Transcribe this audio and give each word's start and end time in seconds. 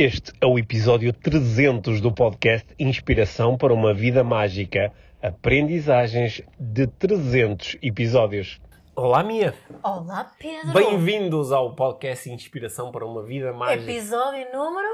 Este 0.00 0.32
é 0.40 0.46
o 0.46 0.56
episódio 0.56 1.12
300 1.12 2.00
do 2.00 2.14
podcast 2.14 2.72
Inspiração 2.78 3.58
para 3.58 3.74
uma 3.74 3.92
Vida 3.92 4.22
Mágica. 4.22 4.92
Aprendizagens 5.20 6.40
de 6.56 6.86
300 6.86 7.78
episódios. 7.82 8.60
Olá, 8.94 9.24
Mia. 9.24 9.52
Olá, 9.82 10.32
Pedro. 10.38 10.72
Bem-vindos 10.72 11.50
ao 11.50 11.74
podcast 11.74 12.30
Inspiração 12.30 12.92
para 12.92 13.04
uma 13.04 13.24
Vida 13.24 13.52
Mágica. 13.52 13.90
Episódio 13.90 14.46
número 14.52 14.88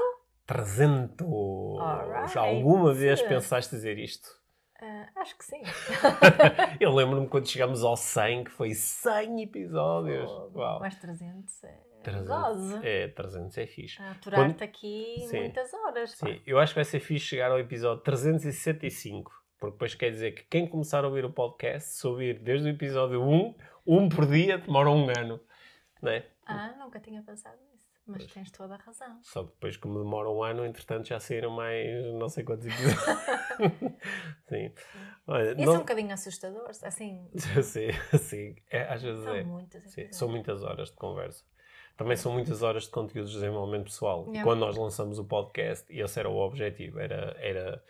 300. 0.47 1.27
Alright. 1.79 2.35
Alguma 2.39 2.91
vez 2.91 3.21
pensaste 3.21 3.75
dizer 3.75 3.99
isto? 3.99 4.27
Ah, 4.81 5.05
acho 5.17 5.37
que 5.37 5.45
sim. 5.45 5.61
Eu 6.81 6.91
lembro-me 6.91 7.27
quando 7.27 7.47
chegámos 7.47 7.83
ao 7.83 7.95
100, 7.95 8.45
que 8.45 8.49
foi 8.51 8.73
100 8.73 9.43
episódios. 9.43 10.31
Oh, 10.31 10.49
Uau. 10.57 10.79
Mais 10.79 10.95
300 10.95 11.63
é 11.63 11.84
300, 12.05 12.27
gozo. 12.27 12.79
é, 12.83 13.07
300 13.09 13.57
é 13.57 13.67
fixe. 13.67 14.01
A 14.01 14.11
Aturar-te 14.11 14.63
aqui 14.63 15.15
Sim. 15.27 15.39
muitas 15.39 15.73
horas. 15.73 16.15
pá. 16.15 16.27
Sim, 16.27 16.41
eu 16.45 16.59
acho 16.59 16.73
que 16.73 16.75
vai 16.75 16.85
ser 16.85 16.99
fixe 16.99 17.25
chegar 17.25 17.51
ao 17.51 17.59
episódio 17.59 18.03
365, 18.03 19.31
porque 19.59 19.73
depois 19.73 19.95
quer 19.95 20.11
dizer 20.11 20.31
que 20.31 20.43
quem 20.43 20.67
começar 20.67 21.03
a 21.03 21.07
ouvir 21.07 21.25
o 21.25 21.31
podcast, 21.31 21.89
se 21.89 22.07
ouvir 22.07 22.39
desde 22.39 22.67
o 22.67 22.71
episódio 22.71 23.21
1, 23.21 23.55
um 23.87 24.09
por 24.09 24.25
dia, 24.25 24.57
demora 24.57 24.89
um 24.89 25.09
ano. 25.09 25.39
Não 26.01 26.11
é? 26.11 26.25
Ah, 26.45 26.75
nunca 26.77 26.99
tinha 26.99 27.21
pensado 27.23 27.57
nisso. 27.57 27.75
Mas 28.07 28.27
tens 28.27 28.51
toda 28.51 28.75
a 28.75 28.77
razão. 28.77 29.19
Só 29.23 29.43
que 29.43 29.51
depois, 29.53 29.77
como 29.77 29.97
demora 29.97 30.29
um 30.29 30.43
ano, 30.43 30.63
entretanto 30.63 31.07
já 31.07 31.19
saíram 31.19 31.49
mais 31.49 32.05
não 32.13 32.29
sei 32.29 32.43
quantos 32.43 32.67
episódios. 32.67 32.95
Sim. 34.47 34.71
Olha, 35.25 35.51
Isso 35.53 35.61
é 35.61 35.63
um 35.63 35.73
não... 35.73 35.79
bocadinho 35.79 36.13
assustador. 36.13 36.69
Assim, 36.83 37.27
sim, 37.63 37.89
sim. 38.19 38.55
É, 38.69 38.93
às 38.93 39.01
vezes 39.01 39.23
são 39.23 39.35
é. 39.35 39.43
muitas. 39.43 39.83
Sim, 39.91 40.11
são 40.11 40.29
muitas 40.29 40.61
horas 40.63 40.91
de 40.91 40.95
conversa. 40.97 41.43
Também 41.97 42.17
são 42.17 42.31
muitas 42.33 42.61
horas 42.61 42.83
de 42.83 42.89
conteúdos 42.89 43.31
de 43.31 43.37
desenvolvimento 43.39 43.85
pessoal. 43.85 44.23
E 44.27 44.29
Yeah. 44.31 44.43
quando 44.43 44.59
nós 44.59 44.75
lançamos 44.75 45.17
o 45.19 45.23
podcast, 45.25 45.91
e 45.93 46.01
esse 46.01 46.19
era 46.19 46.29
o 46.29 46.37
objetivo, 46.37 46.99
era, 46.99 47.35
era 47.39 47.83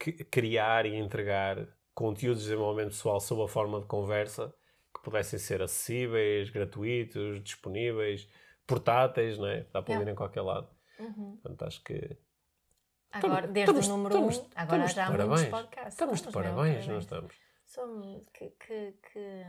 c- 0.00 0.24
criar 0.30 0.86
e 0.86 0.94
entregar 0.94 1.66
conteúdos 1.94 2.42
de 2.42 2.48
desenvolvimento 2.50 2.90
pessoal 2.90 3.18
sob 3.20 3.42
a 3.42 3.48
forma 3.48 3.80
de 3.80 3.86
conversa 3.86 4.54
que 4.94 5.02
pudessem 5.02 5.38
ser 5.38 5.60
acessíveis, 5.62 6.48
gratuitos, 6.50 7.42
disponíveis, 7.42 8.28
portáteis, 8.66 9.36
não 9.36 9.46
é? 9.48 9.62
Dá 9.72 9.82
para 9.82 9.92
Yeah. 9.94 9.98
ouvir 10.00 10.12
em 10.12 10.14
qualquer 10.14 10.42
lado. 10.42 10.68
Uhum. 11.00 11.38
Portanto, 11.42 11.62
acho 11.64 11.82
que 11.82 12.16
Agora, 13.10 13.46
Estamos- 13.46 13.52
desde 13.54 13.60
estamos- 13.80 13.86
o 13.86 13.90
número 13.96 14.14
estamos- 14.14 14.36
1, 14.38 14.40
agora 14.54 14.84
estamos 14.84 14.92
já 14.94 15.02
há 15.06 15.08
muitos 15.08 15.26
parabéns. 15.26 15.48
podcasts. 15.50 15.92
estamos 15.94 16.20
de 16.20 16.26
mesmo, 16.26 16.42
parabéns, 16.42 16.86
não 16.86 16.98
estamos. 16.98 17.34
Somos. 17.64 18.22
Que, 18.34 18.50
que, 18.50 18.92
que... 19.12 19.44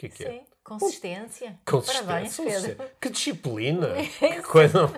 Que 0.00 0.06
é 0.06 0.08
que 0.08 0.24
é? 0.24 0.30
Sim, 0.30 0.40
consistência. 0.64 1.60
Consistência, 1.66 2.04
Parabéns, 2.06 2.36
Pedro. 2.38 2.90
Que 2.98 3.10
disciplina! 3.10 3.88
que 4.18 4.42
coisa 4.42 4.88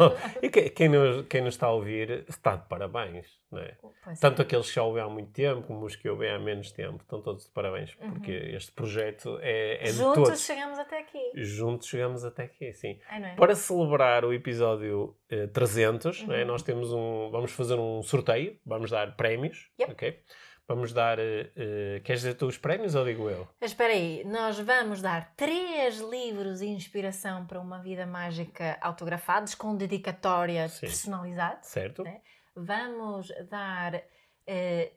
E 0.40 0.48
que- 0.48 0.70
quem 0.70 0.88
nos, 0.88 1.26
quem 1.26 1.40
nos 1.42 1.54
está 1.54 1.66
a 1.66 1.72
ouvir 1.72 2.24
está 2.28 2.54
de 2.54 2.68
parabéns, 2.68 3.26
não 3.50 3.58
é? 3.60 3.76
Pois 4.04 4.16
é. 4.16 4.20
Tanto 4.20 4.42
aqueles 4.42 4.68
que 4.68 4.74
já 4.76 4.82
ouvem 4.84 5.02
há 5.02 5.08
muito 5.08 5.32
tempo, 5.32 5.62
como 5.66 5.84
os 5.84 5.96
que 5.96 6.08
ouvem 6.08 6.30
há 6.30 6.38
menos 6.38 6.70
tempo, 6.70 6.98
estão 7.02 7.20
todos 7.20 7.46
de 7.46 7.50
parabéns, 7.50 7.92
porque 7.96 8.30
este 8.30 8.70
projeto 8.70 9.38
é, 9.42 9.78
é 9.88 9.90
de 9.90 10.00
Uhum. 10.00 10.14
Juntos 10.14 10.22
todos. 10.28 10.40
chegamos 10.44 10.78
até 10.78 11.00
aqui. 11.00 11.30
Juntos 11.34 11.88
chegamos 11.88 12.24
até 12.24 12.44
aqui, 12.44 12.72
sim. 12.72 13.00
É, 13.10 13.16
é? 13.20 13.34
Para 13.34 13.56
celebrar 13.56 14.24
o 14.24 14.32
episódio 14.32 15.16
eh, 15.28 15.48
300, 15.48 16.22
não 16.28 16.34
é? 16.34 16.42
Uhum. 16.42 16.46
nós 16.46 16.62
temos 16.62 16.92
um, 16.92 17.28
vamos 17.32 17.50
fazer 17.50 17.74
um 17.74 18.02
sorteio, 18.04 18.56
vamos 18.64 18.90
dar 18.90 19.16
prémios, 19.16 19.68
Yep. 19.80 19.92
ok? 19.92 20.20
Vamos 20.68 20.92
dar, 20.92 21.18
eh, 21.18 22.00
queres 22.04 22.22
dizer 22.22 22.34
tu 22.34 22.46
os 22.46 22.56
prémios 22.56 22.94
ou 22.94 23.04
digo 23.04 23.28
eu? 23.28 23.48
Espera 23.60 23.92
aí, 23.92 24.22
nós 24.24 24.58
vamos 24.60 25.02
dar 25.02 25.34
três 25.34 25.98
livros 25.98 26.60
de 26.60 26.66
inspiração 26.66 27.44
para 27.46 27.60
uma 27.60 27.80
vida 27.82 28.06
mágica 28.06 28.78
autografados 28.80 29.54
com 29.54 29.74
dedicatória 29.76 30.68
Sim. 30.68 30.80
personalizada. 30.86 31.58
Certo? 31.62 32.04
Né? 32.04 32.20
Vamos 32.54 33.28
dar 33.50 34.02
eh, 34.46 34.92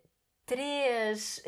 três 0.45 1.43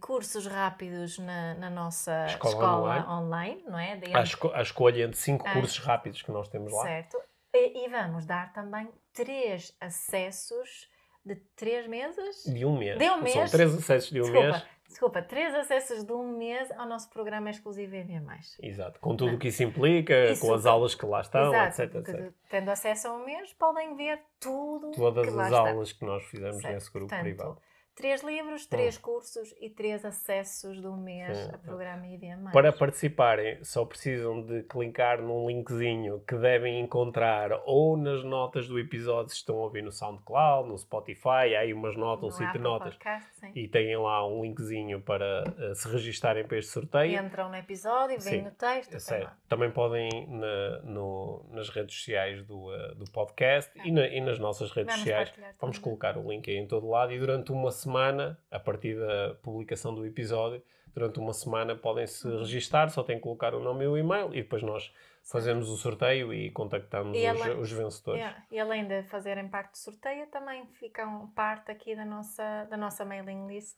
cursos 0.00 0.46
rápidos 0.46 1.16
na, 1.18 1.54
na 1.54 1.70
nossa 1.70 2.26
Escola 2.26 2.52
escola, 2.54 3.20
online. 3.20 3.62
não 3.64 3.78
é? 3.78 3.96
De 3.96 4.14
A, 4.14 4.22
esco- 4.22 4.52
a 4.52 4.60
escolha 4.62 5.04
entre 5.04 5.16
cinco 5.16 5.46
Ah. 5.46 5.52
cursos 5.52 5.78
rápidos 5.78 6.20
que 6.20 6.32
nós 6.32 6.48
temos 6.48 6.72
lá. 6.72 6.82
Certo. 6.82 7.16
E, 7.54 7.84
e 7.86 7.88
vamos 7.88 8.26
dar 8.26 8.52
também 8.52 8.90
três 9.14 9.74
acessos 9.80 10.88
de 11.26 11.34
três 11.56 11.86
meses. 11.88 12.44
De 12.44 12.64
um 12.64 12.78
mês. 12.78 12.96
De 12.98 13.04
um 13.04 13.08
São 13.14 13.20
mês? 13.22 13.50
três 13.50 13.74
acessos 13.76 14.10
de 14.10 14.20
um 14.20 14.22
desculpa, 14.22 14.48
mês. 14.48 14.64
desculpa, 14.88 15.22
três 15.22 15.54
acessos 15.54 16.04
de 16.04 16.12
um 16.12 16.36
mês 16.38 16.70
ao 16.78 16.86
nosso 16.86 17.10
programa 17.10 17.50
exclusivo 17.50 17.96
EV+. 17.96 18.20
Exato. 18.62 19.00
Com 19.00 19.16
tudo 19.16 19.34
o 19.34 19.38
que 19.38 19.48
isso 19.48 19.62
implica, 19.64 20.30
Isso. 20.30 20.40
com 20.40 20.54
as 20.54 20.64
aulas 20.64 20.94
que 20.94 21.04
lá 21.04 21.20
estão, 21.20 21.52
Exato, 21.52 21.82
etc, 21.82 21.94
etc. 22.08 22.32
tendo 22.48 22.70
acesso 22.70 23.08
a 23.08 23.12
um 23.14 23.24
mês, 23.26 23.52
podem 23.54 23.96
ver 23.96 24.20
tudo 24.38 24.92
Todas 24.92 25.36
as 25.36 25.46
está. 25.46 25.58
aulas 25.68 25.92
que 25.92 26.04
nós 26.04 26.22
fizemos 26.24 26.62
Certo. 26.62 26.74
nesse 26.74 26.90
grupo 26.92 27.08
Portanto, 27.08 27.22
privado. 27.24 27.58
Três 27.96 28.22
livros, 28.22 28.66
três 28.66 28.98
cursos 28.98 29.54
e 29.58 29.70
três 29.70 30.04
acessos 30.04 30.84
um 30.84 30.98
mês 30.98 31.34
Sim. 31.38 31.50
a 31.54 31.56
programa 31.56 32.06
IVM+. 32.06 32.50
Para 32.52 32.70
participarem, 32.70 33.64
só 33.64 33.86
precisam 33.86 34.42
de 34.42 34.62
clicar 34.64 35.22
num 35.22 35.48
linkzinho 35.48 36.20
que 36.28 36.34
devem 36.36 36.78
encontrar 36.78 37.58
ou 37.64 37.96
nas 37.96 38.22
notas 38.22 38.68
do 38.68 38.78
episódio, 38.78 39.30
se 39.30 39.36
estão 39.36 39.56
a 39.56 39.62
ouvir 39.62 39.82
no 39.82 39.90
SoundCloud, 39.90 40.68
no 40.68 40.76
Spotify, 40.76 41.56
há 41.56 41.60
aí 41.60 41.72
umas 41.72 41.96
notas, 41.96 42.26
um 42.26 42.30
sítio 42.32 42.52
de 42.52 42.58
notas, 42.58 42.94
Podcast, 42.96 43.30
e 43.54 43.66
têm 43.66 43.96
lá 43.96 44.28
um 44.28 44.42
linkzinho 44.42 45.00
para 45.00 45.44
eh, 45.58 45.74
se 45.74 45.88
registarem 45.90 46.44
para 46.46 46.58
este 46.58 46.72
sorteio. 46.72 47.18
Entram 47.18 47.48
no 47.48 47.56
episódio, 47.56 48.20
vêm 48.20 48.42
no 48.42 48.50
texto. 48.50 48.94
É 48.94 48.98
certo. 48.98 49.32
Também 49.48 49.70
podem 49.70 50.26
na- 50.28 50.80
no- 50.82 51.46
nas 51.50 51.70
redes 51.70 51.96
sociais 51.96 52.42
do, 52.44 52.74
eh, 52.74 52.94
do 52.94 53.10
podcast 53.10 53.70
e, 53.86 53.90
na- 53.90 54.06
e 54.06 54.20
nas 54.20 54.38
nossas 54.38 54.70
redes 54.70 54.92
Vamos 54.92 55.00
sociais. 55.00 55.32
Vamos 55.58 55.78
também. 55.78 55.80
colocar 55.80 56.18
o 56.18 56.30
link 56.30 56.50
aí 56.50 56.58
em 56.58 56.66
todo 56.66 56.86
lado 56.90 57.10
e 57.14 57.18
durante 57.18 57.50
uma 57.52 57.70
semana, 57.70 57.85
a 58.50 58.58
partir 58.58 58.98
da 58.98 59.34
publicação 59.42 59.94
do 59.94 60.04
episódio, 60.06 60.62
durante 60.94 61.18
uma 61.18 61.32
semana 61.32 61.74
podem 61.76 62.06
se 62.06 62.26
Uhum. 62.26 62.38
registar, 62.40 62.88
só 62.90 63.02
têm 63.02 63.16
que 63.16 63.22
colocar 63.22 63.54
o 63.54 63.60
nome 63.60 63.84
e 63.84 63.86
o 63.88 63.96
e-mail 63.98 64.28
e 64.32 64.42
depois 64.42 64.62
nós 64.62 64.92
fazemos 65.22 65.68
o 65.68 65.76
sorteio 65.76 66.32
e 66.32 66.50
contactamos 66.50 67.16
E 67.16 67.28
os, 67.30 67.40
ela- 67.40 67.54
os 67.56 67.70
vencedores. 67.72 68.20
Yeah. 68.20 68.42
E 68.50 68.58
além 68.58 68.86
de 68.86 69.02
fazerem 69.04 69.48
parte 69.48 69.72
do 69.72 69.78
sorteio, 69.78 70.26
também 70.28 70.64
ficam 70.66 71.26
parte 71.34 71.70
aqui 71.70 71.94
da 71.96 72.04
nossa, 72.04 72.64
da 72.70 72.76
nossa 72.76 73.04
mailing 73.04 73.46
list. 73.48 73.76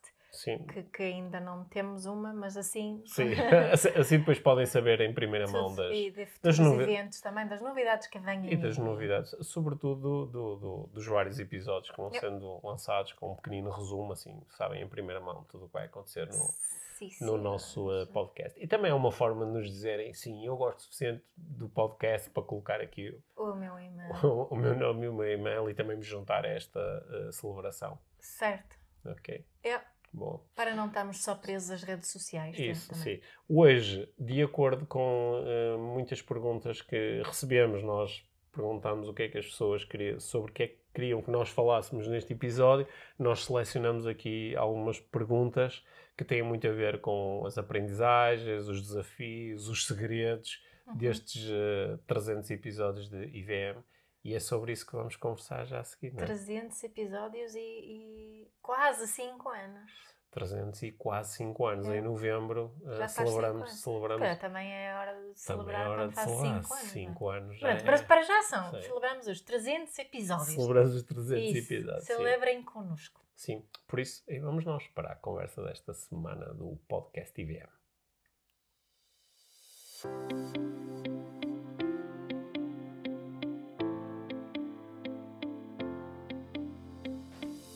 Que, 0.72 0.82
que 0.84 1.02
ainda 1.02 1.40
não 1.40 1.64
temos 1.64 2.04
uma, 2.06 2.32
mas 2.32 2.56
assim... 2.56 3.02
Sim. 3.06 3.32
assim 3.72 3.88
assim 3.90 4.18
depois 4.18 4.38
podem 4.38 4.66
saber 4.66 5.00
em 5.00 5.12
primeira 5.12 5.46
mão 5.48 5.74
das, 5.74 5.90
e 5.92 6.10
de 6.10 6.28
das 6.42 6.58
novi- 6.58 6.82
eventos 6.84 7.20
também, 7.20 7.46
das 7.46 7.60
novidades 7.60 8.06
que 8.06 8.18
venham. 8.18 8.44
E 8.46 8.56
das 8.56 8.76
novidades, 8.78 9.34
sobretudo 9.42 10.26
do, 10.26 10.56
do- 10.56 10.90
dos 10.92 11.06
vários 11.06 11.38
episódios 11.38 11.90
que 11.90 11.96
vão 11.96 12.08
Yep. 12.12 12.20
sendo 12.20 12.60
lançados 12.66 13.12
com 13.14 13.32
um 13.32 13.36
pequenino 13.36 13.70
resumo, 13.70 14.12
assim, 14.12 14.40
sabem, 14.56 14.82
em 14.82 14.88
primeira 14.88 15.20
mão, 15.20 15.44
tudo 15.48 15.64
o 15.64 15.66
que 15.68 15.72
vai 15.74 15.86
acontecer 15.86 16.26
no, 16.26 16.32
Sim, 16.32 17.10
sim. 17.10 17.24
no 17.24 17.36
nosso 17.38 17.88
uh, 17.90 18.06
podcast. 18.08 18.58
E 18.62 18.66
também 18.66 18.90
é 18.90 18.94
uma 18.94 19.10
forma 19.12 19.46
de 19.46 19.52
nos 19.52 19.66
dizerem, 19.68 20.12
sim, 20.14 20.44
eu 20.46 20.56
gosto 20.56 20.82
suficiente 20.82 21.24
do 21.36 21.68
podcast 21.68 22.28
para 22.30 22.42
colocar 22.42 22.80
aqui 22.80 23.16
O 23.36 23.54
meu 23.54 23.78
e-mail. 23.78 24.12
o, 24.24 24.48
o 24.54 24.56
meu 24.56 24.76
nome 24.76 25.06
e 25.06 25.08
o 25.08 25.12
meu 25.14 25.30
e-mail 25.32 25.70
e 25.70 25.74
também 25.74 25.96
me 25.96 26.02
juntar 26.02 26.44
a 26.44 26.48
esta 26.48 26.78
uh, 26.80 27.32
celebração. 27.32 27.98
certo. 28.20 28.76
Ok? 29.06 29.44
É, 29.62 29.80
Bom. 30.18 30.44
para 30.54 30.74
não 30.74 30.86
estarmos 30.88 31.22
só 31.22 31.34
presos 31.34 31.70
às 31.70 31.82
redes 31.82 32.08
sociais. 32.08 32.56
temos 32.56 32.78
Isso, 32.78 32.94
sim. 32.94 33.20
Hoje, 33.48 34.08
de 34.18 34.42
acordo 34.42 34.86
com 34.86 35.42
eh, 35.46 35.76
muitas 35.76 36.20
perguntas 36.20 36.82
que 36.82 37.22
recebemos, 37.24 37.82
nós 37.82 38.24
perguntamos 38.52 39.08
o 39.08 39.14
que 39.14 39.22
é 39.24 39.28
que 39.28 39.38
as 39.38 39.46
pessoas 39.46 39.84
queriam, 39.84 40.18
sobre 40.18 40.50
o 40.50 40.54
que 40.54 40.62
é 40.62 40.66
que 40.68 40.78
queriam 40.92 41.22
que 41.22 41.30
nós 41.30 41.48
falássemos 41.48 42.08
neste 42.08 42.32
episódio. 42.32 42.86
Nós 43.18 43.44
selecionamos 43.44 44.06
aqui 44.06 44.56
algumas 44.56 44.98
perguntas 44.98 45.84
que 46.16 46.24
têm 46.24 46.42
muito 46.42 46.66
a 46.66 46.72
ver 46.72 47.00
com 47.00 47.44
as 47.46 47.56
aprendizagens, 47.56 48.66
os 48.68 48.82
desafios, 48.82 49.68
os 49.68 49.86
segredos 49.86 50.60
Uhum. 50.88 50.96
destes 50.96 51.46
eh, 51.50 51.98
300 52.06 52.50
episódios 52.50 53.08
de 53.10 53.24
IVM. 53.26 53.78
E 54.24 54.34
é 54.34 54.40
sobre 54.40 54.72
isso 54.72 54.84
que 54.86 54.92
vamos 54.96 55.16
conversar 55.16 55.64
já 55.64 55.80
a 55.80 55.84
seguir, 55.84 56.12
não 56.12 56.22
é? 56.22 56.26
300 56.26 56.82
episódios 56.84 57.54
e, 57.54 57.58
e 57.60 58.52
quase 58.60 59.06
5 59.06 59.48
anos. 59.48 59.90
300 60.30 60.82
e 60.82 60.92
quase 60.92 61.36
5 61.36 61.66
anos. 61.66 61.86
É. 61.88 61.96
Em 61.96 62.02
novembro 62.02 62.74
eh, 62.84 62.96
Já 62.98 63.08
celebramos, 63.08 63.80
celebramos 63.80 64.20
Para, 64.26 64.36
também 64.36 64.70
é 64.70 64.94
hora 64.94 65.12
de 65.12 65.18
Também 65.20 65.34
celebrar 65.36 65.86
é 65.86 65.88
hora 65.88 66.08
de 66.08 66.14
celebrar. 66.20 66.36
5 66.36 66.44
anos. 66.54 66.68
não 66.68 66.76
é? 66.76 66.80
Cinco 66.80 67.28
anos. 67.30 67.58
já 67.58 67.68
Pronto, 67.68 67.80
é- 68.02 68.02
para, 68.06 68.22
já 68.22 68.42
são. 68.42 68.70
Sim. 68.72 68.82
Celebramos 68.82 69.26
os 69.26 69.40
300 69.40 69.98
episódios. 69.98 70.48
Celebramos 70.48 70.94
os 70.94 71.02
300 71.04 71.44
Isso, 71.56 71.72
episódios. 71.72 72.04
Sim. 72.04 72.16
Celebrem 72.16 72.62
connosco. 72.62 73.24
sim, 73.34 73.64
por 73.86 73.98
isso, 74.00 74.22
vamos 74.42 74.64
nós 74.66 74.86
para 74.88 75.12
a 75.12 75.16
conversa 75.16 75.62
desta 75.62 75.94
semana 75.94 76.52
do 76.52 76.76
podcast 76.88 77.40
IVM. 77.40 77.68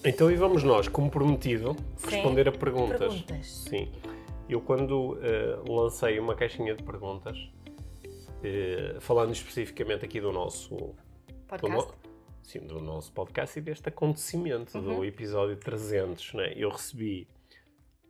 Então, 0.04 0.31
e 0.31 0.34
vamos 0.37 0.62
nós, 0.64 0.88
como 0.88 1.10
prometido, 1.10 1.76
Sim. 1.96 2.10
responder 2.10 2.49
a 2.49 2.52
perguntas. 2.52 2.99
Perguntas. 2.99 3.46
Sim. 3.69 3.90
Eu, 4.49 4.60
quando 4.60 5.19
eh, 5.22 5.58
lancei 5.69 6.19
uma 6.19 6.34
caixinha 6.34 6.75
de 6.75 6.82
perguntas, 6.82 7.38
eh, 8.43 8.96
falando 9.00 9.32
especificamente 9.32 10.04
aqui 10.04 10.20
do 10.20 10.32
nosso. 10.32 10.75
do 10.76 10.94
Podcast. 11.46 11.93
no- 11.93 11.94
sim, 12.43 12.60
do 12.60 12.81
nosso 12.81 13.12
podcast 13.12 13.58
e 13.58 13.62
deste 13.62 13.88
acontecimento 13.88 14.76
Uhum. 14.78 14.96
do 14.96 15.04
episódio 15.04 15.56
300, 15.56 16.34
né? 16.34 16.52
Eu 16.56 16.70
recebi 16.70 17.28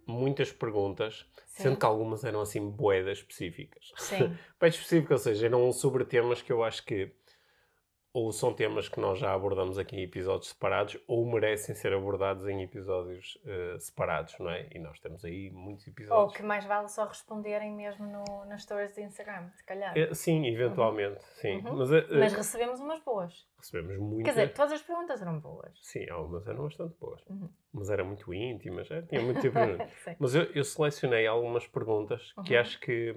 muitas 0.07 0.51
perguntas, 0.51 1.27
Sim. 1.47 1.65
sendo 1.65 1.77
que 1.77 1.85
algumas 1.85 2.25
eram 2.25 2.41
assim 2.41 2.71
boedas 2.71 3.19
específicas. 3.19 3.93
Sim. 3.99 4.35
Bem 4.59 4.71
específico, 4.71 5.13
ou 5.13 5.19
seja, 5.19 5.47
eram 5.47 5.71
sobre 5.73 6.05
temas 6.05 6.41
que 6.41 6.51
eu 6.53 6.63
acho 6.65 6.85
que 6.85 7.13
ou 8.15 8.31
são 8.31 8.53
temas 8.53 8.89
que 8.91 9.01
nós 9.01 9.19
já 9.19 9.33
abordamos 9.33 9.79
aqui 9.79 9.97
em 9.97 10.03
episódios 10.03 10.49
separados 10.51 10.99
ou 11.09 11.25
merecem 11.25 11.75
ser 11.75 11.95
abordados 11.95 12.47
em 12.47 12.63
episódios 12.63 13.39
eh, 13.47 13.77
separados, 13.79 14.39
não 14.39 14.51
é? 14.51 14.69
E 14.75 14.79
nós 14.79 15.01
temos 15.01 15.25
aí 15.25 15.51
muitos 15.51 15.87
Ou 15.87 15.93
episódios. 15.93 16.37
que 16.37 16.43
mais 16.43 16.65
vale 16.67 16.89
só 16.89 17.07
responderem 17.07 17.73
mesmo 17.75 18.07
no, 18.07 18.45
nas 18.45 18.63
stories 18.65 18.95
do 18.95 19.01
Instagram, 19.01 19.49
se 19.55 19.65
calhar. 19.65 19.97
Eh, 19.97 20.13
sim, 20.13 20.47
eventualmente, 20.47 21.23
sim. 21.41 21.57
Uhum. 21.65 21.77
Mas, 21.79 21.93
eh, 21.93 22.07
Mas 22.11 22.33
recebemos 22.35 22.81
umas 22.81 23.01
boas. 23.01 23.49
recebemos 23.59 23.93
Quer 23.93 23.99
muitas. 23.99 24.35
dizer, 24.35 24.53
todas 24.53 24.73
as 24.73 24.83
perguntas 24.83 25.23
eram 25.23 25.39
boas. 25.41 25.73
Sim, 25.81 26.09
algumas 26.11 26.47
eram 26.47 26.65
bastante 26.65 26.95
boas. 27.01 27.23
Uhum. 27.31 27.49
Mas 27.73 27.89
eram 27.89 28.05
muito 28.05 28.35
íntimas, 28.35 28.91
é, 28.91 29.01
tinha 29.03 29.23
muito 29.23 29.41
tipo 29.41 29.59
de-. 29.59 29.79
Mas 30.21 30.35
eu, 30.35 30.43
eu 30.55 30.65
selecionei 30.65 31.27
algumas 31.27 31.67
perguntas 31.67 32.33
que 32.45 32.55
Uhum. 32.55 32.61
acho 32.61 32.79
que 32.81 33.17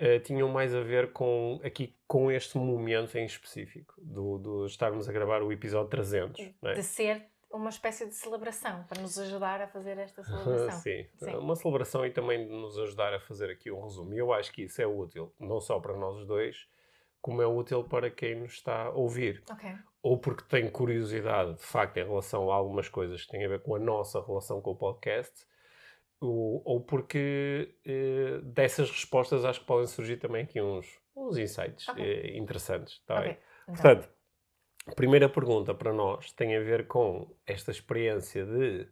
eh, 0.00 0.18
tinham 0.18 0.48
mais 0.48 0.74
a 0.74 0.80
ver 0.80 1.12
com 1.12 1.60
aqui 1.62 1.94
com 2.08 2.30
este 2.32 2.56
momento 2.56 3.16
em 3.18 3.26
específico 3.26 3.94
do, 3.98 4.38
do 4.38 4.66
estarmos 4.66 5.06
a 5.06 5.12
gravar 5.12 5.42
o 5.42 5.52
episódio 5.52 5.90
300, 5.90 6.52
não 6.62 6.70
é? 6.70 6.74
De 6.74 6.82
ser 6.82 7.26
uma 7.52 7.68
espécie 7.68 8.06
de 8.06 8.14
celebração, 8.14 8.82
para 8.84 9.02
nos 9.02 9.18
ajudar 9.18 9.60
a 9.60 9.66
fazer 9.68 9.98
esta 9.98 10.22
celebração. 10.24 10.80
Sim, 10.80 11.06
Sim. 11.18 11.36
uma 11.36 11.54
celebração 11.54 12.06
e 12.06 12.10
também 12.10 12.46
de 12.46 12.50
nos 12.50 12.78
ajudar 12.78 13.12
a 13.12 13.20
fazer 13.20 13.50
aqui 13.50 13.70
um 13.70 13.82
resumo. 13.82 14.14
E 14.14 14.18
eu 14.18 14.32
acho 14.32 14.50
que 14.52 14.62
isso 14.62 14.80
é 14.80 14.86
útil, 14.86 15.34
não 15.38 15.60
só 15.60 15.78
para 15.78 15.94
nós 15.94 16.24
dois, 16.26 16.66
como 17.20 17.42
é 17.42 17.46
útil 17.46 17.84
para 17.84 18.10
quem 18.10 18.36
nos 18.36 18.52
está 18.52 18.84
a 18.84 18.90
ouvir. 18.90 19.42
Ok. 19.50 19.70
Ou 20.02 20.16
porque 20.16 20.44
tem 20.48 20.70
curiosidade, 20.70 21.56
de 21.56 21.62
facto, 21.62 21.98
em 21.98 22.04
relação 22.04 22.50
a 22.50 22.54
algumas 22.54 22.88
coisas 22.88 23.22
que 23.22 23.32
têm 23.32 23.44
a 23.44 23.48
ver 23.48 23.60
com 23.60 23.74
a 23.74 23.78
nossa 23.78 24.24
relação 24.24 24.62
com 24.62 24.70
o 24.70 24.76
podcast, 24.76 25.44
ou, 26.20 26.62
ou 26.64 26.80
porque 26.80 27.74
eh, 27.84 28.40
dessas 28.42 28.90
respostas 28.90 29.44
acho 29.44 29.60
que 29.60 29.66
podem 29.66 29.86
surgir 29.86 30.16
também 30.18 30.42
aqui 30.44 30.60
uns, 30.60 30.86
uns 31.16 31.38
insights 31.38 31.88
Ok. 31.88 32.04
eh, 32.04 32.36
interessantes. 32.36 33.00
Tá 33.06 33.20
bem? 33.20 33.30
Ok. 33.30 33.38
Então, 33.62 33.74
Portanto, 33.74 34.08
a 34.86 34.94
primeira 34.94 35.28
pergunta 35.28 35.74
para 35.74 35.92
nós 35.92 36.32
tem 36.32 36.56
a 36.56 36.60
ver 36.60 36.86
com 36.86 37.34
esta 37.46 37.70
experiência 37.70 38.44
de 38.44 38.86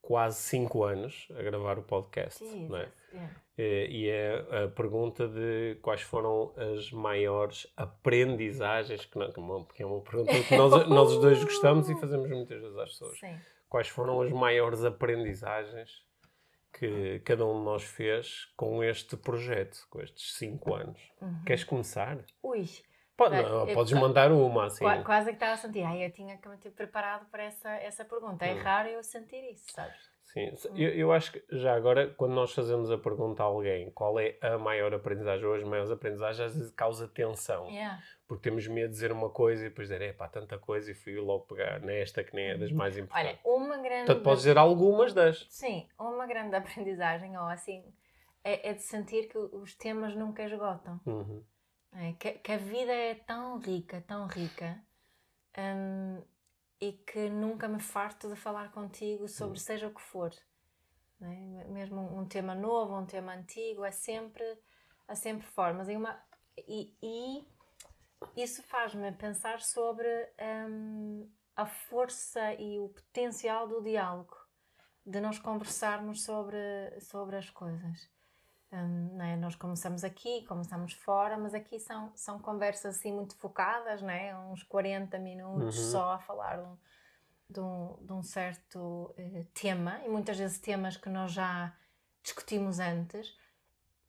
quase 0.00 0.38
5 0.38 0.84
anos 0.84 1.28
a 1.36 1.42
gravar 1.42 1.78
o 1.78 1.82
podcast. 1.82 2.44
Jesus, 2.44 2.68
Não 2.70 2.76
é? 2.78 2.88
yeah. 3.12 3.34
E 3.58 4.08
é 4.08 4.64
a 4.64 4.68
pergunta 4.68 5.26
de 5.26 5.78
quais 5.80 6.02
foram 6.02 6.52
as 6.56 6.90
maiores 6.92 7.66
aprendizagens, 7.76 9.04
que, 9.06 9.18
não, 9.18 9.32
que 9.32 9.38
é 9.40 9.42
uma- 9.42 9.66
que 9.66 9.82
é 9.82 9.86
uma 9.86 10.00
pergunta 10.02 10.32
que 10.42 10.56
nós, 10.56 10.70
nós 10.88 11.12
os 11.12 11.20
dois 11.20 11.42
gostamos 11.42 11.88
e 11.88 11.98
fazemos 11.98 12.28
muitas 12.28 12.60
vezes 12.60 12.76
às 12.78 12.90
pessoas. 12.90 13.18
Sim. 13.18 13.36
Quais 13.68 13.88
foram 13.88 14.20
as 14.20 14.30
maiores 14.30 14.84
aprendizagens 14.84 16.05
que 16.78 17.20
cada 17.20 17.46
um 17.46 17.58
de 17.58 17.64
nós 17.64 17.82
fez 17.84 18.46
com 18.56 18.82
este 18.84 19.16
projeto, 19.16 19.86
com 19.90 20.00
estes 20.00 20.34
5 20.34 20.74
anos? 20.74 21.00
Uhum. 21.20 21.42
Queres 21.44 21.64
começar? 21.64 22.18
Ui, 22.42 22.64
Pode, 23.16 23.34
não, 23.34 23.66
eu- 23.66 23.74
podes 23.74 23.92
mandar 23.94 24.30
uma, 24.30 24.66
assim. 24.66 24.84
qua- 24.84 25.02
quase 25.02 25.28
que 25.30 25.36
estava 25.36 25.54
a 25.54 25.56
sentir. 25.56 25.82
Ai, 25.82 26.04
eu 26.04 26.12
tinha 26.12 26.36
que 26.36 26.46
me 26.48 26.58
ter 26.58 26.70
preparado 26.70 27.24
para 27.30 27.44
essa, 27.44 27.70
essa 27.76 28.04
pergunta. 28.04 28.44
É 28.44 28.52
Hum. 28.52 28.62
raro 28.62 28.88
eu 28.90 29.02
sentir 29.02 29.42
isso, 29.50 29.72
sabes? 29.72 29.96
Sim, 30.26 30.54
se- 30.56 30.68
eu, 30.76 30.90
eu 30.90 31.12
acho 31.12 31.32
que 31.32 31.42
já 31.52 31.74
agora, 31.74 32.08
quando 32.08 32.34
nós 32.34 32.52
fazemos 32.52 32.90
a 32.90 32.98
pergunta 32.98 33.42
a 33.42 33.46
alguém 33.46 33.90
qual 33.92 34.18
é 34.18 34.36
a 34.42 34.58
maior 34.58 34.92
aprendizagem 34.92 35.46
ou 35.46 35.54
as 35.54 35.62
maiores 35.62 35.90
aprendizagens, 35.90 36.40
às 36.40 36.56
vezes 36.56 36.72
causa 36.72 37.08
tensão. 37.08 37.66
Yeah. 37.68 38.02
Porque 38.26 38.42
temos 38.50 38.66
medo 38.66 38.88
de 38.88 38.94
dizer 38.94 39.12
uma 39.12 39.30
coisa 39.30 39.64
e 39.64 39.68
depois 39.68 39.88
dizer, 39.88 40.02
é 40.02 40.12
pá, 40.12 40.28
tanta 40.28 40.58
coisa 40.58 40.90
e 40.90 40.94
fui 40.94 41.16
logo 41.16 41.46
pegar 41.46 41.80
nesta 41.80 42.24
que 42.24 42.34
nem 42.34 42.48
é 42.50 42.58
das 42.58 42.72
mais 42.72 42.98
importantes. 42.98 43.40
Olha, 43.44 43.56
uma 43.56 43.78
grande. 43.78 44.06
Portanto, 44.06 44.24
podes 44.24 44.40
dizer 44.40 44.58
algumas 44.58 45.14
das. 45.14 45.46
Sim, 45.48 45.88
uma 45.98 46.26
grande 46.26 46.54
aprendizagem, 46.56 47.36
ou 47.38 47.44
assim, 47.44 47.84
é, 48.42 48.70
é 48.70 48.74
de 48.74 48.82
sentir 48.82 49.28
que 49.28 49.38
os 49.38 49.74
temas 49.76 50.14
nunca 50.16 50.42
esgotam. 50.42 51.00
Uhum. 51.06 51.42
É, 51.94 52.12
que, 52.14 52.32
que 52.32 52.52
a 52.52 52.58
vida 52.58 52.92
é 52.92 53.14
tão 53.14 53.58
rica, 53.58 54.04
tão 54.06 54.26
rica, 54.26 54.76
hum, 55.56 56.20
e 56.80 56.92
que 56.92 57.28
nunca 57.30 57.68
me 57.68 57.80
farto 57.80 58.28
de 58.28 58.36
falar 58.36 58.70
contigo 58.70 59.28
sobre 59.28 59.58
seja 59.58 59.88
o 59.88 59.94
que 59.94 60.00
for. 60.00 60.32
é? 61.20 61.64
Mesmo 61.68 62.00
um, 62.18 62.26
tema 62.26 62.54
novo, 62.54 62.96
um 62.96 63.06
tema 63.06 63.34
antigo, 63.34 63.84
é 63.84 63.90
sempre, 63.90 64.44
há 65.08 65.14
sempre 65.14 65.46
formas. 65.46 65.88
E, 65.88 65.96
uma, 65.96 66.22
e, 66.56 66.94
e 67.02 67.46
isso 68.36 68.62
faz-me 68.62 69.10
pensar 69.12 69.60
sobre 69.60 70.08
hum, 70.68 71.30
a 71.54 71.66
força 71.66 72.54
e 72.54 72.78
o 72.78 72.88
potencial 72.90 73.66
do 73.66 73.82
diálogo, 73.82 74.36
de 75.04 75.20
nós 75.20 75.38
conversarmos 75.38 76.24
sobre, 76.24 76.58
sobre 77.00 77.36
as 77.36 77.48
coisas. 77.50 78.15
Hum, 78.72 79.22
é? 79.22 79.36
Nós 79.36 79.54
começamos 79.54 80.02
aqui, 80.02 80.44
começamos 80.46 80.92
fora, 80.92 81.38
mas 81.38 81.54
aqui 81.54 81.78
são, 81.78 82.12
são 82.16 82.38
conversas 82.38 82.96
assim 82.96 83.12
muito 83.12 83.36
focadas, 83.36 84.02
não 84.02 84.10
é? 84.10 84.36
uns 84.36 84.62
40 84.64 85.18
minutos 85.18 85.76
Uhum. 85.78 85.90
só 85.92 86.12
a 86.12 86.18
falar 86.18 86.56
de 86.56 86.62
um, 86.64 86.76
de 87.50 87.60
um, 87.60 88.06
de 88.06 88.12
um 88.12 88.22
certo 88.22 89.14
eh, 89.16 89.46
tema, 89.54 90.00
e 90.04 90.08
muitas 90.08 90.36
vezes 90.36 90.58
temas 90.58 90.96
que 90.96 91.08
nós 91.08 91.32
já 91.32 91.72
discutimos 92.22 92.80
antes, 92.80 93.36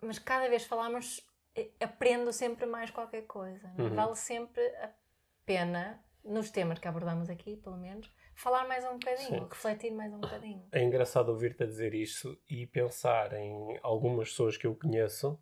mas 0.01 0.17
cada 0.17 0.49
vez 0.49 0.65
falamos, 0.65 1.25
eh, 1.55 1.69
aprendo 1.79 2.33
sempre 2.33 2.65
mais 2.65 2.89
qualquer 2.89 3.27
coisa. 3.27 3.67
é? 3.77 3.81
Uhum. 3.81 3.95
Vale 3.95 4.15
sempre 4.15 4.61
a 4.77 4.91
pena, 5.45 6.03
nos 6.23 6.49
temas 6.49 6.79
que 6.79 6.87
abordamos 6.87 7.29
aqui, 7.29 7.55
pelo 7.57 7.77
menos, 7.77 8.11
falar 8.37 8.67
mais 8.67 8.85
um 8.85 8.93
bocadinho, 8.97 9.27
Sim. 9.39 9.47
refletir 9.49 9.91
mais 9.91 10.13
um 10.13 10.19
bocadinho. 10.19 10.63
É 10.71 10.83
engraçado 10.83 11.29
ouvir-te 11.29 11.63
a 11.63 11.65
dizer 11.65 11.93
isto 11.93 12.37
e 12.49 12.65
pensar 12.67 13.33
em 13.33 13.79
algumas 13.81 14.29
pessoas 14.29 14.55
que 14.55 14.67
eu 14.67 14.75
conheço 14.75 15.39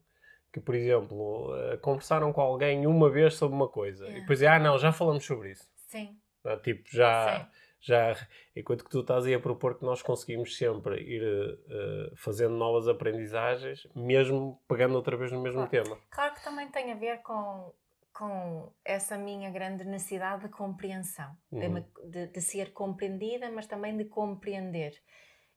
que, 0.51 0.61
por 0.61 0.73
exemplo, 0.73 1.53
eh, 1.57 1.77
conversaram 1.77 2.31
com 2.31 2.39
alguém 2.39 2.87
uma 2.87 3.09
vez 3.09 3.33
sobre 3.35 3.55
uma 3.55 3.67
coisa 3.67 4.05
e 4.05 4.07
Yeah. 4.07 4.21
depois, 4.21 4.41
ah, 4.43 4.57
não, 4.59 4.77
já 4.79 4.91
falamos 4.93 5.25
sobre 5.25 5.51
isso. 5.51 5.69
Sim, 5.87 6.17
Ah, 6.45 6.55
Tipo, 6.57 6.83
já, 6.89 7.39
sim. 7.39 7.45
já, 7.81 8.27
enquanto 8.55 8.85
que 8.85 8.89
tu 8.89 9.01
estás 9.01 9.25
aí 9.25 9.33
a 9.33 9.39
propor 9.39 9.77
que 9.77 9.83
nós 9.83 10.01
conseguimos 10.01 10.55
sempre 10.57 11.01
ir 11.01 11.21
eh, 11.69 12.11
fazendo 12.15 12.55
novas 12.55 12.87
aprendizagens, 12.87 13.85
mesmo 13.93 14.61
pegando 14.69 14.95
outra 14.95 15.17
vez 15.17 15.31
no 15.31 15.41
mesmo 15.41 15.67
Claro. 15.67 15.71
tema. 15.71 15.99
Claro 16.09 16.33
que 16.35 16.43
também 16.43 16.69
tem 16.69 16.91
a 16.93 16.95
ver 16.95 17.17
com, 17.23 17.73
com 18.17 18.71
essa 18.85 19.17
minha 19.17 19.51
grande 19.51 19.83
necessidade 19.83 20.43
de 20.43 20.49
compreensão, 20.49 21.37
de, 21.51 21.67
Uhum. 21.67 21.85
de- 22.09 22.27
de 22.27 22.41
ser 22.41 22.71
compreendida, 22.71 23.51
mas 23.51 23.67
também 23.67 23.97
de 23.97 24.05
compreender. 24.05 24.93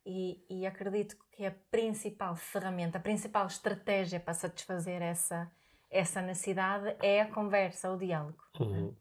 E, 0.04 0.44
e 0.50 0.66
acredito 0.66 1.16
que 1.30 1.46
a 1.46 1.54
principal 1.70 2.34
ferramenta, 2.34 2.98
a 2.98 3.00
principal 3.00 3.46
estratégia 3.46 4.18
para 4.18 4.34
satisfazer 4.34 5.00
essa, 5.02 5.48
essa 5.88 6.20
necessidade 6.20 6.96
é 7.00 7.20
a 7.20 7.30
conversa, 7.30 7.92
o 7.92 7.96
diálogo. 7.96 8.42
Uhum. 8.58 8.92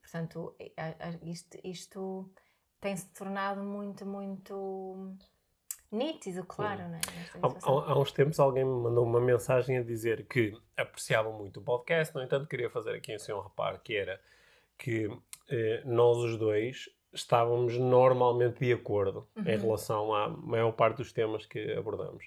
Portanto, 0.00 0.56
isto, 1.22 1.58
isto 1.64 2.32
tem-se 2.80 3.12
tornado 3.12 3.62
muito, 3.62 4.06
muito 4.06 5.14
nítido, 5.92 6.44
claro, 6.44 6.82
não 6.88 6.94
é? 6.96 7.00
Há, 7.42 7.92
há- 7.92 7.98
uns 7.98 8.12
tempos 8.12 8.38
alguém 8.40 8.64
me 8.64 8.70
mandou 8.82 9.04
uma 9.04 9.20
mensagem 9.20 9.78
a 9.78 9.82
dizer 9.82 10.26
que 10.26 10.52
apreciava 10.76 11.30
muito 11.32 11.60
o 11.60 11.62
podcast, 11.62 12.14
no 12.14 12.22
entanto 12.22 12.48
queria 12.48 12.68
fazer 12.70 12.94
aqui 12.94 13.12
assim 13.12 13.32
um 13.32 13.40
reparo, 13.40 13.78
que 13.80 13.94
era 13.96 14.20
que 14.78 15.08
eh, 15.48 15.82
nós 15.84 16.16
os 16.18 16.36
dois 16.36 16.88
estávamos 17.12 17.78
normalmente 17.78 18.58
de 18.64 18.72
acordo 18.72 19.26
em 19.36 19.54
Uhum. 19.56 19.62
relação 19.62 20.14
à 20.14 20.28
maior 20.28 20.72
parte 20.72 20.98
dos 20.98 21.12
temas 21.12 21.46
que 21.46 21.72
abordamos. 21.72 22.24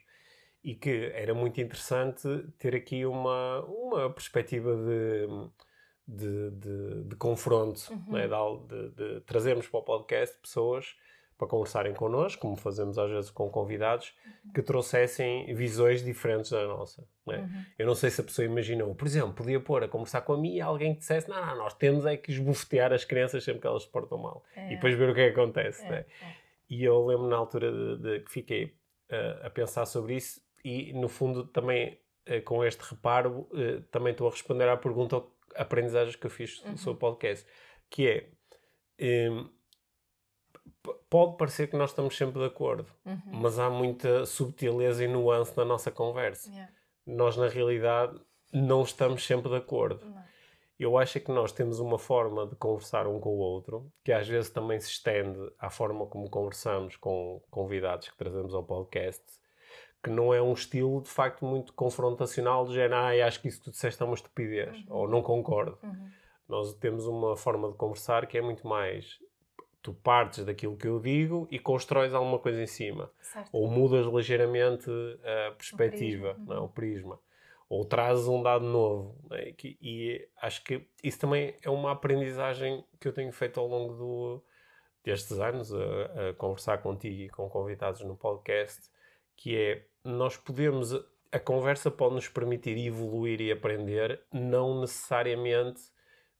E 0.63 0.73
que 0.75 1.11
era 1.13 1.33
muito 1.33 1.61
interessante 1.61 2.27
ter 2.57 2.75
aqui 2.75 3.05
uma, 3.05 3.61
uma 3.65 4.09
perspectiva 4.09 4.75
de, 4.75 5.27
de, 6.07 6.51
de, 6.51 7.03
de 7.03 7.15
confronto, 7.15 7.81
Uhum. 7.91 8.17
é? 8.17 8.27
de, 8.27 8.33
al- 8.33 8.65
de- 8.65 8.89
de 8.89 9.21
trazermos 9.21 9.67
para 9.67 9.79
o 9.79 9.83
podcast 9.83 10.37
pessoas 10.39 10.95
para 11.39 11.47
conversarem 11.47 11.93
connosco, 11.93 12.41
como 12.41 12.55
fazemos 12.57 12.99
às 12.99 13.09
vezes 13.09 13.31
com 13.31 13.49
convidados, 13.49 14.13
que 14.53 14.61
trouxessem 14.61 15.51
visões 15.55 16.03
diferentes 16.03 16.51
da 16.51 16.67
nossa. 16.67 17.07
não 17.25 17.33
é? 17.33 17.37
Uhum. 17.39 17.65
Eu 17.79 17.87
não 17.87 17.95
sei 17.95 18.09
se 18.09 18.19
a 18.19 18.23
pessoa 18.25 18.45
imaginou, 18.45 18.93
por 18.93 19.07
exemplo, 19.07 19.33
podia 19.33 19.59
pôr 19.59 19.83
a 19.83 19.87
conversar 19.87 20.21
com 20.21 20.33
a 20.33 20.37
mim 20.37 20.55
e 20.55 20.61
alguém 20.61 20.93
que 20.93 20.99
dissesse: 20.99 21.29
Não, 21.29 21.43
não, 21.43 21.55
nós 21.55 21.73
temos 21.73 22.05
é 22.05 22.17
que 22.17 22.31
esbofetear 22.31 22.91
as 22.93 23.05
crianças 23.05 23.43
sempre 23.43 23.61
que 23.61 23.67
elas 23.67 23.83
se 23.83 23.89
portam 23.89 24.17
mal. 24.17 24.43
É, 24.55 24.67
E 24.67 24.75
depois 24.75 24.93
ver 24.95 25.09
o 25.09 25.15
que 25.15 25.21
é 25.21 25.31
que 25.31 25.39
acontece. 25.39 25.83
é, 25.85 25.89
né? 25.89 26.05
é. 26.21 26.33
E 26.69 26.83
eu 26.83 27.03
lembro 27.05 27.27
na 27.29 27.37
altura 27.37 27.71
de, 27.71 27.97
de 28.03 28.19
que 28.25 28.31
fiquei 28.31 28.75
eh, 29.09 29.39
a 29.43 29.49
pensar 29.49 29.85
sobre 29.85 30.15
isso 30.15 30.39
e, 30.63 30.91
no 30.93 31.07
fundo, 31.07 31.45
também 31.47 31.97
eh, 32.25 32.41
com 32.41 32.63
este 32.65 32.81
reparo, 32.81 33.49
eh, 33.55 33.81
também 33.89 34.11
estou 34.11 34.27
a 34.27 34.31
responder 34.31 34.67
à 34.69 34.75
pergunta, 34.77 35.23
aprendizagens 35.55 36.15
que 36.17 36.27
eu 36.27 36.29
fiz 36.29 36.61
Uhum. 36.63 36.75
sobre 36.77 36.97
o 36.97 36.99
podcast, 36.99 37.47
que 37.89 38.07
é. 38.07 38.19
p- 38.21 39.49
Pode 41.09 41.37
parecer 41.37 41.67
que 41.69 41.75
nós 41.75 41.89
estamos 41.89 42.15
sempre 42.15 42.39
de 42.39 42.45
acordo, 42.45 42.85
Uhum. 43.05 43.19
mas 43.25 43.59
há 43.59 43.69
muita 43.69 44.25
subtileza 44.25 45.03
e 45.03 45.07
nuance 45.07 45.55
na 45.57 45.65
nossa 45.65 45.91
conversa 45.91 46.49
Yeah. 46.49 46.71
nós 47.05 47.35
na 47.35 47.47
realidade 47.47 48.19
não 48.53 48.83
estamos 48.83 49.25
sempre 49.25 49.49
de 49.49 49.55
acordo. 49.57 50.05
Não. 50.05 50.23
eu 50.79 50.97
acho 50.97 51.19
que 51.19 51.31
nós 51.31 51.51
temos 51.51 51.79
uma 51.79 51.99
forma 51.99 52.47
de 52.47 52.55
conversar 52.55 53.05
um 53.05 53.19
com 53.19 53.31
o 53.31 53.37
outro, 53.39 53.91
que 54.03 54.13
às 54.13 54.25
vezes 54.27 54.49
também 54.49 54.79
se 54.79 54.89
estende 54.89 55.37
à 55.59 55.69
forma 55.69 56.05
como 56.07 56.29
conversamos 56.29 56.95
com 56.95 57.41
convidados 57.51 58.07
que 58.09 58.17
trazemos 58.17 58.53
ao 58.53 58.63
podcast, 58.63 59.21
que 60.01 60.09
não 60.09 60.33
é 60.33 60.41
um 60.41 60.53
estilo 60.53 61.01
de 61.01 61.09
facto 61.09 61.43
muito 61.43 61.73
confrontacional, 61.73 62.65
de 62.65 62.73
género, 62.75 62.95
ah, 62.95 63.27
acho 63.27 63.41
que 63.41 63.49
isso 63.49 63.57
que 63.59 63.65
tu 63.65 63.71
disseste 63.71 64.01
é 64.01 64.05
uma 64.05 64.15
estupidez, 64.15 64.77
uhum. 64.87 64.95
ou 64.95 65.07
não 65.09 65.21
concordo. 65.21 65.77
Uhum. 65.83 66.09
Nós 66.47 66.73
temos 66.75 67.05
uma 67.05 67.35
forma 67.35 67.69
de 67.69 67.75
conversar 67.75 68.25
que 68.25 68.37
é 68.37 68.41
muito 68.41 68.65
mais 68.65 69.19
tu 69.81 69.93
partes 69.93 70.43
daquilo 70.45 70.75
que 70.75 70.87
eu 70.87 70.99
digo 70.99 71.47
e 71.49 71.57
constróis 71.59 72.13
alguma 72.13 72.39
coisa 72.39 72.61
em 72.61 72.67
cima. 72.67 73.11
Certo. 73.21 73.49
Ou 73.51 73.69
mudas 73.69 74.05
ligeiramente 74.05 74.89
a 75.23 75.51
perspectiva, 75.51 76.31
o 76.31 76.35
prisma. 76.35 76.55
Não, 76.55 76.55
é? 76.55 76.65
o 76.65 76.69
prisma 76.69 77.19
ou 77.69 77.85
trazes 77.85 78.27
um 78.27 78.41
dado 78.41 78.65
novo. 78.65 79.15
Né? 79.29 79.53
E 79.79 80.27
acho 80.41 80.63
que 80.63 80.87
isso 81.03 81.19
também 81.19 81.55
é 81.61 81.69
uma 81.69 81.91
aprendizagem 81.91 82.83
que 82.99 83.07
eu 83.07 83.13
tenho 83.13 83.31
feito 83.31 83.59
ao 83.59 83.67
longo 83.67 83.93
do, 83.93 84.43
destes 85.03 85.39
anos, 85.39 85.71
a, 85.71 86.29
a, 86.29 86.33
conversar 86.33 86.79
contigo 86.79 87.21
e 87.21 87.29
com 87.29 87.47
convidados 87.47 88.01
no 88.01 88.17
podcast, 88.17 88.89
que 89.37 89.55
é 89.55 89.85
nós 90.03 90.35
podemos. 90.35 90.93
A 91.31 91.37
conversa 91.39 91.91
pode 91.91 92.15
nos 92.15 92.27
permitir 92.27 92.75
evoluir 92.75 93.39
e 93.39 93.51
aprender, 93.51 94.19
não 94.33 94.81
necessariamente 94.81 95.79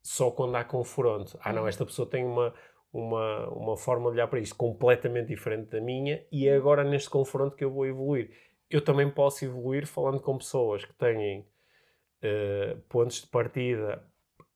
só 0.02 0.32
quando 0.32 0.56
há 0.56 0.64
confronto. 0.64 1.38
Ah, 1.44 1.54
não, 1.54 1.62
uhum. 1.62 1.68
esta 1.68 1.86
pessoa 1.86 2.10
tem 2.10 2.26
uma, 2.26 2.56
uma, 2.92 3.48
uma 3.50 3.78
forma 3.78 4.10
de 4.10 4.18
olhar 4.18 4.28
para 4.28 4.40
isto 4.40 4.56
completamente 4.56 5.28
diferente 5.28 5.70
da 5.72 5.82
minha 5.82 6.24
e 6.32 6.48
é 6.48 6.56
agora 6.56 6.84
neste 6.84 7.10
confronto 7.10 7.56
que 7.56 7.64
eu 7.64 7.72
vou 7.72 7.86
evoluir 7.86 8.32
eu 8.70 8.82
também 8.82 9.10
posso 9.10 9.44
evoluir 9.44 9.88
falando 9.88 10.20
com 10.20 10.38
pessoas 10.38 10.86
que 10.86 10.94
têm 10.94 11.40
uh, 11.40 12.80
pontos 12.88 13.22
de 13.22 13.28
partida 13.28 14.06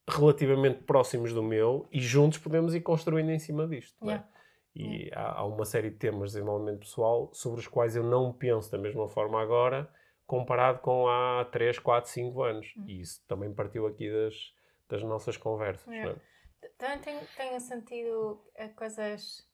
relativamente 0.08 0.84
próximos 0.84 1.34
do 1.34 1.42
meu 1.42 1.88
e 1.92 2.00
juntos 2.00 2.38
podemos 2.38 2.76
ir 2.76 2.82
construindo 2.82 3.32
em 3.32 3.40
cima 3.40 3.68
disto. 3.68 3.98
É? 4.04 4.06
Yeah. 4.06 4.28
E 4.76 4.84
yeah. 5.06 5.22
há, 5.22 5.40
há, 5.40 5.46
uma 5.46 5.66
série 5.66 5.90
de 5.90 5.96
temas 5.96 6.32
de 6.32 6.38
desenvolvimento 6.38 6.80
pessoal 6.80 7.32
sobre 7.34 7.60
os 7.60 7.68
quais 7.68 7.96
eu 7.96 8.04
não 8.04 8.32
penso 8.32 8.72
da 8.72 8.78
mesma 8.78 9.08
forma 9.10 9.42
agora 9.42 9.90
comparado 10.26 10.80
com 10.80 11.08
há 11.08 11.46
3, 11.52 11.80
4, 11.80 12.10
5 12.10 12.44
anos. 12.44 12.74
Uhum. 12.76 12.86
E 12.88 13.02
isso 13.02 13.24
também 13.28 13.54
partiu 13.54 13.88
aqui 13.88 14.10
das, 14.12 14.54
das 14.90 15.04
nossas 15.04 15.38
conversas. 15.38 15.88
Yeah. 15.92 16.16
É? 16.64 16.70
Também 16.78 17.00
tenho, 17.00 17.22
tenho 17.36 17.60
sentido 17.60 18.42
eh, 18.56 18.70
coisas 18.70 19.48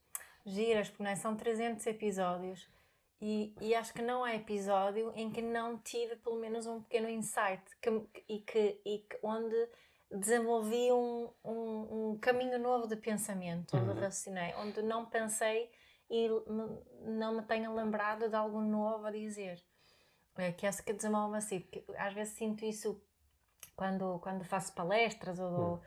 giras, 0.45 0.89
porque 0.89 1.03
não 1.03 1.09
é? 1.09 1.15
são 1.15 1.35
300 1.35 1.85
episódios 1.87 2.67
e, 3.21 3.53
e, 3.59 3.75
acho 3.75 3.93
que 3.93 4.01
não 4.01 4.23
há 4.23 4.33
episódio 4.33 5.11
em 5.13 5.29
que 5.29 5.41
não 5.41 5.77
tive 5.77 6.15
pelo 6.15 6.39
menos 6.39 6.65
um 6.65 6.81
pequeno 6.81 7.09
insight 7.09 7.61
que, 7.81 7.89
e, 8.29 8.39
que, 8.39 8.81
e 8.85 8.99
que 8.99 9.19
onde 9.21 9.69
desenvolvi 10.09 10.89
um, 10.91 11.29
um, 11.43 12.11
um, 12.11 12.17
caminho 12.17 12.57
novo 12.57 12.87
de 12.87 12.95
pensamento, 12.95 13.75
onde 13.75 13.89
uhum. 13.89 13.99
raciocinei, 13.99 14.53
onde 14.55 14.81
não 14.81 15.05
pensei 15.05 15.69
e 16.09 16.29
me, 16.29 17.17
não 17.17 17.35
me 17.35 17.41
tenha 17.43 17.69
lembrado 17.69 18.29
de 18.29 18.35
algo 18.35 18.61
novo 18.61 19.05
a 19.05 19.11
dizer. 19.11 19.61
É, 20.37 20.53
que 20.53 20.65
é 20.65 20.71
que 20.71 20.93
desenvolve 20.93 21.37
assim, 21.37 21.59
porque 21.59 21.83
às 21.97 22.13
vezes 22.13 22.35
sinto 22.35 22.63
isso 22.63 23.03
quando, 23.75 24.19
quando 24.19 24.45
faço 24.45 24.73
palestras 24.73 25.37
ou 25.39 25.51
dou, 25.51 25.73
uhum. 25.73 25.81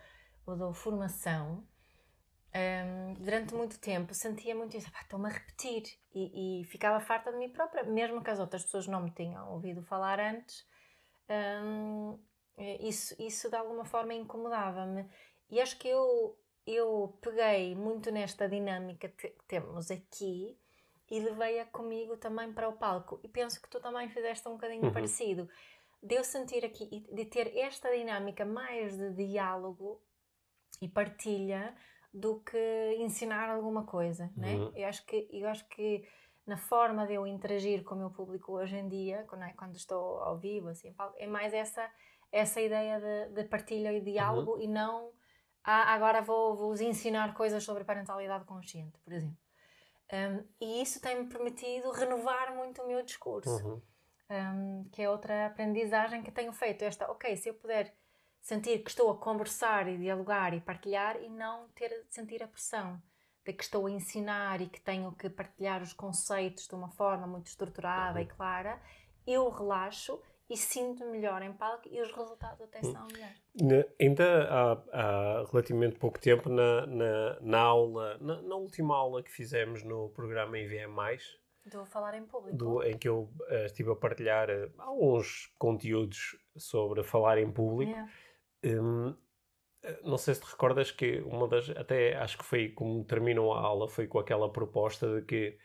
Ou 0.47 0.57
dou 0.57 0.73
formação, 0.73 1.67
um, 2.55 3.15
durante 3.15 3.55
muito 3.55 3.81
tempo 3.81 4.13
sentia 4.13 4.55
muito 4.55 4.77
isso, 4.77 4.91
estou-me 5.01 5.27
a 5.27 5.33
repetir 5.33 5.85
e, 6.15 6.61
e, 6.61 6.65
ficava 6.65 7.01
farta 7.01 7.33
de 7.33 7.39
mim 7.39 7.49
própria, 7.49 7.83
mesmo 7.83 8.23
que 8.23 8.31
as 8.31 8.39
outras 8.39 8.63
pessoas 8.65 8.87
não 8.87 9.03
me 9.03 9.11
tinham 9.11 9.51
ouvido 9.53 9.83
falar 9.83 10.21
antes, 10.21 10.67
um, 11.31 12.19
isso, 12.81 13.15
isso 13.19 13.49
de 13.49 13.57
alguma 13.57 13.85
forma 13.85 14.13
incomodava-me. 14.15 15.09
E 15.51 15.61
acho 15.61 15.79
que 15.79 15.89
eu, 15.89 16.39
eu 16.67 17.19
peguei 17.21 17.75
muito 17.75 18.11
nesta 18.11 18.49
dinâmica 18.49 19.09
que 19.09 19.35
temos 19.49 19.91
aqui 19.91 20.59
e 21.11 21.21
levei-a 21.21 21.67
comigo 21.67 22.17
também 22.17 22.53
para 22.53 22.69
o 22.69 22.75
palco. 22.75 23.21
E 23.23 23.29
penso 23.29 23.61
que 23.61 23.69
tu 23.69 23.81
também 23.81 24.09
fizeste 24.09 24.49
um 24.49 24.53
bocadinho 24.53 24.85
uhum. 24.85 24.93
parecido. 24.93 25.49
De 26.03 26.15
eu 26.17 26.25
sentir 26.25 26.65
aqui, 26.65 27.07
de 27.13 27.25
ter 27.27 27.57
esta 27.57 27.91
dinâmica 27.91 28.45
mais 28.45 28.97
de 28.97 29.13
diálogo 29.13 30.03
e 30.83 30.89
partilha 30.89 31.75
do 32.13 32.41
que 32.41 32.97
ensinar 32.99 33.49
alguma 33.49 33.87
coisa, 33.87 34.31
né? 34.37 34.57
Uhum. 34.57 34.73
Eu 34.75 34.89
acho 34.89 35.07
que 35.07 35.29
eu 35.33 35.49
acho 35.49 35.67
que 35.69 36.07
na 36.45 36.57
forma 36.57 37.07
de 37.07 37.15
eu 37.15 37.27
interagir 37.27 37.85
com 37.85 37.95
o 37.95 37.99
meu 37.99 38.11
público 38.11 38.53
hoje 38.53 38.77
em 38.77 38.89
dia, 38.89 39.25
quando, 39.29 39.45
é, 39.45 39.53
quando 39.53 39.77
estou 39.77 40.19
ao 40.19 40.37
vivo, 40.37 40.69
assim, 40.69 40.93
é 41.17 41.27
mais 41.27 41.55
essa 41.55 41.89
essa 42.33 42.61
ideia 42.61 42.99
de, 42.99 43.35
de 43.35 43.49
partilha 43.49 43.93
e 43.93 44.01
diálogo 44.01 44.55
uhum. 44.55 44.63
e 44.63 44.67
não 44.67 45.13
ah, 45.63 45.95
agora 45.95 46.21
vou 46.21 46.57
vos 46.57 46.81
ensinar 46.81 47.35
coisas 47.35 47.63
sobre 47.63 47.85
parentalidade 47.85 48.45
consciente, 48.45 48.99
por 49.05 49.13
exemplo. 49.13 49.39
Um, 50.13 50.45
e 50.61 50.83
isso 50.83 51.01
tem-me 51.01 51.27
permitido 51.27 51.91
renovar 51.93 52.55
muito 52.55 52.83
o 52.83 52.89
meu 52.89 53.03
discurso, 53.03 53.65
uhum. 53.65 53.81
um, 54.31 54.89
que 54.91 55.01
é 55.01 55.09
outra 55.09 55.47
aprendizagem 55.47 56.23
que 56.23 56.33
tenho 56.33 56.53
feito. 56.53 56.83
Esta, 56.83 57.11
ok, 57.11 57.37
se 57.37 57.49
eu 57.49 57.55
puder 57.55 57.95
sentir 58.43 58.83
que 58.83 58.91
estou 58.91 59.09
a 59.11 59.17
conversar 59.17 59.89
e 59.89 59.97
dialogar 59.97 60.53
e 60.53 60.61
partilhar 60.61 61.17
e 61.23 61.29
não 61.29 61.69
ter 61.69 62.05
sentir 62.11 62.43
a 62.43 62.49
pressão 62.49 63.01
de 63.45 63.53
que 63.53 63.63
estou 63.63 63.87
a 63.87 63.91
ensinar 63.91 64.61
e 64.61 64.69
que 64.69 64.81
tenho 64.81 65.13
que 65.13 65.31
partilhar 65.31 65.81
os 65.81 65.93
conceitos 65.93 66.67
de 66.67 66.75
uma 66.75 66.89
forma 66.89 67.27
muito 67.27 67.47
estruturada 67.47 68.19
uhum. 68.19 68.25
e 68.25 68.29
clara, 68.29 68.81
eu 69.27 69.49
relaxo 69.49 70.21
e 70.51 70.57
sinto 70.57 71.05
melhor 71.07 71.41
em 71.43 71.53
palco 71.53 71.89
e 71.89 72.01
os 72.01 72.13
resultados 72.13 72.61
até 72.61 72.83
são 72.83 73.07
melhores. 73.07 73.87
ainda 73.99 74.45
há, 74.45 74.73
há, 74.93 75.45
relativamente 75.51 75.99
pouco 75.99 76.21
tempo, 76.21 76.49
na, 76.49 76.87
na, 76.87 77.41
na 77.41 77.59
aula, 77.59 78.19
na, 78.21 78.43
na, 78.43 78.57
última 78.57 78.95
aula 78.97 79.23
que 79.23 79.31
fizemos 79.31 79.83
no 79.83 80.11
programa 80.11 80.59
IVM+, 80.59 80.93
do 81.65 81.85
Falar 81.87 82.15
em 82.15 82.25
Público, 82.27 82.57
do, 82.57 82.83
em 82.83 82.99
que 82.99 83.09
eu 83.09 83.33
uh, 83.49 83.67
estive 83.67 83.93
a 83.93 83.97
partilhar 83.97 84.51
uh, 84.51 84.71
alguns 84.79 85.47
conteúdos 85.59 86.37
sobre 86.57 87.03
falar 87.03 87.39
em 87.39 87.51
público, 87.51 87.93
yeah 87.93 88.11
Hum, 88.65 89.15
não 90.05 90.17
sei 90.19 90.35
se 90.35 90.41
te 90.41 90.47
recordas 90.47 90.91
que 90.91 91.21
uma 91.23 91.49
das. 91.49 91.71
Até 91.71 92.17
acho 92.17 92.39
que 92.39 92.45
foi 92.45 92.69
como 92.69 93.05
terminou 93.05 93.53
a 93.53 93.61
aula, 93.61 93.89
foi 93.89 94.07
com 94.07 94.19
aquela 94.19 94.51
proposta 94.51 95.21
de 95.21 95.27
que 95.27 95.59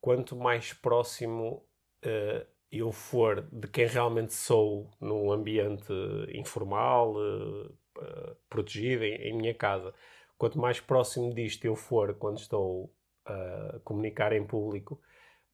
quanto 0.00 0.36
mais 0.36 0.72
próximo 0.72 1.64
uh, 2.04 2.46
eu 2.70 2.90
for 2.92 3.42
de 3.52 3.68
quem 3.68 3.86
realmente 3.86 4.34
sou 4.34 4.90
num 5.00 5.30
ambiente 5.32 5.92
informal, 6.34 7.14
uh, 7.14 7.66
uh, 7.98 8.36
protegido, 8.48 9.04
em, 9.04 9.14
em, 9.14 9.36
minha 9.36 9.54
casa, 9.54 9.94
quanto 10.36 10.58
mais 10.58 10.80
próximo 10.80 11.32
disto 11.34 11.64
eu 11.64 11.76
for 11.76 12.14
quando 12.14 12.38
estou 12.38 12.92
a 13.24 13.78
comunicar 13.84 14.32
em 14.32 14.44
público, 14.44 15.00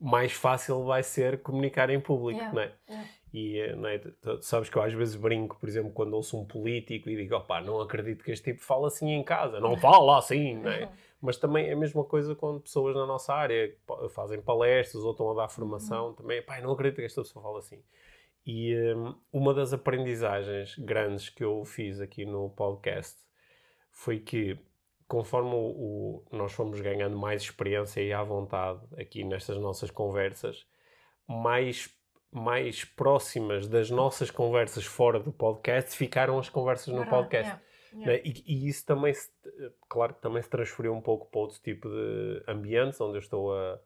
mais 0.00 0.33
fácil 0.33 0.85
vai 0.85 1.02
ser 1.02 1.43
comunicar 1.43 1.90
em 1.90 2.00
público, 2.00 2.38
yeah, 2.38 2.55
não 2.55 2.62
é? 2.62 2.73
Yeah. 2.88 3.09
E 3.33 3.59
eh, 3.59 3.76
não 3.76 3.88
é? 3.88 3.99
tu 3.99 4.43
sabes 4.43 4.71
que 4.71 4.76
eu 4.76 4.83
às 4.83 4.93
vezes 4.93 5.17
brinco, 5.17 5.59
por 5.59 5.69
exemplo, 5.69 5.93
quando 5.93 6.14
ouço 6.14 6.38
um 6.40 6.47
político 6.47 7.11
e 7.11 7.17
digo, 7.17 7.37
opá, 7.37 7.61
não 7.61 7.81
acredito 7.81 8.25
que 8.25 8.31
este 8.31 8.52
tipo 8.52 8.62
fala 8.62 8.88
assim 8.88 9.11
em 9.11 9.23
casa, 9.23 9.61
não 9.61 9.76
fala 9.76 10.19
assim, 10.19 10.55
não 10.57 10.71
é? 10.71 10.90
Mas 11.21 11.37
também 11.37 11.69
é 11.69 11.73
a 11.73 11.76
mesma 11.76 12.05
coisa 12.05 12.35
quando 12.35 12.61
pessoas 12.61 12.95
na 12.95 13.05
nossa 13.05 13.35
área 13.35 13.75
fazem 14.11 14.40
palestras 14.40 15.02
ou 15.02 15.11
estão 15.11 15.31
a 15.33 15.35
dar 15.35 15.49
formação, 15.49 16.09
uhum. 16.09 16.14
também, 16.14 16.43
pá, 16.43 16.61
não 16.61 16.73
acredito 16.73 16.97
que 16.97 17.02
esta 17.02 17.23
pessoa 17.23 17.43
fala 17.43 17.59
assim. 17.59 17.83
E 18.47 18.75
um, 18.95 19.14
uma 19.33 19.52
das 19.52 19.73
aprendizagens 19.73 20.76
grandes 20.78 21.28
que 21.28 21.45
eu 21.45 21.64
fiz 21.64 22.00
aqui 22.00 22.25
no 22.25 22.49
podcast 22.50 23.19
foi 23.90 24.21
que 24.21 24.57
conforme 25.08 25.54
o, 25.54 25.56
o, 25.56 26.24
nós 26.30 26.52
fomos 26.52 26.80
ganhando 26.80 27.16
mais 27.16 27.42
experiência 27.42 28.02
e 28.02 28.12
à 28.12 28.22
vontade 28.22 28.80
aqui 28.98 29.24
nestas 29.24 29.56
nossas 29.56 29.90
conversas, 29.90 30.66
mais, 31.26 31.88
mais 32.30 32.84
próximas 32.84 33.66
das 33.66 33.90
nossas 33.90 34.30
conversas 34.30 34.84
fora 34.84 35.18
do 35.18 35.32
podcast 35.32 35.96
ficaram 35.96 36.38
as 36.38 36.50
conversas 36.50 36.92
no 36.92 37.06
podcast. 37.06 37.48
Yeah. 37.48 37.62
Yeah. 37.94 38.12
Né? 38.12 38.22
E, 38.22 38.44
e, 38.46 38.68
isso 38.68 38.84
também, 38.84 39.14
se, 39.14 39.30
claro 39.88 40.12
que 40.12 40.20
também 40.20 40.42
se 40.42 40.50
transferiu 40.50 40.92
um 40.92 41.00
pouco 41.00 41.26
para 41.30 41.40
outro 41.40 41.58
tipo 41.58 41.88
de 41.88 42.42
ambientes 42.46 43.00
onde 43.00 43.16
eu 43.16 43.20
estou 43.20 43.54
a, 43.54 43.80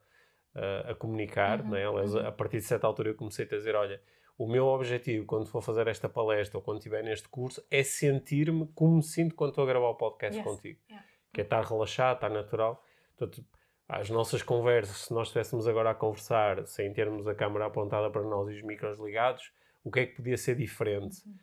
a, 0.53 0.91
a 0.91 0.95
comunicar. 0.95 1.61
Uhum. 1.61 1.69
Né? 1.69 1.87
Aliás, 1.87 2.13
uhum. 2.13 2.27
a 2.27 2.31
partir 2.33 2.57
de 2.57 2.63
certa 2.63 2.85
altura 2.85 3.11
eu 3.11 3.15
comecei 3.15 3.45
a 3.45 3.47
dizer: 3.47 3.75
olha, 3.75 4.01
o 4.37 4.45
meu 4.45 4.65
objetivo 4.65 5.25
quando 5.25 5.45
for 5.45 5.61
fazer 5.61 5.87
esta 5.87 6.09
palestra 6.09 6.57
ou 6.57 6.61
quando 6.61 6.79
estiver 6.79 7.01
neste 7.01 7.29
curso 7.29 7.65
é 7.71 7.81
sentir-me 7.81 8.67
como 8.75 8.97
me 8.97 9.03
sinto 9.03 9.35
quando 9.35 9.51
estou 9.51 9.63
a 9.63 9.67
gravar 9.67 9.87
o 9.87 9.95
podcast 9.95 10.35
yes. 10.35 10.45
contigo. 10.45 10.79
Yeah 10.89 11.12
que 11.33 11.41
é 11.41 11.43
estar 11.43 11.63
relaxado, 11.63 12.15
estar 12.15 12.29
natural. 12.29 12.81
Portanto, 13.17 13.43
as 13.89 14.09
nossas 14.09 14.41
conversas, 14.41 14.97
se 14.97 15.13
nós 15.13 15.27
estivéssemos 15.27 15.67
agora 15.67 15.91
a 15.91 15.95
conversar 15.95 16.65
sem 16.65 16.93
termos 16.93 17.27
a 17.27 17.35
câmera 17.35 17.65
apontada 17.65 18.09
para 18.09 18.23
nós 18.23 18.49
e 18.49 18.53
os 18.53 18.61
micros 18.61 18.99
ligados, 18.99 19.51
o 19.83 19.91
que 19.91 19.99
é 19.99 20.05
que 20.05 20.15
podia 20.15 20.37
ser 20.37 20.55
diferente? 20.55 21.17
Uhum. 21.25 21.35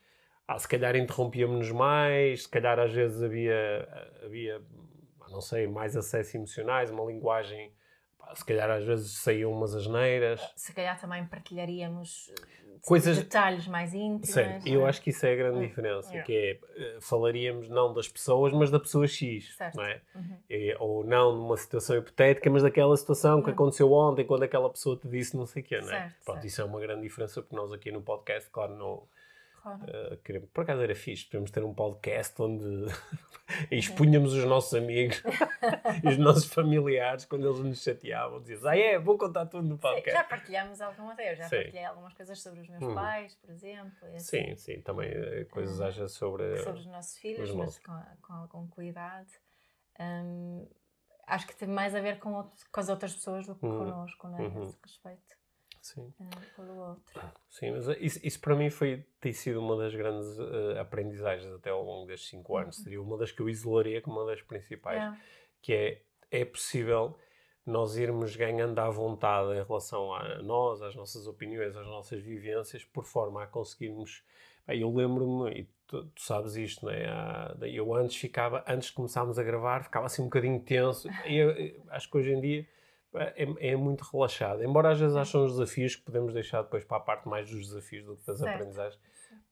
Ah, 0.49 0.59
se 0.59 0.66
calhar 0.66 0.97
interrompíamos 0.97 1.70
mais, 1.70 2.42
se 2.42 2.49
calhar 2.49 2.78
às 2.78 2.92
vezes 2.92 3.23
havia, 3.23 3.88
havia, 4.25 4.61
não 5.28 5.40
sei, 5.40 5.66
mais 5.66 5.97
acessos 5.97 6.35
emocionais, 6.35 6.90
uma 6.90 7.04
linguagem, 7.04 7.73
se 8.35 8.44
calhar 8.44 8.70
às 8.70 8.85
vezes 8.85 9.12
saíam 9.18 9.52
umas 9.52 9.75
asneiras. 9.75 10.40
Se 10.56 10.73
calhar 10.73 10.99
também 11.00 11.25
partilharíamos 11.26 12.32
coisas... 12.82 13.18
detalhes 13.18 13.66
mais 13.66 13.92
íntimos. 13.94 14.28
Certo, 14.30 14.66
eu 14.66 14.84
acho 14.87 15.00
que 15.02 15.10
isso 15.10 15.25
é 15.26 15.32
a 15.32 15.37
grande 15.37 15.66
diferença, 15.66 16.08
Yeah. 16.10 16.26
que 16.26 16.32
é, 16.37 16.58
eh, 16.76 16.99
falaríamos 17.00 17.68
não 17.68 17.92
das 17.94 18.08
pessoas, 18.08 18.52
mas 18.52 18.70
da 18.70 18.78
pessoa 18.80 19.06
X, 19.06 19.54
Certo. 19.56 19.76
não 19.76 19.84
é? 19.84 20.00
Uhum. 20.14 20.37
E- 20.49 20.76
Ou 20.80 21.04
não 21.04 21.34
numa 21.37 21.56
situação 21.56 21.96
hipotética, 21.96 22.49
mas 22.50 22.62
daquela 22.62 22.96
situação 22.96 23.40
que 23.42 23.49
Uhum. 23.49 23.54
aconteceu 23.54 23.92
ontem, 23.92 24.25
quando 24.25 24.42
aquela 24.42 24.68
pessoa 24.70 24.96
te 24.96 25.08
disse 25.08 25.37
não 25.37 25.46
sei 25.46 25.62
o 25.62 25.64
quê, 25.64 25.78
não 25.80 25.88
é? 25.88 26.00
Certo, 26.00 26.14
Pronto, 26.25 26.46
isso 26.46 26.60
é 26.60 26.64
uma 26.64 26.80
grande 26.80 27.02
diferença, 27.02 27.40
porque 27.42 27.54
nós 27.56 27.72
aqui 27.72 27.90
no 27.92 28.00
podcast, 28.02 28.49
claro, 28.50 28.75
não 28.76 29.02
Claro. 29.62 29.81
queremos... 30.25 30.49
Por 30.50 30.62
acaso 30.62 30.83
era 30.83 30.95
fixe, 30.95 31.26
podemos 31.26 31.50
ter 31.50 31.62
um 31.64 31.75
podcast 31.75 32.40
onde 32.40 32.64
expunhamos 33.71 34.33
os 34.33 34.45
nossos 34.45 34.75
amigos 34.75 35.23
e 36.05 36.09
os 36.09 36.19
nossos 36.19 36.47
familiares 36.52 37.25
quando 37.25 37.47
eles 37.47 37.61
nos 37.61 37.83
chateavam, 37.83 38.40
diziam, 38.40 38.71
ah 38.71 38.76
é, 38.76 38.99
vou 38.99 39.19
contar 39.19 39.47
tudo 39.47 39.69
no 39.69 39.75
Sim, 39.76 39.81
podcast. 39.81 40.12
já 40.12 40.25
partilhamos 40.25 40.81
algumas, 40.81 41.19
eu 41.19 41.37
já 41.37 41.49
Sim. 41.49 41.57
partilhei 41.57 41.85
algumas 41.85 42.14
coisas 42.14 42.40
sobre 42.40 42.61
os 42.61 42.69
meus 42.69 42.83
Uhum. 42.83 42.95
pais, 42.95 43.35
por 43.37 43.50
exemplo. 43.50 43.93
assim, 44.14 44.19
Sim, 44.21 44.57
sim, 44.57 44.81
também 44.81 45.11
eh, 45.11 45.45
coisas 45.50 45.81
Ah, 45.81 45.88
às 45.88 45.97
vezes 45.97 46.12
sobre... 46.17 46.57
sobre 46.62 46.81
os 46.81 46.87
nossos 46.87 47.19
filhos, 47.19 47.50
os 47.50 47.57
mas 47.57 47.79
com, 47.81 48.00
com 48.23 48.33
algum 48.33 48.67
cuidado. 48.69 49.29
Hum, 49.99 50.67
acho 51.26 51.47
que 51.47 51.55
tem 51.57 51.69
mais 51.69 51.95
a 51.95 52.00
ver 52.00 52.19
com, 52.19 52.33
outro- 52.33 52.64
com 52.73 52.81
as 52.81 52.88
outras 52.88 53.14
pessoas 53.14 53.47
do 53.47 53.55
que 53.55 53.67
Uhum. 53.67 53.79
connosco, 53.79 54.29
não 54.29 54.38
é? 54.38 54.43
Uhum. 54.43 54.62
Esse 54.64 54.79
respeito 54.83 55.39
Sim. 55.80 56.12
pelo 56.54 56.76
outro. 56.76 57.20
Sim, 57.49 57.72
mas 57.72 57.88
isso, 58.00 58.20
isso 58.22 58.40
para 58.40 58.54
mim 58.54 58.68
foi, 58.70 59.04
tem 59.20 59.32
sido 59.32 59.60
uma 59.60 59.76
das 59.76 59.94
grandes 59.94 60.38
eh, 60.38 60.78
aprendizagens 60.78 61.50
até 61.52 61.70
ao 61.70 61.82
longo 61.82 62.06
destes 62.06 62.28
cinco 62.28 62.56
anos. 62.56 62.76
Uhum. 62.78 62.84
Seria 62.84 63.02
uma 63.02 63.16
das 63.16 63.32
que 63.32 63.40
eu 63.40 63.49
isolaria 63.49 64.00
como 64.02 64.20
uma 64.20 64.26
das 64.26 64.42
principais, 64.42 64.99
Yeah. 64.99 65.18
que 65.62 65.72
é, 65.72 66.02
é 66.30 66.44
possível 66.44 67.16
nós 67.64 67.96
irmos 67.96 68.37
ganhando 68.37 68.78
à 68.78 68.90
vontade 68.90 69.52
em 69.52 69.62
relação 69.62 70.12
a 70.14 70.42
nós, 70.42 70.82
às 70.82 70.94
nossas 70.94 71.26
opiniões, 71.26 71.76
às 71.76 71.87
nossas 71.87 72.20
vivências, 72.20 72.84
por 72.84 73.04
forma 73.04 73.42
a 73.42 73.46
conseguirmos... 73.46 74.22
Bem, 74.66 74.80
Eu 74.80 74.94
lembro-me, 74.94 75.50
e 75.60 75.68
tu, 75.87 76.04
tu 76.04 76.22
sabes 76.22 76.56
isto, 76.56 76.88
é? 76.90 77.08
Há- 77.08 77.56
Eu 77.62 77.94
antes 77.94 78.16
ficava, 78.16 78.62
antes 78.68 78.88
de 78.88 78.94
começarmos 78.94 79.38
a 79.38 79.42
gravar, 79.42 79.84
ficava 79.84 80.06
assim 80.06 80.22
um 80.22 80.26
bocadinho 80.26 80.60
tenso. 80.60 81.08
E 81.26 81.37
eu 81.37 81.82
acho 81.88 82.10
que 82.10 82.16
hoje 82.18 82.32
em 82.32 82.40
dia 82.40 82.66
é, 83.14 83.71
é 83.73 83.76
muito 83.76 84.02
relaxado. 84.02 84.62
Embora 84.62 84.90
às 84.90 85.00
vezes 85.00 85.17
acham 85.17 85.45
os 85.45 85.52
desafios 85.52 85.97
que 85.97 86.02
podemos 86.02 86.33
deixar 86.33 86.62
depois 86.62 86.85
para 86.85 86.97
a 86.99 87.00
parte 87.00 87.29
mais 87.29 87.49
dos 87.50 87.67
desafios 87.69 88.05
do 88.05 88.17
que 88.17 88.26
das 88.26 88.38
Certo. 88.38 88.52
aprendizagens, 88.55 89.00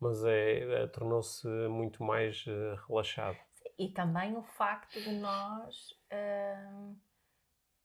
mas 0.01 0.25
é, 0.25 0.83
é- 0.83 0.87
tornou-se 0.87 1.47
muito 1.69 2.03
mais 2.03 2.45
eh, 2.47 2.77
relaxado. 2.89 3.37
E 3.79 3.89
também 3.91 4.37
o 4.37 4.43
facto 4.43 5.01
de 5.01 5.13
nós. 5.13 5.95
hum, 6.13 6.97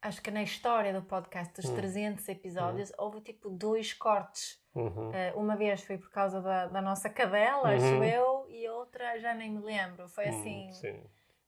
acho 0.02 0.22
que 0.22 0.32
na 0.32 0.44
história 0.44 0.92
do 0.94 1.02
podcast 1.02 1.54
dos 1.54 1.70
Hum. 1.70 1.76
300 1.76 2.28
episódios 2.30 2.92
houve 2.98 3.22
tipo 3.22 3.50
dois 3.50 3.94
cortes. 3.94 4.62
Uhum. 4.76 5.10
Uh, 5.12 5.40
uma 5.40 5.56
vez 5.56 5.82
foi 5.84 5.98
por 5.98 6.10
causa 6.10 6.42
da, 6.42 6.66
da 6.68 6.82
nossa 6.82 7.10
cadela, 7.10 7.70
Uhum. 7.70 7.76
acho 7.76 8.04
eu, 8.04 8.46
e 8.50 8.68
outra 8.70 9.20
já 9.20 9.34
nem 9.34 9.52
me 9.52 9.60
lembro. 9.64 10.08
Foi 10.10 10.26
Hum, 10.26 10.30
assim, 10.30 10.72
sim, 10.74 11.04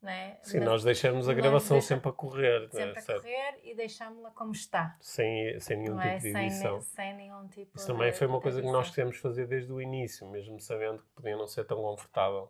né? 0.05 0.37
sim 0.41 0.59
Mas 0.59 0.65
nós 0.67 0.83
deixamos 0.83 1.27
a 1.27 1.33
gravação 1.33 1.75
deixa- 1.77 1.87
sempre 1.95 2.09
a 2.09 2.13
correr, 2.13 2.61
né, 2.61 2.67
sempre 2.69 2.99
a 2.99 3.01
certo? 3.01 3.21
correr 3.23 3.59
e 3.63 3.75
deixámos-la 3.75 4.31
como 4.31 4.51
está. 4.53 4.95
sem, 5.01 5.59
sem 5.59 5.77
nenhum 5.77 5.95
não 5.95 6.01
tipo 6.01 6.13
é? 6.13 6.15
de 6.17 6.31
Sem, 6.31 6.45
edição. 6.45 6.75
ne- 6.77 6.81
sem 6.83 7.13
nenhum 7.15 7.47
tipo 7.49 7.77
Isso 7.77 7.87
também 7.87 8.11
de- 8.11 8.17
foi 8.17 8.27
uma 8.27 8.39
coisa 8.39 8.61
que 8.61 8.71
nós 8.71 8.89
quisemos 8.89 9.17
fazer 9.17 9.47
desde 9.47 9.73
o 9.73 9.81
início, 9.81 10.29
mesmo 10.29 10.59
sabendo 10.61 11.01
que 11.03 11.09
podia 11.09 11.35
não 11.35 11.47
ser 11.47 11.65
tão 11.65 11.81
confortável. 11.81 12.49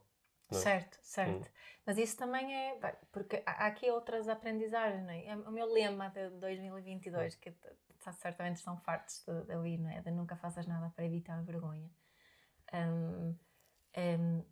não 0.52 0.60
é? 0.60 0.62
Certo, 0.62 1.00
certo. 1.02 1.48
Hum. 1.48 1.52
Mas 1.88 1.98
isso 1.98 2.18
também 2.18 2.54
é. 2.56 2.80
bem, 2.80 2.94
Porque 3.12 3.42
há 3.46 3.66
aqui 3.68 3.90
outras 3.90 4.28
aprendizagens, 4.28 5.04
não 5.04 5.12
é? 5.12 5.36
O 5.48 5.52
meu 5.52 5.66
lema 5.72 6.10
de 6.10 6.30
2022, 6.32 7.36
que 7.36 7.50
t- 7.52 7.70
t- 8.04 8.12
certamente 8.14 8.58
estão 8.58 8.78
fartos 8.78 9.24
de, 9.26 9.42
de 9.46 9.56
ouvir, 9.56 9.78
não 9.80 9.90
é? 9.90 10.02
De 10.02 10.12
nunca 10.12 10.36
faças 10.36 10.68
nada 10.68 10.92
para 10.96 11.06
evitar 11.06 11.38
a 11.40 11.42
vergonha. 11.42 11.90
Hum, 12.74 13.36
hum, 13.98 14.44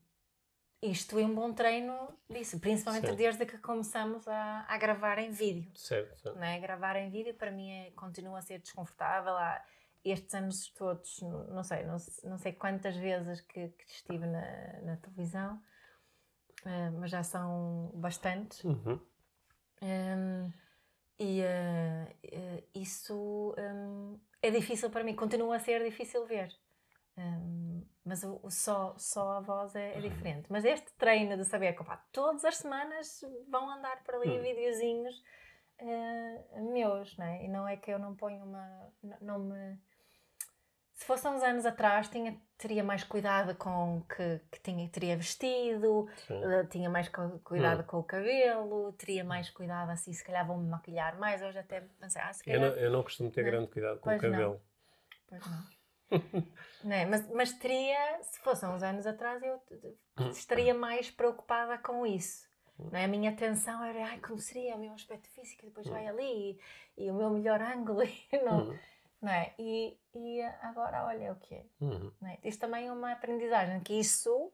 isto 0.84 1.18
é 1.18 1.26
um 1.26 1.34
bom 1.34 1.54
treino 1.54 1.96
disso, 2.30 2.60
principalmente 2.60 3.08
Sim. 3.08 3.16
desde 3.16 3.46
que 3.46 3.58
começamos 3.58 4.28
a, 4.28 4.66
a 4.68 4.78
gravar 4.78 5.18
em 5.18 5.32
vídeo. 5.32 5.72
Certo, 5.76 6.20
certo. 6.20 6.36
Não 6.38 6.44
é? 6.44 6.60
Gravar 6.60 6.96
em 6.98 7.10
vídeo 7.10 7.34
para 7.34 7.52
mim 7.52 7.72
é, 7.72 7.92
continua 7.92 8.40
a 8.40 8.42
ser 8.42 8.60
desconfortável. 8.60 9.36
Há 9.36 9.64
estes 10.04 10.34
anos 10.34 10.68
todos, 10.70 11.22
não 11.22 11.64
sei, 11.64 11.84
não, 11.84 11.98
não 12.26 12.38
sei 12.38 12.52
quantas 12.52 12.96
vezes 12.96 13.40
que, 13.42 13.70
que 13.70 13.86
estive 13.88 14.26
na, 14.26 14.82
na 14.82 14.98
televisão, 14.98 15.62
eh, 16.66 16.90
mas 16.90 17.10
já 17.10 17.24
são 17.24 17.92
bastantes. 17.96 18.64
Uhum. 18.64 19.00
Hum, 19.82 20.52
e 21.18 21.42
eh, 21.42 22.64
isso 22.76 23.56
hum, 23.58 24.20
é 24.42 24.52
difícil 24.52 24.90
para 24.90 25.04
mim, 25.04 25.16
continua 25.16 25.56
a 25.56 25.60
ser 25.60 25.84
difícil 25.84 26.26
ver. 26.26 26.54
Hum, 27.18 27.86
mas 28.06 28.24
o, 28.24 28.40
o 28.44 28.50
só, 28.52 28.96
só 28.98 29.34
a 29.34 29.40
voz 29.40 29.76
é, 29.76 29.98
é 29.98 30.02
diferente. 30.02 30.46
Mas 30.50 30.66
este 30.66 30.92
treino 30.94 31.38
de 31.38 31.46
saber 31.46 31.74
que 31.76 31.84
todas 32.12 32.44
as 32.46 32.58
semanas 32.58 33.22
vão 33.50 33.70
andar 33.70 34.04
por 34.04 34.16
ali 34.16 34.40
Hum. 34.40 34.42
videozinhos 34.42 35.24
eh, 35.80 36.60
meus, 36.62 37.18
não 37.18 37.26
é? 37.26 37.46
E 37.46 37.48
não 37.48 37.68
é 37.68 37.76
que 37.78 37.92
eu 37.92 38.00
não 38.00 38.16
ponho 38.16 38.44
uma. 38.44 38.92
n- 39.04 39.18
Não 39.22 39.40
me. 39.40 39.78
Se 40.96 41.06
fosse 41.06 41.28
uns 41.28 41.42
anos 41.44 41.66
atrás, 41.66 42.08
tinha, 42.08 42.40
teria 42.58 42.84
mais 42.84 43.04
cuidado 43.04 43.56
com 43.56 43.98
o 43.98 44.02
que, 44.04 44.40
que 44.52 44.60
tinha, 44.62 44.88
teria 44.88 45.18
vestido. 45.18 46.08
Uh, 46.30 46.66
tinha 46.70 46.90
mais 46.90 47.10
cu- 47.10 47.40
cuidado 47.44 47.82
Hum. 47.82 47.86
com 47.88 47.98
o 48.00 48.04
cabelo, 48.04 48.94
teria 48.94 49.24
mais 49.24 49.50
cuidado 49.50 49.90
assim, 49.90 50.14
se 50.14 50.24
calhar 50.24 50.46
vou-me 50.46 50.70
maquilhar 50.70 51.18
mais. 51.20 51.42
Hoje 51.42 51.58
até 51.60 51.82
pensei, 52.00 52.22
ah, 52.22 52.32
se 52.32 52.48
Eu 52.50 52.60
calhar. 52.60 52.72
não, 52.72 52.78
eu 52.78 52.92
não 52.92 53.04
costumo 53.04 53.30
ter 53.32 53.44
Não. 53.44 53.52
grande 53.52 53.68
cuidado 53.68 53.98
com 54.00 54.04
Pois 54.12 54.20
o 54.20 54.24
não. 54.24 54.32
cabelo. 54.32 54.62
Pois 55.28 55.46
não. 55.48 55.64
não 56.84 56.92
é? 56.96 57.06
mas, 57.06 57.30
mas 57.32 57.54
teria, 57.54 58.20
se 58.24 58.40
fosse 58.40 58.66
há 58.66 58.70
uns 58.70 58.84
anos 58.84 59.06
atrás, 59.08 59.42
eu 59.44 59.62
estaria 60.32 60.74
mais 60.74 61.10
preocupada 61.12 61.78
com 61.78 62.06
isso. 62.06 62.48
Não 62.80 62.98
é? 63.00 63.06
A 63.06 63.08
minha 63.08 63.30
atenção 63.32 63.84
era, 63.84 64.04
ai, 64.06 64.20
como 64.20 64.40
seria 64.40 64.76
o 64.76 64.80
meu 64.80 64.94
aspecto 64.94 65.30
físico, 65.30 65.66
depois 65.66 65.88
vai 65.88 66.08
ali 66.08 66.60
e, 66.98 67.06
e 67.06 67.12
o 67.12 67.14
meu 67.14 67.30
melhor 67.30 67.62
ângulo. 67.62 68.02
e 68.32 68.38
não, 68.44 68.68
Uhum. 68.70 68.80
não 69.22 69.32
é? 69.32 69.54
e, 69.60 69.98
e 70.16 70.42
agora, 70.62 71.06
olha 71.06 71.32
o 71.34 71.36
que 71.36 71.56
é. 71.56 71.66
Uhum. 71.80 72.12
Não 72.20 72.30
é? 72.30 72.38
Isto 72.44 72.62
também 72.62 72.88
é 72.88 72.92
uma 72.92 73.12
aprendizagem, 73.12 73.80
que 73.82 73.94
isso 73.94 74.52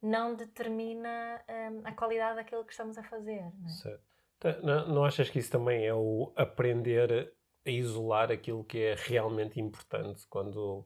não 0.00 0.34
determina 0.36 1.42
hum, 1.72 1.80
a 1.84 1.92
qualidade 1.92 2.36
daquilo 2.36 2.64
que 2.64 2.70
estamos 2.70 2.96
a 2.96 3.02
fazer. 3.02 3.42
Não 3.58 3.66
é? 3.66 3.68
Certo. 3.70 4.02
Tá, 4.38 4.52
Não, 4.62 4.86
não 4.88 5.04
achas 5.04 5.28
que 5.28 5.40
isso 5.40 5.50
também 5.50 5.84
é 5.84 5.92
o 5.92 6.32
aprender 6.36 7.34
a 7.68 7.70
isolar 7.70 8.32
aquilo 8.32 8.64
que 8.64 8.78
é 8.78 8.94
realmente 8.96 9.60
importante 9.60 10.26
quando 10.28 10.84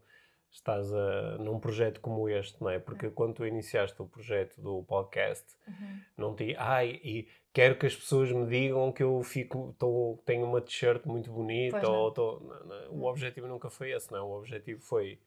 estás 0.50 0.92
a, 0.92 1.38
num 1.38 1.58
projeto 1.58 2.00
como 2.00 2.28
este, 2.28 2.60
não 2.60 2.68
é? 2.68 2.78
Porque 2.78 3.08
quando 3.10 3.34
tu 3.36 3.46
iniciaste 3.46 4.00
o 4.02 4.06
projeto 4.06 4.60
do 4.60 4.82
podcast, 4.84 5.46
Uhum. 5.66 6.00
não 6.16 6.34
te 6.34 6.54
ai, 6.58 7.00
e 7.02 7.28
quero 7.52 7.78
que 7.78 7.86
as 7.86 7.94
pessoas 7.96 8.30
me 8.32 8.46
digam 8.46 8.92
que 8.92 9.02
eu 9.02 9.22
fico, 9.22 9.74
tô, 9.78 10.18
tenho 10.26 10.44
uma 10.44 10.60
t-shirt 10.60 11.06
muito 11.06 11.30
bonita, 11.32 11.80
não. 11.80 11.94
ou 11.94 12.10
tô, 12.10 12.40
não, 12.40 12.64
não, 12.66 12.90
o 12.90 12.96
Não. 12.98 13.04
objetivo 13.06 13.46
nunca 13.46 13.70
foi 13.70 13.92
esse, 13.92 14.10
não. 14.12 14.28
O 14.28 14.38
objetivo 14.38 14.80
foi 14.82 15.18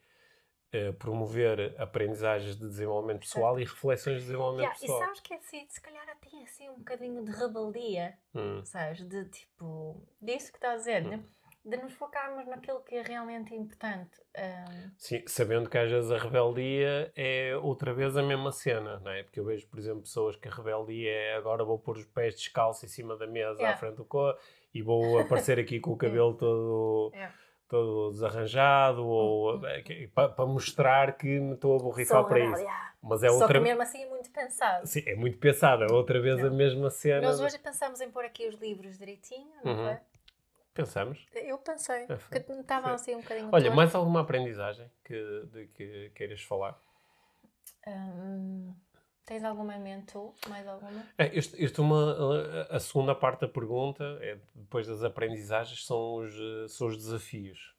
eh, 0.72 0.92
promover 0.92 1.74
aprendizagens 1.82 2.56
de 2.58 2.68
desenvolvimento 2.68 3.22
pessoal 3.22 3.58
e 3.60 3.64
reflexões 3.64 4.18
de 4.18 4.26
desenvolvimento 4.26 4.66
Yeah, 4.68 4.78
e 4.78 4.82
pessoal. 4.82 5.00
sabes 5.00 5.20
que 5.22 5.34
é 5.34 5.38
assim, 5.38 5.66
se 5.70 5.82
calhar 5.82 6.08
até 6.10 6.44
assim 6.44 6.70
um 6.70 6.76
bocadinho 6.78 7.24
de 7.24 7.32
rebeldia, 7.32 8.18
Hum. 8.36 8.62
sabes? 8.66 9.02
De 9.08 9.26
tipo, 9.30 10.06
disso 10.22 10.52
que 10.52 10.58
estás 10.58 10.74
a 10.74 10.78
dizer, 10.78 11.06
Hum. 11.06 11.10
né? 11.10 11.24
De 11.66 11.78
nos 11.78 11.94
focarmos 11.94 12.46
naquilo 12.46 12.82
que 12.82 12.96
é 12.96 13.02
realmente 13.02 13.54
importante. 13.56 14.22
Hum, 14.38 14.92
Sim, 14.98 15.24
sabendo 15.28 15.70
que 15.70 15.78
às 15.78 15.90
vezes 15.90 16.12
a 16.12 16.18
rebeldia 16.18 17.12
é 17.16 17.58
outra 17.58 17.94
vez 17.94 18.16
a 18.16 18.22
mesma 18.24 18.52
cena, 18.52 19.00
não 19.00 19.12
é? 19.12 19.24
Porque 19.24 19.40
eu 19.40 19.46
vejo, 19.46 19.68
por 19.68 19.80
exemplo, 19.80 20.02
pessoas 20.02 20.36
que 20.36 20.48
a 20.48 20.52
rebeldia 20.52 21.12
é 21.12 21.36
agora 21.36 21.64
vou 21.64 21.80
pôr 21.80 21.98
os 21.98 22.06
pés 22.06 22.36
descalços 22.36 22.84
em 22.84 22.88
cima 22.88 23.18
da 23.18 23.26
mesa 23.28 23.54
à 23.54 23.62
Yeah. 23.62 23.78
frente 23.80 23.96
do 23.96 24.06
corpo 24.06 24.40
e 24.74 24.82
vou 24.82 25.18
aparecer 25.20 25.60
aqui 25.60 25.80
com 25.80 25.92
o 25.92 25.98
cabelo 25.98 26.36
todo, 26.36 27.12
Yeah. 27.14 27.34
todo 27.68 28.12
desarranjado 28.12 29.06
ou 29.06 29.56
Hum, 29.56 29.62
hum, 29.66 30.10
para 30.14 30.46
mostrar 30.46 31.18
que 31.18 31.40
me 31.40 31.56
estou 31.56 31.76
a 31.80 31.84
borrifar 31.84 32.24
para 32.26 32.36
rebelde, 32.38 32.62
isso. 32.62 32.72
Mas 33.02 33.24
é 33.24 33.28
Só 33.30 33.36
outra 33.36 33.60
que 33.60 33.64
mesmo 33.64 33.82
assim 33.82 34.04
é 34.04 34.10
muito 34.10 34.30
pensado. 34.32 34.88
Sim, 34.88 35.04
é 35.06 35.16
muito 35.16 35.38
pensada, 35.38 35.92
outra 35.92 36.20
vez 36.22 36.40
a 36.44 36.50
Não. 36.50 36.56
mesma 36.56 36.90
cena. 36.90 37.22
Nós 37.28 37.40
hoje 37.40 37.58
pensamos 37.60 38.02
em 38.02 38.10
pôr 38.10 38.24
aqui 38.26 38.48
os 38.48 38.56
livros 38.56 38.98
direitinho, 38.98 39.52
não 39.64 39.72
Uhum. 39.74 39.84
foi? 39.84 39.98
Pensamos. 40.76 41.26
Eu 41.34 41.58
pensei, 41.58 42.04
É, 42.04 42.16
porque 42.18 42.38
estavam 42.38 42.90
Foi. 42.90 42.96
assim 42.96 43.16
um 43.16 43.22
bocadinho 43.22 43.50
Olha, 43.52 43.72
mais 43.72 43.96
alguma 43.96 44.20
aprendizagem 44.20 44.92
que, 45.06 45.46
de 45.54 45.68
que 45.68 46.12
queiras 46.14 46.42
falar? 46.42 46.78
Hum, 47.88 48.76
tens 49.26 49.44
alguma 49.46 49.76
em 49.76 49.80
mente 49.80 50.12
tu? 50.12 50.36
Mais 50.50 50.68
alguma? 50.68 51.02
É, 51.18 51.34
isto, 51.34 51.56
isto 51.58 51.82
é 51.82 51.86
uma, 51.86 52.68
a 52.70 52.80
segunda 52.80 53.16
parte 53.16 53.42
da 53.42 53.48
pergunta, 53.48 54.04
é, 54.22 54.38
depois 54.54 54.86
das 54.86 55.02
aprendizagens, 55.02 55.86
são 55.86 56.16
os, 56.16 56.34
eh, 56.36 56.68
são 56.68 56.88
os 56.88 56.98
desafios. 56.98 57.74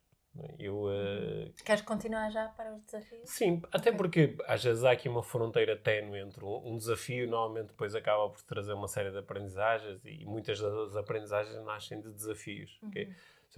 Eu, 0.58 0.90
eh, 0.90 1.50
Queres 1.64 1.82
continuar 1.82 2.30
já 2.30 2.48
para 2.48 2.74
os 2.74 2.82
desafios? 2.84 3.22
sim, 3.28 3.62
até 3.72 3.90
Ok. 3.90 3.92
porque 3.98 4.36
às 4.46 4.62
vezes 4.62 4.84
há 4.84 4.90
aqui 4.92 5.08
uma 5.08 5.22
fronteira 5.22 5.76
ténue 5.76 6.20
entre 6.20 6.44
um, 6.44 6.76
desafio, 6.76 7.28
normalmente 7.28 7.68
depois 7.68 7.94
acaba 7.94 8.28
por 8.30 8.42
trazer 8.42 8.72
uma 8.74 8.88
série 8.88 9.10
de 9.10 9.18
aprendizagens 9.18 10.04
e 10.04 10.24
muitas 10.24 10.60
das 10.60 10.96
aprendizagens 10.96 11.62
nascem 11.64 12.00
de 12.00 12.12
desafios. 12.12 12.78
Uhum. 12.82 12.90
Por 12.90 13.06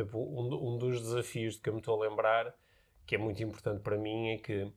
exemplo, 0.02 0.20
um, 0.20 0.74
um 0.74 0.78
dos 0.78 1.00
desafios 1.00 1.54
de 1.54 1.60
que 1.62 1.68
eu 1.68 1.74
me 1.74 1.80
estou 1.80 2.00
a 2.02 2.08
lembrar, 2.08 2.54
que 3.06 3.14
é 3.14 3.18
muito 3.18 3.42
importante 3.42 3.80
para 3.80 3.96
mim 3.96 4.30
é 4.30 4.38
que 4.38 4.72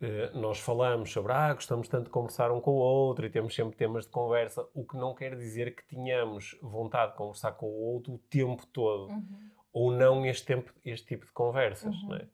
eh, 0.00 0.30
nós 0.34 0.58
falamos 0.58 1.12
sobre, 1.12 1.32
ah, 1.32 1.54
gostamos 1.54 1.86
tanto 1.86 2.04
de 2.06 2.10
conversar 2.10 2.50
um 2.50 2.60
com 2.60 2.72
o 2.72 2.76
outro 2.78 3.24
e 3.24 3.30
temos 3.30 3.54
sempre 3.54 3.76
temas 3.76 4.04
de 4.04 4.10
conversa, 4.10 4.66
o 4.74 4.84
que 4.84 4.96
não 4.96 5.14
quer 5.14 5.36
dizer 5.36 5.76
que 5.76 5.84
tenhamos 5.84 6.58
vontade 6.60 7.12
de 7.12 7.18
conversar 7.18 7.52
com 7.52 7.66
o 7.66 7.80
outro 7.94 8.14
o 8.14 8.18
tempo 8.18 8.66
todo, 8.66 9.08
Uhum. 9.12 9.51
Ou 9.72 9.90
não 9.92 10.24
este, 10.26 10.46
tempo, 10.46 10.72
este 10.84 11.06
tipo 11.06 11.26
de 11.26 11.32
conversas, 11.32 11.94
Uhum. 12.02 12.14
é? 12.16 12.26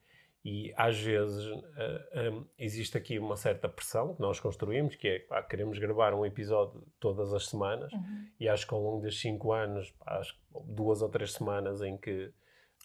E 0.45 0.73
às 0.77 0.99
vezes 0.99 1.47
eh, 1.77 2.31
um, 2.31 2.45
existe 2.59 2.97
aqui 2.97 3.19
uma 3.19 3.37
certa 3.37 3.69
pressão 3.69 4.15
que 4.15 4.21
nós 4.21 4.39
construímos, 4.41 4.95
que 4.95 5.07
é, 5.09 5.19
pá, 5.19 5.43
queremos 5.43 5.79
gravar 5.79 6.15
um 6.15 6.25
episódio 6.25 6.87
todas 7.01 7.35
as 7.35 7.49
semanas, 7.49 7.93
Uhum. 7.93 8.27
e 8.41 8.49
acho 8.49 8.67
que 8.67 8.73
ao 8.73 8.81
longo 8.81 9.03
destes 9.03 9.21
cinco 9.23 9.53
anos, 9.53 9.91
pá, 9.93 10.19
acho 10.19 10.35
que 10.35 10.41
duas 10.65 11.03
ou 11.03 11.09
três 11.09 11.33
semanas 11.33 11.83
em 11.83 11.99
que 11.99 12.33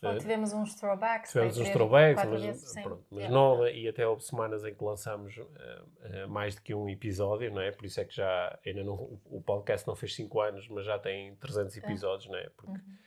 Ou 0.02 0.12
eh, 0.12 0.18
tivemos 0.18 0.52
uns 0.52 0.76
throwbacks. 0.76 1.32
Tivemos 1.32 1.56
foi 1.56 1.64
uns 1.64 1.70
throwbacks, 1.70 2.26
mas, 2.26 2.42
vezes, 2.42 2.74
pronto, 2.82 3.06
mas 3.10 3.20
Yeah. 3.20 3.34
não, 3.34 3.68
e 3.68 3.88
até 3.88 4.06
houve 4.06 4.24
semanas 4.24 4.66
em 4.66 4.74
que 4.74 4.84
lançamos 4.84 5.38
eh, 5.38 5.82
eh, 6.02 6.26
mais 6.26 6.56
do 6.56 6.62
que 6.62 6.74
um 6.74 6.90
episódio, 6.90 7.50
não 7.54 7.62
é? 7.62 7.72
Por 7.72 7.86
isso 7.86 8.02
é 8.02 8.04
que 8.04 8.14
já, 8.16 8.60
ainda 8.66 8.84
não, 8.84 8.96
o, 9.26 9.42
podcast 9.46 9.88
não 9.88 9.96
fez 9.96 10.14
5 10.16 10.42
anos, 10.42 10.68
mas 10.68 10.86
já 10.86 11.00
tem 11.00 11.34
300 11.36 11.78
episódios, 11.78 12.28
não 12.30 12.38
é? 12.38 12.50
Porque 12.58 12.72
Uhum. 12.72 12.98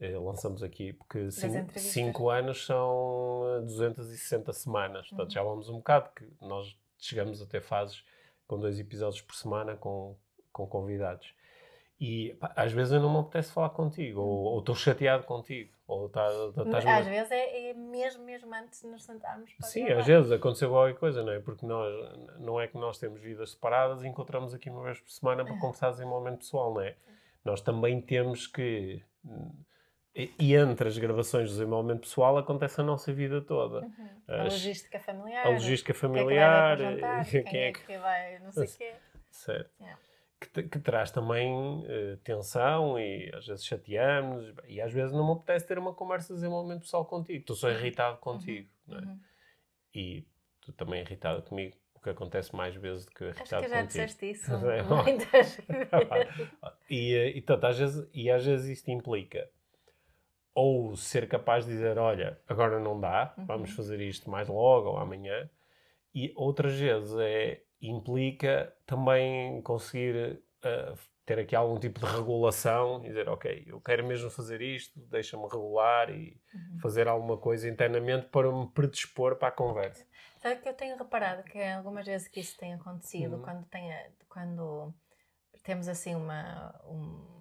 Eh, 0.00 0.16
lançamos 0.18 0.62
aqui, 0.62 0.92
porque 0.92 1.30
entrevistas. 1.62 1.82
5 1.92 2.28
anos 2.30 2.66
são 2.66 3.44
eh, 3.58 3.60
260 3.62 4.52
semanas, 4.52 5.08
portanto 5.08 5.28
Uhum. 5.28 5.34
já 5.34 5.42
vamos 5.42 5.68
um 5.68 5.76
bocado, 5.78 6.10
que 6.14 6.26
nós 6.40 6.76
chegamos 6.98 7.40
a 7.42 7.46
ter 7.46 7.60
fases 7.60 8.04
com 8.46 8.58
dois 8.58 8.78
episódios 8.78 9.20
por 9.22 9.34
semana 9.34 9.76
com, 9.76 10.16
com 10.52 10.66
convidados. 10.66 11.34
E 12.00 12.34
pá, 12.40 12.52
às 12.56 12.72
vezes 12.72 12.92
eu 12.92 13.00
não 13.00 13.10
me 13.12 13.20
apetece 13.20 13.52
falar 13.52 13.70
contigo, 13.70 14.20
ou- 14.20 14.44
ou 14.52 14.58
estou 14.58 14.74
chateado 14.74 15.24
contigo, 15.24 15.72
ou 15.86 16.08
tá, 16.08 16.28
tá, 16.54 16.62
estás 16.64 16.84
Às 16.86 17.06
vezes 17.06 17.30
é, 17.30 17.70
é 17.70 17.74
mesmo, 17.74 18.24
mesmo 18.24 18.52
antes 18.54 18.80
de 18.82 18.88
nos 18.88 19.04
sentarmos 19.04 19.52
para 19.54 19.68
Sim, 19.68 19.84
gravar. 19.84 20.00
às 20.00 20.06
vezes 20.06 20.32
aconteceu 20.32 20.70
qualquer 20.70 20.98
coisa, 20.98 21.22
não 21.22 21.32
é? 21.32 21.38
Porque 21.38 21.64
nós, 21.64 21.94
não 22.40 22.60
é 22.60 22.66
que 22.66 22.76
nós 22.76 22.98
temos 22.98 23.20
vidas 23.20 23.52
separadas 23.52 24.02
e 24.02 24.08
encontramos 24.08 24.52
aqui 24.52 24.68
uma 24.68 24.82
vez 24.82 24.98
por 25.00 25.10
semana 25.10 25.44
para 25.44 25.54
É. 25.54 25.58
conversar 25.60 25.98
em 26.02 26.04
momento 26.04 26.38
pessoal, 26.38 26.74
não 26.74 26.80
é? 26.80 26.96
Nós 27.44 27.60
também 27.60 28.00
temos 28.00 28.46
que. 28.48 29.00
E 30.14 30.32
e 30.38 30.54
entre 30.54 30.88
as 30.88 30.96
gravações 30.96 31.48
do 31.50 31.52
desenvolvimento 31.56 32.00
pessoal 32.02 32.38
acontece 32.38 32.80
a 32.80 32.84
nossa 32.84 33.12
vida 33.12 33.40
toda. 33.42 33.80
Uhum. 33.84 34.08
A 34.28 34.42
As- 34.42 34.52
logística 34.54 35.00
familiar. 35.00 35.46
A 35.46 35.50
logística 35.50 35.92
quem 35.92 35.94
é 35.94 35.94
que 35.94 36.00
familiar, 36.00 36.76
vai 36.78 36.92
jantar, 36.94 37.24
quem 37.50 37.60
é 37.60 37.72
que 37.72 37.98
vai 37.98 38.38
não 38.38 38.52
sei 38.52 38.64
o 38.64 38.68
quê. 38.78 38.92
Certo. 39.30 39.70
Yeah. 39.80 40.00
Que, 40.52 40.62
que 40.64 40.78
traz 40.78 41.10
também 41.10 41.84
eh, 41.88 42.18
tensão 42.22 42.98
e 43.00 43.30
às 43.34 43.46
vezes 43.46 43.64
chateamos 43.64 44.54
e 44.68 44.80
às 44.80 44.92
vezes 44.92 45.12
não 45.12 45.24
me 45.26 45.32
apetece 45.32 45.66
ter 45.66 45.78
uma 45.78 45.94
conversa 45.94 46.28
de 46.28 46.34
desenvolvimento 46.34 46.82
pessoal 46.82 47.04
contigo. 47.06 47.38
Estou 47.40 47.56
só 47.56 47.70
irritado 47.70 48.18
contigo, 48.18 48.68
não 48.86 48.98
é? 48.98 49.00
Uhum. 49.02 49.20
E 49.94 50.26
tu 50.60 50.72
também 50.74 51.00
irritado 51.00 51.42
comigo, 51.42 51.74
o 51.94 52.00
que 52.00 52.10
acontece 52.10 52.54
mais 52.54 52.74
vezes 52.76 53.06
do 53.06 53.12
que 53.12 53.24
eu 53.24 53.30
Acho 53.30 53.40
irritado 53.40 53.62
que 53.64 53.70
já 53.70 53.76
contigo. 53.82 53.88
disseste 54.04 54.30
isso 54.30 54.52
É, 54.68 54.82
muitas 54.82 55.56
vezes. 55.56 55.88
e, 56.90 57.14
eh, 57.14 57.28
e, 57.30 57.40
portanto, 57.40 57.64
às 57.64 57.78
vezes, 57.78 58.08
e 58.12 58.30
às 58.30 58.44
vezes 58.44 58.68
isto 58.78 58.90
implica 58.90 59.48
ou 60.54 60.96
ser 60.96 61.28
capaz 61.28 61.64
de 61.66 61.72
dizer, 61.72 61.98
olha, 61.98 62.40
agora 62.48 62.78
não 62.78 62.98
dá, 63.00 63.34
Uhum. 63.36 63.46
vamos 63.46 63.70
fazer 63.72 64.00
isto 64.00 64.30
mais 64.30 64.48
logo 64.48 64.90
ou 64.90 64.98
amanhã. 64.98 65.48
E 66.14 66.32
outras 66.36 66.74
vezes 66.78 67.14
é, 67.18 67.62
implica 67.80 68.72
também 68.86 69.60
conseguir 69.62 70.40
eh, 70.62 70.94
ter 71.26 71.38
aqui 71.40 71.56
algum 71.56 71.78
tipo 71.78 71.98
de 71.98 72.06
regulação 72.06 73.00
e 73.04 73.08
dizer, 73.08 73.28
ok, 73.28 73.64
eu 73.66 73.80
quero 73.80 74.06
mesmo 74.06 74.30
fazer 74.30 74.60
isto, 74.62 74.98
deixa-me 75.10 75.44
regular 75.44 76.10
e 76.10 76.40
Uhum. 76.54 76.78
fazer 76.80 77.08
alguma 77.08 77.36
coisa 77.36 77.68
internamente 77.68 78.26
para 78.26 78.50
me 78.52 78.68
predispor 78.68 79.36
para 79.36 79.48
a 79.48 79.52
conversa. 79.52 80.06
Sabe 80.40 80.60
que 80.60 80.68
eu 80.68 80.74
tenho 80.74 80.96
reparado 80.96 81.42
que 81.42 81.60
algumas 81.60 82.06
vezes 82.06 82.28
que 82.28 82.38
isso 82.40 82.56
tem 82.58 82.74
acontecido, 82.74 83.36
Uhum. 83.36 83.42
quando, 83.42 83.64
tem, 83.66 83.92
a- 83.92 84.10
quando 84.28 84.94
temos 85.64 85.88
assim 85.88 86.14
uma. 86.14 86.78
Um, 86.84 87.33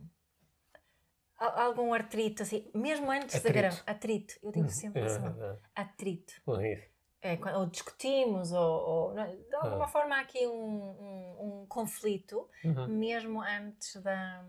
algum 1.48 1.94
artrito, 1.94 2.44
assim, 2.44 2.70
mesmo 2.74 3.10
antes 3.12 3.36
Atrito. 3.36 3.48
de 3.48 3.54
gravar. 3.54 3.84
Atrito, 3.86 4.34
eu 4.44 4.52
digo 4.52 4.68
sempre 4.70 5.02
É, 5.02 5.06
esse 5.06 5.20
nome. 5.20 5.40
é, 5.42 5.58
Atrito. 5.76 6.34
não 6.48 6.60
é 6.60 6.74
isso. 6.74 6.94
É, 7.22 7.40
ou 7.56 7.66
discutimos, 7.68 8.52
ou, 8.52 8.62
ou- 8.90 9.14
não, 9.14 9.26
de 9.26 9.56
alguma 9.56 9.86
Ah. 9.86 9.88
forma 9.88 10.16
há 10.18 10.20
aqui 10.22 10.46
um, 10.46 10.54
um, 10.54 11.62
um 11.62 11.66
conflito, 11.68 12.50
Uhum. 12.66 12.88
mesmo 12.90 13.42
antes 13.42 13.96
da, 14.02 14.46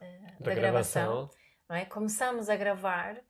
eh, 0.00 0.20
Da, 0.40 0.50
da 0.50 0.54
gravação. 0.54 1.02
gravação. 1.12 1.30
não 1.68 1.76
é? 1.76 1.84
Começamos 1.84 2.48
a 2.48 2.56
gravar 2.56 3.20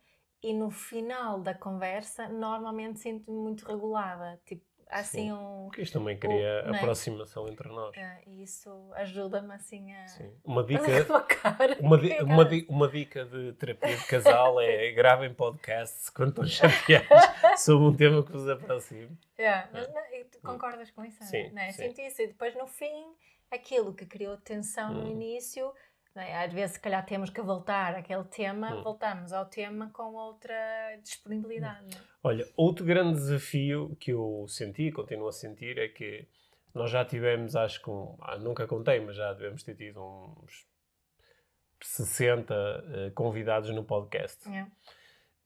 e 0.42 0.52
no 0.52 0.70
final 0.70 1.40
da 1.40 1.54
conversa 1.54 2.28
normalmente 2.28 3.00
sinto-me 3.00 3.36
muito 3.36 3.64
regulada. 3.66 4.40
Tipo, 4.44 4.64
assim 5.00 5.22
Sim. 5.28 5.32
um. 5.32 5.64
Porque 5.66 5.82
isto 5.82 5.98
também 5.98 6.16
cria 6.16 6.62
não 6.62 6.74
é? 6.74 6.78
aproximação 6.78 7.48
entre 7.48 7.68
nós. 7.68 7.96
ah, 7.98 8.18
e 8.26 8.42
isso 8.42 8.70
ajuda-me 8.94 9.52
assim 9.54 9.92
a. 9.92 10.06
Sim. 10.06 10.32
Uma 10.44 10.62
dica, 10.64 10.82
uma, 11.80 11.98
di- 11.98 12.18
uma, 12.22 12.44
di- 12.44 12.66
uma 12.68 12.88
dica 12.88 13.24
de 13.24 13.52
terapia 13.54 13.96
de 13.96 14.06
casal 14.06 14.60
é 14.60 14.90
gravem 14.94 15.34
podcasts 15.34 16.08
quando 16.10 16.28
estão 16.30 16.44
chateados 16.46 17.60
sobre 17.60 17.84
um 17.86 17.94
tema 17.94 18.22
que 18.24 18.32
vos 18.32 18.48
aproxime. 18.48 19.16
Yeah, 19.38 19.68
mas 19.72 19.88
não, 19.92 20.02
e 20.14 20.24
tu 20.24 20.40
concordas 20.40 20.90
com 20.92 21.04
isso? 21.04 21.22
Sim, 21.24 21.50
não 21.50 21.62
é? 21.62 21.72
sim. 21.72 21.88
Sinto 21.88 22.00
isso. 22.00 22.22
E 22.22 22.26
depois 22.28 22.54
no 22.54 22.66
fim, 22.66 23.12
aquilo 23.50 23.92
que 23.94 24.06
criou 24.06 24.36
tensão 24.36 24.92
no 24.94 25.04
Hum. 25.04 25.10
início. 25.12 25.72
É? 26.22 26.44
Às 26.44 26.52
vezes, 26.52 26.74
se 26.76 26.80
calhar, 26.80 27.04
temos 27.04 27.30
que 27.30 27.40
voltar 27.42 27.94
àquele 27.94 28.24
tema, 28.24 28.74
Hum. 28.76 28.82
voltamos 28.82 29.32
ao 29.32 29.46
tema 29.46 29.90
com 29.92 30.14
outra 30.14 30.54
disponibilidade. 31.02 31.96
é? 31.96 32.00
Olha, 32.22 32.46
outro 32.56 32.84
grande 32.84 33.14
desafio 33.14 33.96
que 34.00 34.12
eu 34.12 34.44
senti, 34.48 34.90
continuo 34.92 35.28
a 35.28 35.32
sentir, 35.32 35.78
é 35.78 35.88
que 35.88 36.26
nós 36.74 36.90
já 36.90 37.04
tivemos, 37.04 37.54
acho 37.56 37.80
que, 37.82 37.90
um, 37.90 38.16
ah, 38.20 38.36
nunca 38.38 38.66
contei, 38.66 38.98
mas 39.00 39.16
já 39.16 39.32
devemos 39.32 39.62
ter 39.62 39.74
tido 39.76 40.00
uns 40.02 40.66
60 41.82 42.54
eh, 42.54 43.10
convidados 43.14 43.70
no 43.70 43.84
podcast. 43.84 44.48
Yeah. 44.48 44.70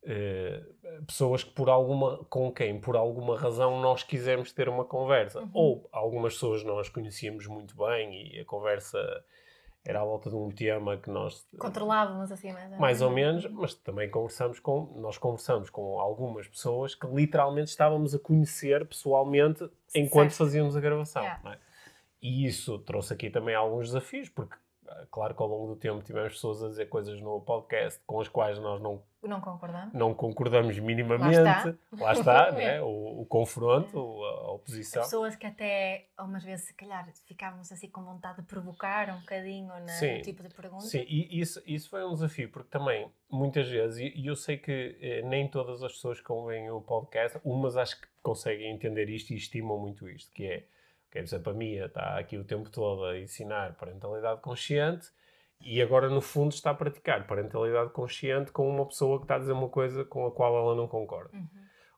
Eh, 0.03 0.63
pessoas 1.05 1.43
que 1.43 1.51
por 1.51 1.69
alguma 1.69 2.23
com 2.29 2.49
quem 2.53 2.79
por 2.79 2.95
alguma 2.95 3.37
razão 3.37 3.81
nós 3.81 4.01
quisemos 4.01 4.53
ter 4.53 4.69
uma 4.69 4.85
conversa 4.85 5.41
Uhum. 5.41 5.51
ou 5.53 5.89
algumas 5.91 6.35
pessoas 6.35 6.63
nós 6.63 6.87
conhecíamos 6.87 7.45
muito 7.47 7.75
bem 7.75 8.33
e 8.33 8.39
a 8.39 8.45
conversa 8.45 8.97
era 9.89 10.01
à 10.01 10.05
volta 10.05 10.29
de 10.29 10.35
um 10.35 10.49
tema 10.51 10.97
que 10.97 11.09
nós 11.09 11.45
Controlávamos 11.57 12.31
assim 12.31 12.51
mais 12.53 12.71
ou 12.71 12.79
mais 12.79 13.01
ou 13.01 13.09
menos 13.11 13.45
mas 13.51 13.73
também 13.73 14.09
conversamos 14.09 14.59
com 14.59 14.93
nós 14.99 15.17
conversamos 15.17 15.69
com 15.69 15.99
algumas 15.99 16.47
pessoas 16.47 16.93
que 16.95 17.07
literalmente 17.07 17.69
estávamos 17.69 18.13
a 18.13 18.19
conhecer 18.19 18.85
pessoalmente 18.85 19.69
enquanto 19.95 20.31
Certo. 20.31 20.37
fazíamos 20.45 20.75
a 20.77 20.79
gravação 20.79 21.21
Yeah. 21.23 21.51
é? 21.53 21.57
e 22.21 22.45
isso 22.45 22.77
trouxe 22.79 23.13
aqui 23.13 23.29
também 23.29 23.55
alguns 23.55 23.87
desafios 23.87 24.29
porque 24.29 24.55
claro 25.11 25.35
que 25.35 25.41
ao 25.41 25.47
longo 25.49 25.67
do 25.73 25.75
tempo 25.79 26.01
tivemos 26.03 26.33
pessoas 26.33 26.63
a 26.63 26.67
dizer 26.69 26.87
coisas 26.87 27.19
no 27.21 27.39
podcast 27.41 27.99
com 28.05 28.19
as 28.19 28.27
quais 28.27 28.57
nós 28.59 28.81
não 28.81 29.01
Não 29.23 29.41
concordamos? 29.41 29.93
não 29.93 30.13
concordamos 30.13 30.77
minimamente. 30.79 31.39
Lá 31.39 31.73
Lá 31.99 32.13
está, 32.13 32.51
né? 32.55 32.81
O, 32.81 33.21
o 33.21 33.25
confronto, 33.25 33.97
a, 34.23 34.51
oposição. 34.53 35.03
Pessoas 35.03 35.35
que 35.35 35.45
até, 35.45 36.05
umas 36.19 36.43
vezes, 36.43 36.67
se 36.67 36.73
calhar, 36.73 37.07
ficávamos 37.25 37.71
assim 37.71 37.89
com 37.89 38.03
vontade 38.03 38.41
de 38.41 38.47
provocar 38.47 39.09
um 39.09 39.19
bocadinho 39.19 39.67
na- 39.67 39.87
Sim. 39.89 40.17
no 40.17 40.21
tipo 40.21 40.43
de 40.43 40.49
pergunta. 40.53 40.83
Sim, 40.85 41.05
e 41.07 41.39
isso, 41.39 41.61
isso 41.65 41.89
foi 41.89 42.05
um 42.05 42.13
desafio, 42.13 42.49
porque 42.49 42.69
também, 42.69 43.09
muitas 43.29 43.67
vezes, 43.67 43.97
e, 43.99 44.13
e 44.17 44.27
eu 44.27 44.35
sei 44.35 44.57
que 44.57 44.97
eh, 45.01 45.21
nem 45.23 45.47
todas 45.47 45.83
as 45.83 45.91
pessoas 45.93 46.21
que 46.21 46.31
ouvem 46.31 46.69
o 46.71 46.81
podcast, 46.81 47.39
umas 47.43 47.75
acho 47.77 47.99
que 47.99 48.07
conseguem 48.23 48.71
entender 48.71 49.09
isto 49.09 49.31
e 49.31 49.35
estimam 49.35 49.77
muito 49.77 50.07
isto, 50.09 50.31
que 50.33 50.45
é, 50.45 50.65
quer 51.11 51.23
dizer, 51.23 51.39
para 51.39 51.53
mim, 51.53 51.73
está 51.75 52.17
aqui 52.17 52.37
o 52.37 52.43
tempo 52.43 52.69
todo 52.69 53.05
a 53.05 53.19
ensinar 53.19 53.75
parentalidade 53.75 54.41
consciente 54.41 55.07
e 55.61 55.81
agora, 55.81 56.07
no 56.09 56.21
fundo, 56.21 56.53
está 56.53 56.71
a 56.71 56.73
praticar 56.73 57.27
parentalidade 57.27 57.91
consciente 57.91 58.51
com 58.51 58.69
uma 58.69 58.85
pessoa 58.85 59.17
que 59.17 59.25
está 59.25 59.35
a 59.35 59.39
dizer 59.39 59.51
uma 59.51 59.67
coisa 59.69 60.05
com 60.05 60.25
a 60.25 60.31
qual 60.31 60.55
ela 60.55 60.75
não 60.75 60.87
concorda. 60.87 61.35
Uhum. 61.35 61.47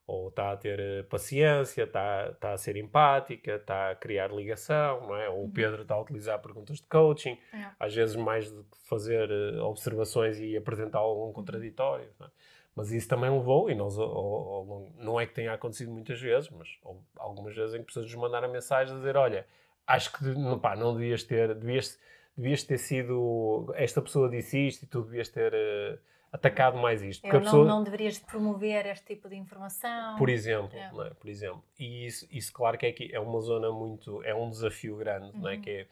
ou 0.08 0.28
está 0.28 0.52
a 0.52 0.58
ter 0.58 0.78
eh, 0.80 1.04
paciência, 1.04 1.84
está, 1.84 2.32
está 2.34 2.52
a 2.54 2.58
ser 2.58 2.76
empática, 2.76 3.56
está 3.56 3.91
a 3.91 3.95
criar 3.95 4.30
ligação, 4.34 5.08
não 5.08 5.15
é? 5.15 5.30
Ou 5.30 5.45
o 5.45 5.50
Pedro 5.52 5.84
está 5.84 5.93
a 5.95 6.02
utilizar 6.02 6.41
perguntas 6.41 6.78
de 6.78 6.84
coaching, 6.88 7.38
É. 7.54 7.67
às 7.80 7.93
vezes 7.95 8.15
mais 8.17 8.50
que 8.52 8.65
fazer 8.89 9.30
eh, 9.32 9.62
observações 9.62 10.38
e 10.39 10.58
apresentar 10.58 11.00
algum 11.00 11.32
contraditório. 11.32 12.10
não 12.19 12.28
é? 12.28 12.30
Mas 12.75 12.91
isso 12.91 13.07
também 13.07 13.29
levou, 13.29 13.69
e 13.69 13.75
nós, 13.75 13.97
ao- 13.99 14.05
ao- 14.10 14.63
longo- 14.63 14.91
não 14.97 15.19
é 15.19 15.25
que 15.25 15.34
tenha 15.34 15.53
acontecido 15.53 15.91
muitas 15.91 16.19
vezes, 16.21 16.49
mas 16.49 16.69
algumas 17.17 17.53
vezes 17.55 17.75
em 17.75 17.79
que 17.79 17.86
pessoas 17.88 18.05
nos 18.05 18.15
mandaram 18.15 18.49
mensagem 18.51 18.93
a 18.93 18.97
dizer: 18.97 19.17
Olha, 19.17 19.45
acho 19.86 20.12
que 20.13 20.23
não, 20.23 20.57
pá, 20.57 20.75
não 20.75 20.93
devias 20.93 21.21
ter, 21.23 21.53
devias, 21.53 21.99
devias 22.38 22.63
ter 22.63 22.77
sido, 22.77 23.71
esta 23.75 24.01
pessoa 24.01 24.29
disse 24.29 24.57
isto 24.67 24.84
e 24.84 24.88
tu 24.88 25.01
devias 25.01 25.27
ter 25.27 25.51
eh, 25.53 25.97
atacado 26.31 26.77
mais 26.77 27.01
isto. 27.03 27.21
Porque 27.23 27.36
Eu 27.36 27.39
a 27.39 27.43
não, 27.43 27.51
pessoa, 27.51 27.67
não 27.67 27.84
deverias 27.84 28.17
promover 28.19 28.86
este 28.86 29.05
tipo 29.15 29.27
de 29.27 29.36
informação. 29.36 30.15
por 30.17 30.29
exemplo, 30.29 30.77
É. 30.77 31.07
é? 31.07 31.13
por 31.13 31.27
exemplo. 31.27 31.62
E 31.77 32.05
isso, 32.05 32.25
isso 32.31 32.53
claro 32.53 32.77
que 32.77 32.86
é, 32.86 32.89
aqui, 32.89 33.10
é 33.13 33.19
uma 33.19 33.41
zona 33.41 33.69
muito, 33.69 34.23
é 34.23 34.34
um 34.34 34.49
desafio 34.49 34.95
grande, 34.95 35.38
não 35.38 35.49
é? 35.49 35.55
Uhum. 35.55 35.62
Que 35.62 35.69
é, 35.71 35.88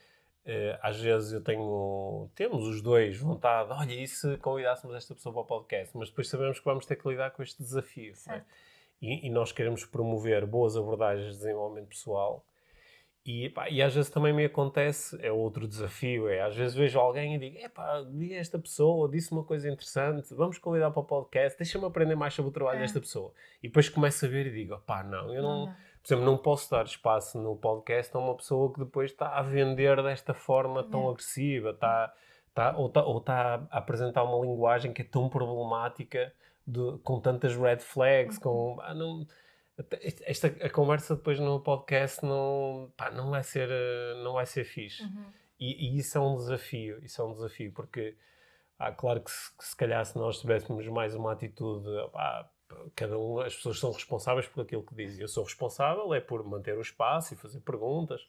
às 0.81 0.99
vezes 0.99 1.31
eu 1.33 1.41
tenho, 1.43 2.29
temos 2.35 2.65
os 2.67 2.81
dois 2.81 3.17
vontade, 3.19 3.71
olha, 3.71 3.93
e 3.93 4.07
se 4.07 4.37
convidássemos 4.37 4.95
esta 4.95 5.13
pessoa 5.13 5.33
para 5.33 5.41
o 5.41 5.45
podcast? 5.45 5.95
Mas 5.97 6.09
depois 6.09 6.27
sabemos 6.29 6.59
que 6.59 6.65
vamos 6.65 6.85
ter 6.85 6.95
que 6.95 7.07
lidar 7.07 7.31
com 7.31 7.43
este 7.43 7.61
desafio. 7.61 8.13
é? 8.29 8.41
E, 9.01 9.27
e 9.27 9.29
nós 9.29 9.51
queremos 9.51 9.85
promover 9.85 10.45
boas 10.45 10.75
abordagens 10.75 11.33
de 11.33 11.37
desenvolvimento 11.37 11.89
pessoal. 11.89 12.45
E, 13.25 13.49
pá, 13.49 13.69
e 13.69 13.81
às 13.81 13.93
vezes 13.93 14.09
também 14.09 14.33
me 14.33 14.45
acontece, 14.45 15.15
é 15.21 15.31
outro 15.31 15.67
desafio, 15.67 16.27
é 16.27 16.41
às 16.41 16.55
vezes 16.55 16.73
vejo 16.75 16.97
alguém 16.99 17.35
e 17.35 17.37
digo, 17.37 17.57
epá, 17.59 18.01
vi 18.01 18.33
esta 18.33 18.57
pessoa, 18.57 19.07
disse 19.09 19.31
uma 19.31 19.43
coisa 19.43 19.69
interessante, 19.69 20.33
vamos 20.33 20.57
convidar 20.57 20.89
para 20.89 21.01
o 21.01 21.05
podcast, 21.05 21.57
deixa-me 21.59 21.85
aprender 21.85 22.15
mais 22.15 22.33
sobre 22.33 22.49
o 22.49 22.51
trabalho 22.51 22.79
É. 22.79 22.81
desta 22.81 22.99
pessoa. 22.99 23.31
E 23.61 23.67
depois 23.67 23.87
começo 23.87 24.25
a 24.25 24.27
ver 24.29 24.47
e 24.47 24.51
digo, 24.51 24.79
pá, 24.79 25.03
não, 25.03 25.31
eu 25.33 25.43
não, 25.43 25.65
Não. 25.67 25.75
Por 26.01 26.07
exemplo, 26.07 26.25
não 26.25 26.37
posso 26.37 26.69
dar 26.71 26.85
espaço 26.85 27.37
no 27.37 27.55
podcast 27.55 28.15
a 28.15 28.19
uma 28.19 28.35
pessoa 28.35 28.71
que 28.73 28.79
depois 28.79 29.11
está 29.11 29.29
a 29.37 29.41
vender 29.41 30.01
desta 30.01 30.33
forma 30.33 30.83
tão 30.83 31.07
É. 31.07 31.11
agressiva, 31.11 31.69
está, 31.71 32.13
está, 32.47 32.75
ou, 32.77 32.87
está, 32.87 33.03
ou 33.05 33.17
está 33.19 33.67
a 33.69 33.77
apresentar 33.77 34.23
uma 34.23 34.43
linguagem 34.45 34.93
que 34.93 35.01
é 35.01 35.05
tão 35.05 35.29
problemática, 35.29 36.33
de- 36.65 36.97
com 37.03 37.19
tantas 37.19 37.55
red 37.55 37.79
flags, 37.79 38.37
Uhum. 38.37 38.41
com... 38.75 38.81
ah, 38.81 38.93
não, 38.93 39.25
esta, 40.25 40.47
a 40.47 40.69
conversa 40.69 41.15
depois 41.15 41.39
no 41.39 41.59
podcast 41.61 42.23
não, 42.25 42.91
pá, 42.97 43.09
não, 43.11 43.29
vai 43.29 43.43
ser, 43.43 43.69
eh, 43.71 44.21
não 44.23 44.33
vai 44.33 44.45
ser 44.45 44.63
fixe. 44.65 45.03
Uhum. 45.03 45.25
E, 45.59 45.87
e 45.95 45.97
isso 45.99 46.17
é 46.17 46.21
um 46.21 46.35
desafio, 46.35 47.03
isso 47.03 47.21
é 47.21 47.25
um 47.25 47.33
desafio, 47.33 47.71
porque 47.73 48.15
ah, 48.77 48.91
claro 48.91 49.21
que 49.21 49.31
se, 49.31 49.57
que 49.57 49.63
se 49.65 49.75
calhar 49.75 50.05
se 50.05 50.17
nós 50.17 50.39
tivéssemos 50.39 50.85
mais 50.87 51.15
uma 51.15 51.31
atitude, 51.33 51.85
pá, 52.11 52.49
cada 52.95 53.17
um, 53.17 53.39
as 53.39 53.55
pessoas 53.55 53.79
são 53.79 53.91
responsáveis 53.91 54.47
por 54.47 54.61
aquilo 54.61 54.83
que 54.83 54.95
dizem. 54.95 55.21
Eu 55.21 55.27
sou 55.27 55.43
responsável 55.43 56.13
é 56.13 56.19
por 56.19 56.43
manter 56.43 56.77
o 56.77 56.81
espaço 56.81 57.33
e 57.33 57.37
fazer 57.37 57.59
perguntas. 57.61 58.25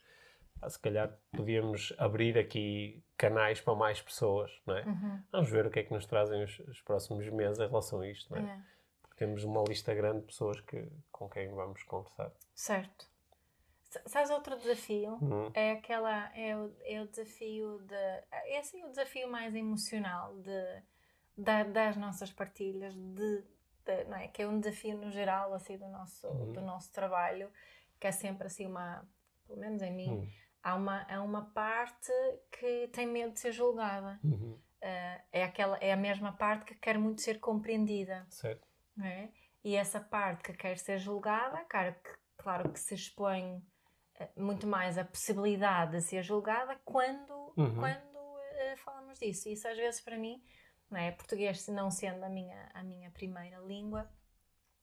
Ah, 0.62 0.68
se 0.68 0.78
calhar 0.78 1.10
podíamos 1.32 1.92
abrir 1.96 2.36
aqui 2.38 3.02
canais 3.16 3.60
para 3.60 3.74
mais 3.74 4.00
pessoas, 4.02 4.50
não 4.66 4.76
é? 4.76 4.84
Uhum. 4.84 5.22
Vamos 5.32 5.48
ver 5.50 5.66
o 5.66 5.70
que 5.70 5.78
é 5.80 5.82
que 5.82 5.92
nos 5.92 6.04
trazem 6.04 6.42
os, 6.44 6.58
os 6.60 6.80
próximos 6.82 7.26
meses 7.30 7.58
em 7.58 7.66
relação 7.66 8.00
a 8.00 8.08
isto, 8.08 8.30
não 8.34 8.40
é? 8.40 8.50
É. 8.52 8.60
Porque 9.00 9.16
temos 9.16 9.42
uma 9.44 9.62
lista 9.66 9.94
grande 9.94 10.20
de 10.20 10.26
pessoas 10.26 10.60
que, 10.60 10.86
com 11.10 11.28
quem 11.30 11.48
vamos 11.54 11.82
conversar. 11.84 12.30
Certo. 12.54 13.08
Sabes 14.06 14.30
outro 14.30 14.56
desafio? 14.58 15.18
Uhum. 15.20 15.50
É 15.54 15.72
aquela. 15.72 16.30
É 16.36 16.56
o, 16.56 16.72
é 16.84 17.00
o 17.00 17.06
desafio 17.08 17.78
de. 17.80 17.94
É 17.94 18.58
assim 18.60 18.84
o 18.84 18.88
desafio 18.88 19.28
mais 19.30 19.54
emocional 19.54 20.36
de, 20.36 20.82
da- 21.36 21.64
das 21.64 21.96
nossas 21.96 22.30
partilhas, 22.30 22.94
de, 22.94 23.42
de- 23.96 24.04
não 24.04 24.16
é? 24.16 24.28
que 24.28 24.42
é 24.42 24.46
um 24.46 24.60
desafio 24.60 24.96
no 24.96 25.10
geral 25.10 25.52
assim, 25.54 25.76
do, 25.78 25.88
nosso, 25.88 26.26
Uhum. 26.28 26.52
do 26.52 26.60
nosso 26.60 26.92
trabalho, 26.92 27.50
que 27.98 28.06
é 28.06 28.12
sempre 28.12 28.46
assim 28.46 28.66
uma. 28.66 29.06
Pelo 29.46 29.58
menos 29.58 29.82
em 29.82 29.92
mim, 29.92 30.08
Uhum. 30.10 30.28
há, 30.62 30.74
uma, 30.76 31.06
há 31.12 31.22
uma 31.22 31.50
parte 31.52 32.12
que 32.52 32.88
tem 32.92 33.06
medo 33.06 33.32
de 33.32 33.40
ser 33.40 33.52
julgada. 33.52 34.18
Uhum. 34.22 34.58
Eh, 34.80 35.20
é, 35.32 35.42
aquela, 35.44 35.76
é 35.78 35.92
a 35.92 35.96
mesma 35.96 36.32
parte 36.32 36.64
que 36.66 36.74
quer 36.76 36.96
muito 36.98 37.20
ser 37.20 37.38
compreendida. 37.40 38.26
Certo? 38.30 38.66
é? 39.02 39.28
E 39.64 39.76
essa 39.76 40.00
parte 40.00 40.42
que 40.44 40.52
quer 40.54 40.78
ser 40.78 40.98
julgada, 40.98 41.64
claro 41.64 41.94
que, 41.94 42.10
claro 42.38 42.72
que 42.72 42.78
se 42.80 42.94
expõe 42.94 43.62
eh, 44.18 44.30
muito 44.36 44.66
mais 44.66 44.96
a 44.98 45.04
possibilidade 45.04 45.92
de 45.92 46.00
ser 46.02 46.22
julgada 46.22 46.78
quando, 46.84 47.52
Uhum. 47.56 47.74
quando 47.78 48.38
eh, 48.52 48.76
falamos 48.76 49.18
disso. 49.18 49.48
Isso 49.48 49.66
às 49.68 49.76
vezes 49.76 50.00
para 50.00 50.16
mim, 50.16 50.42
é? 50.98 51.10
Português 51.12 51.66
não 51.68 51.90
sendo 51.90 52.24
a 52.24 52.28
minha, 52.28 52.68
a 52.74 52.82
minha 52.82 53.10
primeira 53.10 53.58
língua, 53.58 54.10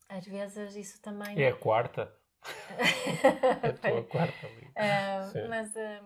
às 0.08 0.26
vezes 0.26 0.76
isso 0.76 1.02
também... 1.02 1.41
É 1.41 1.50
a 1.50 1.56
quarta. 1.56 2.13
É 3.62 3.67
a 3.70 3.74
tua 3.74 4.04
quarta. 4.08 4.48
Ah, 4.76 5.30
Sim. 5.32 5.48
mas 5.48 5.76
ah, 5.76 6.04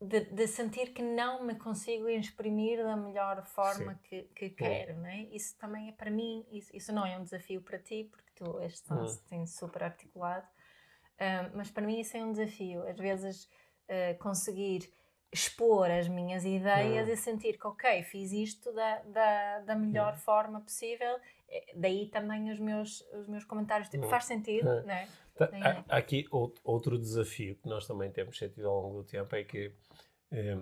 de, 0.00 0.20
de 0.20 0.46
sentir 0.46 0.92
que 0.92 1.02
não 1.02 1.44
me 1.44 1.56
consigo 1.56 2.08
exprimir 2.08 2.82
da 2.82 2.96
melhor 2.96 3.44
forma 3.44 3.94
Sim. 3.94 4.00
que, 4.04 4.22
que 4.34 4.50
quero, 4.50 4.96
não 4.98 5.06
é? 5.06 5.22
Isso 5.24 5.56
também 5.58 5.88
é 5.88 5.92
para 5.92 6.10
mim, 6.10 6.46
isso, 6.50 6.74
isso 6.74 6.92
não 6.92 7.04
é 7.04 7.18
um 7.18 7.24
desafio 7.24 7.60
para 7.60 7.78
ti, 7.78 8.04
porque 8.04 8.30
tu 8.36 8.60
este 8.60 8.86
som 8.86 9.04
Hum. 9.32 9.46
super 9.46 9.82
articulado, 9.84 10.46
Ah, 11.18 11.50
mas 11.52 11.70
para 11.70 11.84
mim 11.84 11.98
isso 12.00 12.16
é 12.16 12.24
um 12.24 12.30
desafio. 12.32 12.86
Às 12.88 12.96
vezes 12.96 13.50
conseguir 14.20 14.92
expor 15.32 15.90
as 15.90 16.08
minhas 16.08 16.44
ideias 16.44 17.08
Hum. 17.08 17.12
e 17.12 17.16
sentir 17.16 17.58
que, 17.58 17.66
ok, 17.66 18.02
fiz 18.02 18.32
isto 18.32 18.72
da, 18.72 18.98
da, 19.02 19.58
da 19.60 19.74
melhor 19.76 20.14
Hum. 20.14 20.18
forma 20.18 20.60
possível. 20.60 21.18
Eh, 21.48 21.72
Daí 21.76 22.06
também 22.08 22.50
os 22.50 22.58
meus, 22.58 23.02
os 23.12 23.26
meus 23.28 23.44
comentários, 23.44 23.88
tipo, 23.88 24.06
Hum. 24.06 24.10
faz 24.10 24.24
sentido, 24.24 24.68
Hum. 24.68 24.82
não 24.86 24.94
é? 24.94 25.08
Tá, 25.36 25.48
há- 25.52 25.84
há 25.88 25.96
aqui 25.98 26.26
out- 26.32 26.60
outro 26.64 26.98
desafio 26.98 27.54
que 27.56 27.68
nós 27.68 27.86
também 27.86 28.10
temos 28.10 28.36
sentido 28.38 28.68
ao 28.68 28.80
longo 28.82 29.02
do 29.02 29.04
tempo 29.08 29.34
é 29.36 29.44
que 29.44 29.72
eh, 30.32 30.58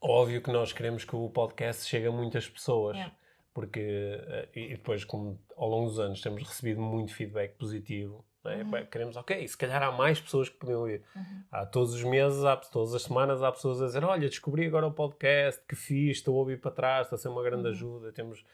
óbvio 0.00 0.42
que 0.42 0.50
nós 0.50 0.72
queremos 0.72 1.04
que 1.04 1.14
o 1.14 1.28
podcast 1.30 1.86
chegue 1.86 2.06
a 2.06 2.12
muitas 2.12 2.48
pessoas 2.48 2.96
Yeah. 2.96 3.14
porque 3.52 3.80
eh, 3.80 4.48
e 4.54 4.68
depois 4.76 5.04
como 5.04 5.40
ao 5.56 5.68
longo 5.68 5.86
dos 5.90 5.98
anos 6.00 6.20
temos 6.20 6.42
recebido 6.42 6.80
muito 6.80 7.14
feedback 7.14 7.56
positivo 7.56 8.24
é? 8.44 8.62
Uhum. 8.62 8.86
Queremos 8.86 9.16
ok 9.16 9.46
se 9.46 9.56
calhar 9.56 9.82
há 9.82 9.92
mais 9.92 10.20
pessoas 10.20 10.48
que 10.48 10.56
podiam 10.56 10.80
ouvir 10.80 11.02
Uhum. 11.14 11.42
há 11.50 11.66
todos 11.66 11.94
os 11.94 12.04
meses 12.04 12.44
há, 12.44 12.56
todas 12.56 12.94
as 12.94 13.02
semanas 13.02 13.42
há 13.42 13.50
pessoas 13.52 13.82
a 13.82 13.86
dizer 13.86 14.04
olha 14.04 14.28
descobri 14.28 14.66
agora 14.66 14.86
o 14.86 14.92
podcast 14.92 15.60
que 15.68 15.74
fiz 15.76 16.18
estou 16.18 16.34
a 16.36 16.38
ouvir 16.38 16.60
para 16.60 16.70
trás 16.70 17.06
está 17.06 17.16
a 17.16 17.18
ser 17.18 17.28
uma 17.28 17.42
grande 17.42 17.64
Uhum. 17.64 17.70
ajuda 17.70 18.12
temos 18.12 18.44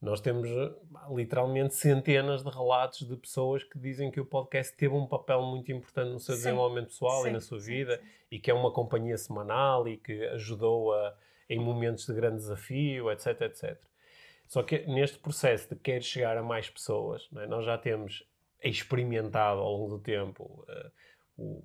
nós 0.00 0.20
temos 0.20 0.48
eh, 0.50 0.72
literalmente 1.14 1.74
centenas 1.76 2.42
de 2.42 2.50
relatos 2.50 3.06
de 3.06 3.16
pessoas 3.16 3.62
que 3.62 3.78
dizem 3.78 4.10
que 4.10 4.20
o 4.20 4.24
podcast 4.26 4.76
teve 4.76 4.92
um 4.94 5.06
papel 5.06 5.42
muito 5.42 5.70
importante 5.70 6.10
no 6.10 6.18
seu 6.18 6.34
Sim. 6.34 6.42
desenvolvimento 6.42 6.88
pessoal 6.88 7.20
e 7.22 7.26
Sim, 7.28 7.32
na 7.32 7.40
sua 7.40 7.60
sim, 7.60 7.66
vida 7.66 8.00
e 8.30 8.38
que 8.38 8.50
é 8.50 8.54
uma 8.54 8.72
companhia 8.72 9.16
semanal 9.16 9.86
e 9.86 9.96
que 9.96 10.24
ajudou 10.26 10.92
a, 10.92 11.14
em 11.48 11.60
momentos 11.60 12.04
de 12.04 12.12
grande 12.14 12.36
desafio, 12.38 13.10
etc, 13.12 13.42
etc. 13.42 13.78
Só 14.48 14.62
que 14.64 14.80
neste 14.86 15.18
processo 15.18 15.68
de 15.72 15.76
querer 15.76 16.02
chegar 16.02 16.36
a 16.36 16.42
mais 16.42 16.68
pessoas, 16.68 17.28
é? 17.36 17.46
nós 17.46 17.64
já 17.64 17.78
temos 17.78 18.24
experimentado 18.68 19.60
ao 19.60 19.72
longo 19.72 19.96
do 19.96 19.98
tempo 20.02 20.64
eh, 20.68 20.90
o 21.36 21.62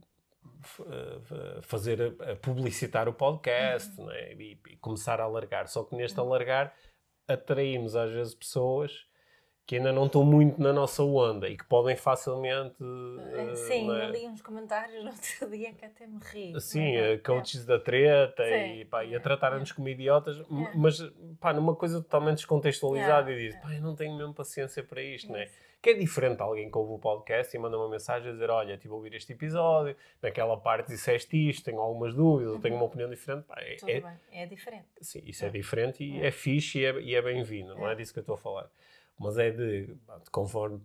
eh, 0.90 1.60
fazer 1.62 2.16
a- 2.20 2.32
a 2.32 2.36
publicitar 2.36 3.08
o 3.08 3.14
podcast 3.14 3.90
Uhum. 4.00 4.06
não 4.08 4.12
é? 4.14 4.34
e, 4.34 4.60
e 4.70 4.76
começar 4.78 5.20
a 5.20 5.24
alargar. 5.26 5.68
Só 5.68 5.84
que 5.84 5.96
neste 5.96 6.20
alargar 6.20 6.74
atraímos 7.28 7.96
às 7.96 8.12
vezes 8.12 8.34
pessoas 8.34 9.06
que 9.66 9.76
ainda 9.76 9.92
não 9.92 10.06
estão 10.06 10.24
muito 10.24 10.62
na 10.62 10.72
nossa 10.72 11.04
onda 11.04 11.50
e 11.50 11.58
que 11.58 11.66
podem 11.66 11.96
facilmente. 11.96 12.78
eh, 12.82 13.56
Sim, 13.56 13.88
não 13.88 13.96
é? 13.98 14.06
eu 14.08 14.12
li 14.12 14.28
uns 14.28 14.42
comentários 14.42 15.04
no 15.04 15.12
outro 15.12 15.50
dia 15.52 15.74
que 15.74 15.86
até 15.86 16.08
me 16.08 16.20
ri. 16.24 16.54
Mas, 16.54 16.76
eh, 16.76 17.18
coaches 17.18 17.66
da 17.66 17.78
treta 17.78 18.44
Sim, 18.46 18.80
e, 18.80 18.86
pá, 18.86 19.04
e 19.04 19.14
a 19.16 19.20
tratarem-nos 19.20 19.72
como 19.74 19.90
idiotas, 19.90 20.38
mas 20.74 21.00
pá, 21.40 21.54
numa 21.54 21.76
coisa 21.76 22.02
totalmente 22.02 22.38
descontextualizada 22.38 23.32
e 23.32 23.36
diz: 23.50 23.56
pá, 23.62 23.74
eu 23.76 23.82
não 23.82 23.94
tenho 23.96 24.16
mesmo 24.18 24.34
paciência 24.34 24.82
para 24.84 25.02
isto, 25.02 25.32
né? 25.32 25.50
Que 25.88 25.92
é 25.92 25.94
diferente 25.94 26.36
de 26.36 26.42
alguém 26.44 26.70
que 26.70 26.78
ouve 26.78 26.96
o 26.96 27.00
podcast 27.00 27.56
e 27.56 27.58
manda 27.58 27.78
uma 27.78 27.88
mensagem 27.88 28.28
a 28.28 28.34
dizer: 28.34 28.50
Olha, 28.50 28.74
estive 28.74 28.92
a 28.94 28.98
ouvir 28.98 29.14
este 29.14 29.32
episódio, 29.32 29.96
naquela 30.22 30.58
parte 30.58 30.90
disseste 30.90 31.38
isto, 31.50 31.64
tenho 31.64 31.80
algumas 31.80 32.14
dúvidas, 32.14 32.56
eu 32.56 32.60
tenho 32.60 32.76
uma 32.76 32.84
opinião 32.84 33.10
diferente. 33.10 33.46
Pá, 33.46 33.56
é, 33.62 33.76
Tudo 33.78 33.90
é- 33.92 34.02
bem, 34.02 34.12
é 34.34 34.46
diferente. 34.46 34.86
sim, 35.00 35.22
isso 35.26 35.46
é 35.46 35.50
diferente 35.50 36.04
e 36.04 36.20
é 36.26 36.30
fixe 36.30 36.80
e 36.80 36.86
é, 36.86 37.00
e 37.00 37.16
é 37.16 37.22
bem-vindo, 37.22 37.74
não 37.74 37.88
é 37.88 37.94
É. 37.94 37.96
disso 37.96 38.12
que 38.12 38.20
eu 38.20 38.22
estou 38.22 38.34
a 38.36 38.38
falar. 38.38 38.70
Mas 39.18 39.38
é 39.38 39.50
de, 39.50 39.96
conforme 40.30 40.82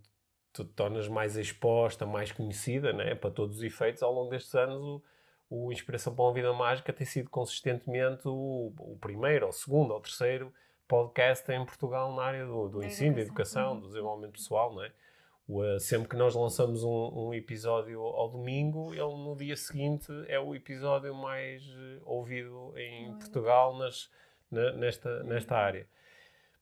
tu 0.52 0.64
te 0.64 0.70
tornas 0.72 1.08
mais 1.08 1.36
exposta, 1.36 2.06
mais 2.06 2.30
conhecida, 2.30 2.92
né, 2.92 3.16
para 3.16 3.32
todos 3.32 3.56
os 3.56 3.62
efeitos, 3.64 4.04
ao 4.04 4.12
longo 4.14 4.30
destes 4.30 4.54
anos, 4.54 4.80
o, 4.80 5.02
o 5.50 5.72
Inspiração 5.72 6.14
para 6.14 6.24
uma 6.26 6.32
Vida 6.32 6.52
Mágica 6.52 6.92
tem 6.92 7.04
sido 7.08 7.28
consistentemente 7.28 8.28
o, 8.28 8.72
o 8.78 8.96
primeiro, 9.00 9.46
ou 9.46 9.52
segundo, 9.52 9.92
ou 9.94 10.00
terceiro 10.00 10.54
podcast 10.88 11.50
em 11.52 11.64
Portugal 11.64 12.14
na 12.14 12.22
área 12.22 12.46
do, 12.46 12.68
do 12.68 12.80
Da 12.80 12.86
ensino, 12.86 13.14
da 13.16 13.20
educação. 13.22 13.74
Uhum. 13.74 13.80
do 13.80 13.86
desenvolvimento 13.88 14.32
pessoal, 14.32 14.74
não 14.74 14.82
é? 14.84 14.92
O, 15.48 15.64
eh, 15.64 15.78
sempre 15.80 16.08
que 16.08 16.16
nós 16.16 16.34
lançamos 16.34 16.84
um, 16.84 17.10
um 17.28 17.34
episódio 17.34 18.00
ao 18.00 18.28
domingo, 18.28 18.92
ele 18.94 19.02
no 19.02 19.34
dia 19.36 19.56
seguinte 19.56 20.06
é 20.28 20.38
o 20.38 20.54
episódio 20.54 21.14
mais 21.14 21.62
eh, 21.64 21.98
ouvido 22.04 22.72
em 22.76 23.08
Olha. 23.10 23.18
Portugal 23.18 23.76
nas, 23.76 24.08
na- 24.50 24.72
nesta, 24.72 25.22
nesta 25.24 25.56
área. 25.56 25.86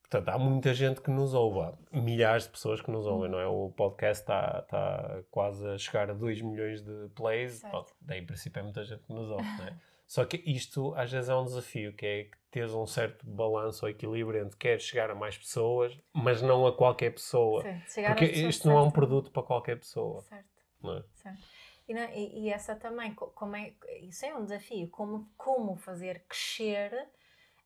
Portanto, 0.01 0.27
há 0.35 0.37
muita 0.37 0.73
gente 0.73 0.99
que 0.99 1.09
nos 1.09 1.33
ouve, 1.33 1.59
há 1.61 1.73
milhares 1.97 2.43
de 2.43 2.49
pessoas 2.49 2.81
que 2.81 2.91
nos 2.91 3.05
ouvem, 3.05 3.29
não 3.31 3.39
é? 3.39 3.47
O 3.47 3.69
podcast 3.69 4.23
está 4.23 4.59
está 4.59 5.21
quase 5.31 5.65
a 5.65 5.77
chegar 5.77 6.09
a 6.09 6.13
2 6.13 6.41
milhões 6.41 6.81
de 6.81 7.07
plays, 7.15 7.61
daí 8.01 8.19
em 8.19 8.25
princípio 8.25 8.59
é 8.59 8.63
muita 8.63 8.83
gente 8.83 9.01
que 9.03 9.13
nos 9.13 9.29
ouve, 9.29 9.43
não 9.57 9.65
é? 9.67 9.73
Só 10.11 10.25
que 10.25 10.43
isto 10.45 10.93
às 10.95 11.09
vezes 11.09 11.29
é 11.29 11.35
um 11.37 11.45
desafio, 11.45 11.93
que 11.95 12.05
é 12.05 12.23
que 12.25 12.37
teres 12.51 12.73
um 12.73 12.85
certo 12.85 13.25
balanço 13.25 13.85
ou 13.85 13.89
equilíbrio 13.89 14.43
entre 14.43 14.57
querer 14.57 14.81
chegar 14.81 15.09
a 15.09 15.15
mais 15.15 15.37
pessoas, 15.37 15.97
mas 16.11 16.41
não 16.41 16.67
a 16.67 16.75
qualquer 16.75 17.11
pessoa. 17.13 17.63
Sim, 17.63 18.03
Porque 18.05 18.25
isto 18.25 18.67
não 18.67 18.77
é 18.77 18.81
um 18.81 18.91
produto 18.91 19.31
para 19.31 19.41
qualquer 19.41 19.79
pessoa, 19.79 20.21
Certo, 20.23 20.49
não 20.83 20.97
é? 20.97 21.03
certo. 21.13 21.39
E, 21.87 21.93
não- 21.93 22.09
e- 22.11 22.41
e 22.41 22.49
essa 22.49 22.75
também, 22.75 23.15
co- 23.15 23.27
como 23.27 23.55
é, 23.55 23.73
isso 24.01 24.25
é 24.25 24.35
um 24.35 24.43
desafio, 24.43 24.89
como, 24.89 25.31
como 25.37 25.77
fazer 25.77 26.25
crescer 26.27 27.07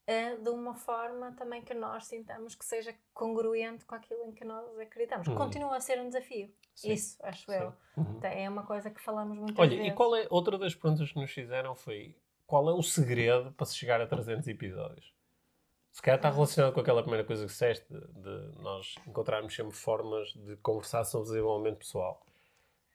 eh, 0.06 0.36
de 0.36 0.50
uma 0.52 0.76
forma 0.76 1.32
também 1.32 1.64
que 1.64 1.74
nós 1.74 2.06
sintamos 2.06 2.54
que 2.54 2.64
seja 2.64 2.94
congruente 3.12 3.86
com 3.86 3.96
aquilo 3.96 4.24
em 4.24 4.32
que 4.32 4.46
nós 4.46 4.78
acreditamos. 4.78 5.28
Uhum. 5.28 5.34
Continua 5.34 5.78
a 5.78 5.82
ser 5.82 6.00
um 6.00 6.10
desafio. 6.10 6.54
Sim, 6.76 6.94
Isso, 6.94 7.18
acho 7.26 7.52
eu. 7.52 7.72
sim. 7.72 7.78
Uhum. 7.98 8.18
Então, 8.20 8.30
É 8.30 8.48
uma 8.48 8.64
coisa 8.68 8.92
que 8.92 9.02
falamos 9.02 9.36
muitas 9.36 9.58
Olha, 9.58 9.76
vezes. 9.76 9.92
e 9.92 9.96
qual 9.96 10.16
é 10.16 10.28
outra 10.30 10.60
das 10.60 10.76
perguntas 10.76 11.12
que 11.12 11.20
nos 11.20 11.32
fizeram 11.32 11.74
foi 11.74 12.16
qual 12.46 12.70
é 12.70 12.74
o 12.74 12.82
segredo 12.84 13.52
para 13.54 13.66
se 13.66 13.76
chegar 13.76 14.00
a 14.02 14.08
300 14.08 14.48
episódios? 14.48 15.14
Se 15.92 16.02
calhar 16.02 16.18
está 16.18 16.30
relacionado 16.30 16.74
com 16.74 16.80
aquela 16.82 17.02
primeira 17.02 17.26
coisa 17.26 17.44
que 17.44 17.48
disseste, 17.52 17.86
de, 17.92 18.00
de 18.00 18.62
nós 18.62 18.96
encontrarmos 19.08 19.56
sempre 19.56 19.74
formas 19.74 20.28
de 20.34 20.58
conversar 20.58 21.06
sobre 21.06 21.28
desenvolvimento 21.30 21.78
pessoal. 21.78 22.22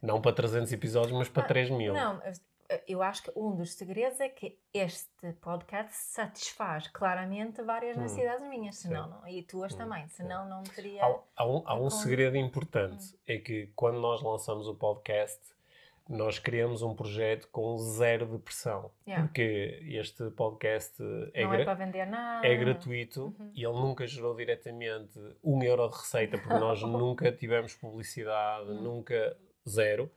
Não 0.02 0.20
para 0.20 0.32
300 0.34 0.70
episódios, 0.72 1.12
mas 1.12 1.28
para 1.28 1.42
Ah, 1.44 1.46
3 1.48 1.70
mil. 1.70 1.94
Não, 1.94 2.20
eu- 2.86 3.02
acho 3.02 3.22
que 3.24 3.32
um 3.34 3.54
dos 3.56 3.72
segredos 3.74 4.20
é 4.20 4.28
que 4.28 4.56
este 4.72 5.32
podcast 5.40 5.92
satisfaz 5.94 6.86
claramente 6.88 7.60
várias 7.62 7.96
Hum, 7.96 8.02
necessidades 8.02 8.46
minhas, 8.48 8.76
senão 8.76 9.04
sim. 9.04 9.10
não, 9.10 9.28
e 9.28 9.42
tuas 9.42 9.74
Hum, 9.74 9.78
também, 9.78 10.06
sim. 10.08 10.16
senão 10.16 10.48
não 10.48 10.62
teria. 10.62 11.04
Há, 11.04 11.18
há 11.36 11.46
um, 11.46 11.62
há 11.66 11.74
um 11.74 11.90
segredo 11.90 12.36
importante, 12.36 13.18
é 13.26 13.38
que 13.38 13.72
quando 13.74 13.98
nós 13.98 14.22
lançamos 14.22 14.68
o 14.68 14.74
podcast, 14.74 15.40
nós 16.08 16.38
criamos 16.38 16.82
um 16.82 16.94
projeto 16.94 17.48
com 17.52 17.76
zero 17.78 18.26
de 18.26 18.38
pressão. 18.38 18.90
Yeah. 19.06 19.26
Porque 19.26 19.78
este 19.88 20.28
podcast 20.30 21.00
é, 21.32 21.44
não 21.44 21.54
é 21.54 21.64
para 21.64 21.74
vender 21.74 22.04
nada. 22.06 22.46
é 22.46 22.56
gratuito 22.56 23.34
Uhum. 23.38 23.50
e 23.54 23.64
ele 23.64 23.74
nunca 23.74 24.06
gerou 24.06 24.34
diretamente 24.34 25.18
um 25.44 25.62
euro 25.62 25.88
de 25.88 25.96
receita, 25.96 26.36
porque 26.38 26.54
nós 26.54 26.82
nunca 26.82 27.30
tivemos 27.30 27.74
publicidade, 27.74 28.70
Hum. 28.70 28.82
nunca 28.82 29.36
zero. 29.68 30.10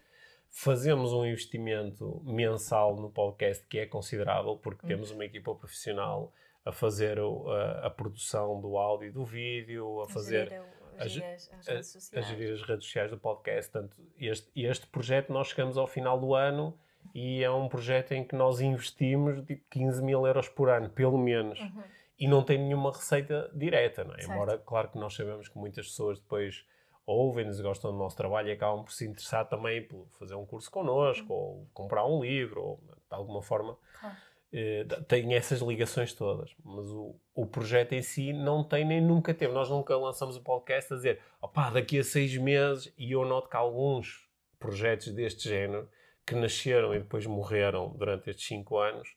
Fazemos 0.50 1.12
um 1.14 1.26
investimento 1.26 2.22
mensal 2.24 2.96
no 2.96 3.10
podcast 3.10 3.66
que 3.68 3.80
é 3.80 3.86
considerável, 3.86 4.56
porque 4.58 4.86
Hum. 4.86 4.90
temos 4.90 5.12
uma 5.12 5.26
equipa 5.26 5.54
profissional 5.56 6.32
a 6.66 6.72
fazer 6.72 7.20
a, 7.20 7.88
a 7.88 7.90
produção 7.90 8.62
do 8.62 8.78
áudio 8.78 9.10
e 9.10 9.12
do 9.12 9.26
vídeo, 9.26 10.02
a 10.02 10.08
fazer 10.08 10.62
a 10.98 11.08
gerir 11.08 11.34
as, 11.34 11.50
as 11.52 11.68
redes 11.68 11.96
a 11.96 12.00
sociais. 12.00 12.28
gerir 12.28 12.54
as 12.54 12.62
redes 12.62 12.86
sociais 12.86 13.12
do 13.12 13.18
podcast. 13.18 13.72
Portanto, 13.72 13.98
este, 14.18 14.50
este 14.56 14.88
projeto 14.88 15.32
nós 15.32 15.48
chegamos 15.48 15.78
ao 15.78 15.88
final 15.88 16.20
do 16.20 16.34
ano 16.34 16.78
e 17.14 17.44
é 17.44 17.52
um 17.52 17.68
projeto 17.68 18.12
em 18.14 18.24
que 18.24 18.36
nós 18.36 18.62
investimos 18.62 19.44
tipo 19.46 19.64
15 19.70 20.04
mil 20.04 20.26
euros 20.26 20.50
por 20.50 20.70
ano, 20.70 20.90
pelo 20.90 21.18
menos. 21.18 21.60
Uhum. 21.60 21.84
E 22.20 22.28
não 22.28 22.44
tem 22.44 22.58
nenhuma 22.58 22.92
receita 22.92 23.50
direta, 23.54 24.04
não 24.04 24.14
é? 24.14 24.20
Certo. 24.20 24.32
Embora, 24.32 24.58
claro 24.58 24.90
que 24.90 24.98
nós 24.98 25.14
sabemos 25.14 25.48
que 25.50 25.58
muitas 25.58 25.88
pessoas 25.88 26.20
depois 26.20 26.66
ouvem-nos 27.06 27.60
e 27.60 27.64
gostam 27.64 27.92
do 27.92 27.98
nosso 27.98 28.16
trabalho 28.16 28.48
e 28.48 28.52
acabam 28.52 28.84
por 28.84 28.94
se 28.94 29.06
interessar 29.06 29.48
também 29.50 29.86
por 29.86 30.08
fazer 30.18 30.36
um 30.36 30.46
curso 30.46 30.72
connosco, 30.72 31.34
ou 31.34 31.68
comprar 31.74 32.06
um 32.06 32.22
livro, 32.22 32.62
ou 32.62 32.78
de 32.88 32.94
alguma 33.10 33.42
forma 33.42 33.78
Claro. 34.00 34.16
Eh, 34.54 34.86
tem 35.08 35.34
essas 35.34 35.60
ligações 35.60 36.14
todas. 36.14 36.52
Mas 36.64 36.86
o, 36.86 37.16
o 37.34 37.46
projeto 37.46 37.94
em 37.94 38.02
si 38.02 38.32
não 38.32 38.64
tem 38.64 38.86
nem 38.86 39.02
nunca 39.02 39.34
teve. 39.34 39.52
Nós 39.52 39.70
nunca 39.70 39.98
lançamos 39.98 40.38
o 40.38 40.42
podcast 40.42 40.94
a 40.94 40.96
dizer 40.96 41.20
opá, 41.42 41.70
daqui 41.70 42.00
a 42.00 42.04
seis 42.04 42.38
meses, 42.38 42.94
e 42.98 43.12
eu 43.12 43.26
noto 43.26 43.50
que 43.50 43.58
alguns 43.58 44.30
projetos 44.60 45.12
deste 45.12 45.50
género 45.50 45.90
que 46.26 46.36
nasceram 46.36 46.94
e 46.94 47.00
depois 47.00 47.26
morreram 47.26 47.90
durante 47.98 48.30
estes 48.30 48.48
cinco 48.48 48.78
anos 48.78 49.10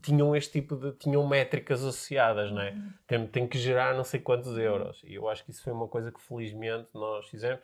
tinham 0.00 0.34
este 0.34 0.52
tipo 0.52 0.76
de 0.76 0.92
tinham 0.92 1.26
métricas 1.26 1.80
associadas, 1.80 2.50
não 2.50 2.62
é? 2.62 2.70
Uhum. 2.70 2.92
Tem, 3.06 3.26
tem 3.26 3.48
que 3.48 3.58
gerar 3.58 3.94
não 3.94 4.04
sei 4.04 4.20
quantos 4.20 4.56
euros. 4.56 5.02
E 5.04 5.14
eu 5.14 5.28
acho 5.28 5.44
que 5.44 5.50
isso 5.50 5.62
foi 5.62 5.72
uma 5.72 5.88
coisa 5.88 6.10
que 6.10 6.20
felizmente 6.20 6.88
nós 6.94 7.28
fizemos. 7.28 7.60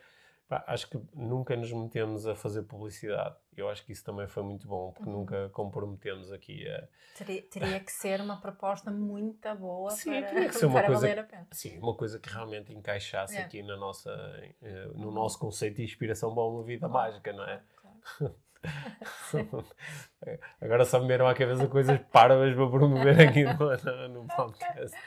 Pá, 0.47 0.63
acho 0.67 0.89
que 0.89 0.99
nunca 1.13 1.55
nos 1.55 1.71
metemos 1.71 2.27
a 2.27 2.35
fazer 2.35 2.63
publicidade. 2.63 3.35
Eu 3.59 3.69
acho 3.69 3.85
que 3.85 3.91
isso 3.91 4.03
também 4.03 4.27
foi 4.27 4.43
muito 4.43 4.67
bom, 4.67 4.91
porque 4.91 5.09
Uhum. 5.09 5.19
nunca 5.19 5.49
comprometemos 5.49 6.31
aqui 6.31 6.67
a, 6.67 6.87
Teria, 7.17 7.41
teria 7.43 7.79
que 7.79 7.91
ser 7.91 8.21
uma 8.21 8.39
proposta 8.39 8.89
muito 8.91 9.53
boa 9.55 9.91
Sim, 9.91 10.11
para, 10.21 10.27
teria 10.29 10.47
que 10.49 10.55
ser 10.55 10.65
uma 10.67 10.83
coisa- 10.83 11.01
valer 11.01 11.19
a 11.19 11.23
pena. 11.23 11.47
Sim, 11.51 11.77
uma 11.79 11.93
coisa 11.95 12.19
que 12.19 12.29
realmente 12.29 12.73
encaixasse 12.73 13.35
É. 13.37 13.41
aqui 13.41 13.61
na 13.61 13.75
nossa, 13.77 14.09
eh, 14.61 14.87
no 14.95 15.11
nosso 15.11 15.37
conceito 15.37 15.77
de 15.77 15.83
inspiração 15.83 16.33
para 16.33 16.43
uma 16.43 16.63
vida 16.63 16.87
mágica, 16.87 17.33
não 17.33 17.43
é? 17.43 17.61
Claro. 17.75 18.35
Agora 20.61 20.85
só 20.85 20.99
me 20.99 21.07
vieram 21.07 21.27
à 21.27 21.33
cabeça 21.33 21.67
coisas 21.67 21.99
parvas 22.11 22.53
para 22.55 22.69
promover 22.69 23.19
aqui 23.29 23.43
no, 23.43 23.53
no 24.09 24.27
podcast. 24.27 24.97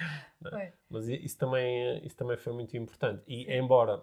Foi. 0.42 0.72
Mas 0.88 1.08
i- 1.08 1.24
isso 1.24 1.38
também, 1.38 2.04
isso 2.04 2.16
também 2.16 2.36
foi 2.36 2.52
muito 2.52 2.76
importante. 2.76 3.22
E 3.26 3.52
embora 3.54 4.02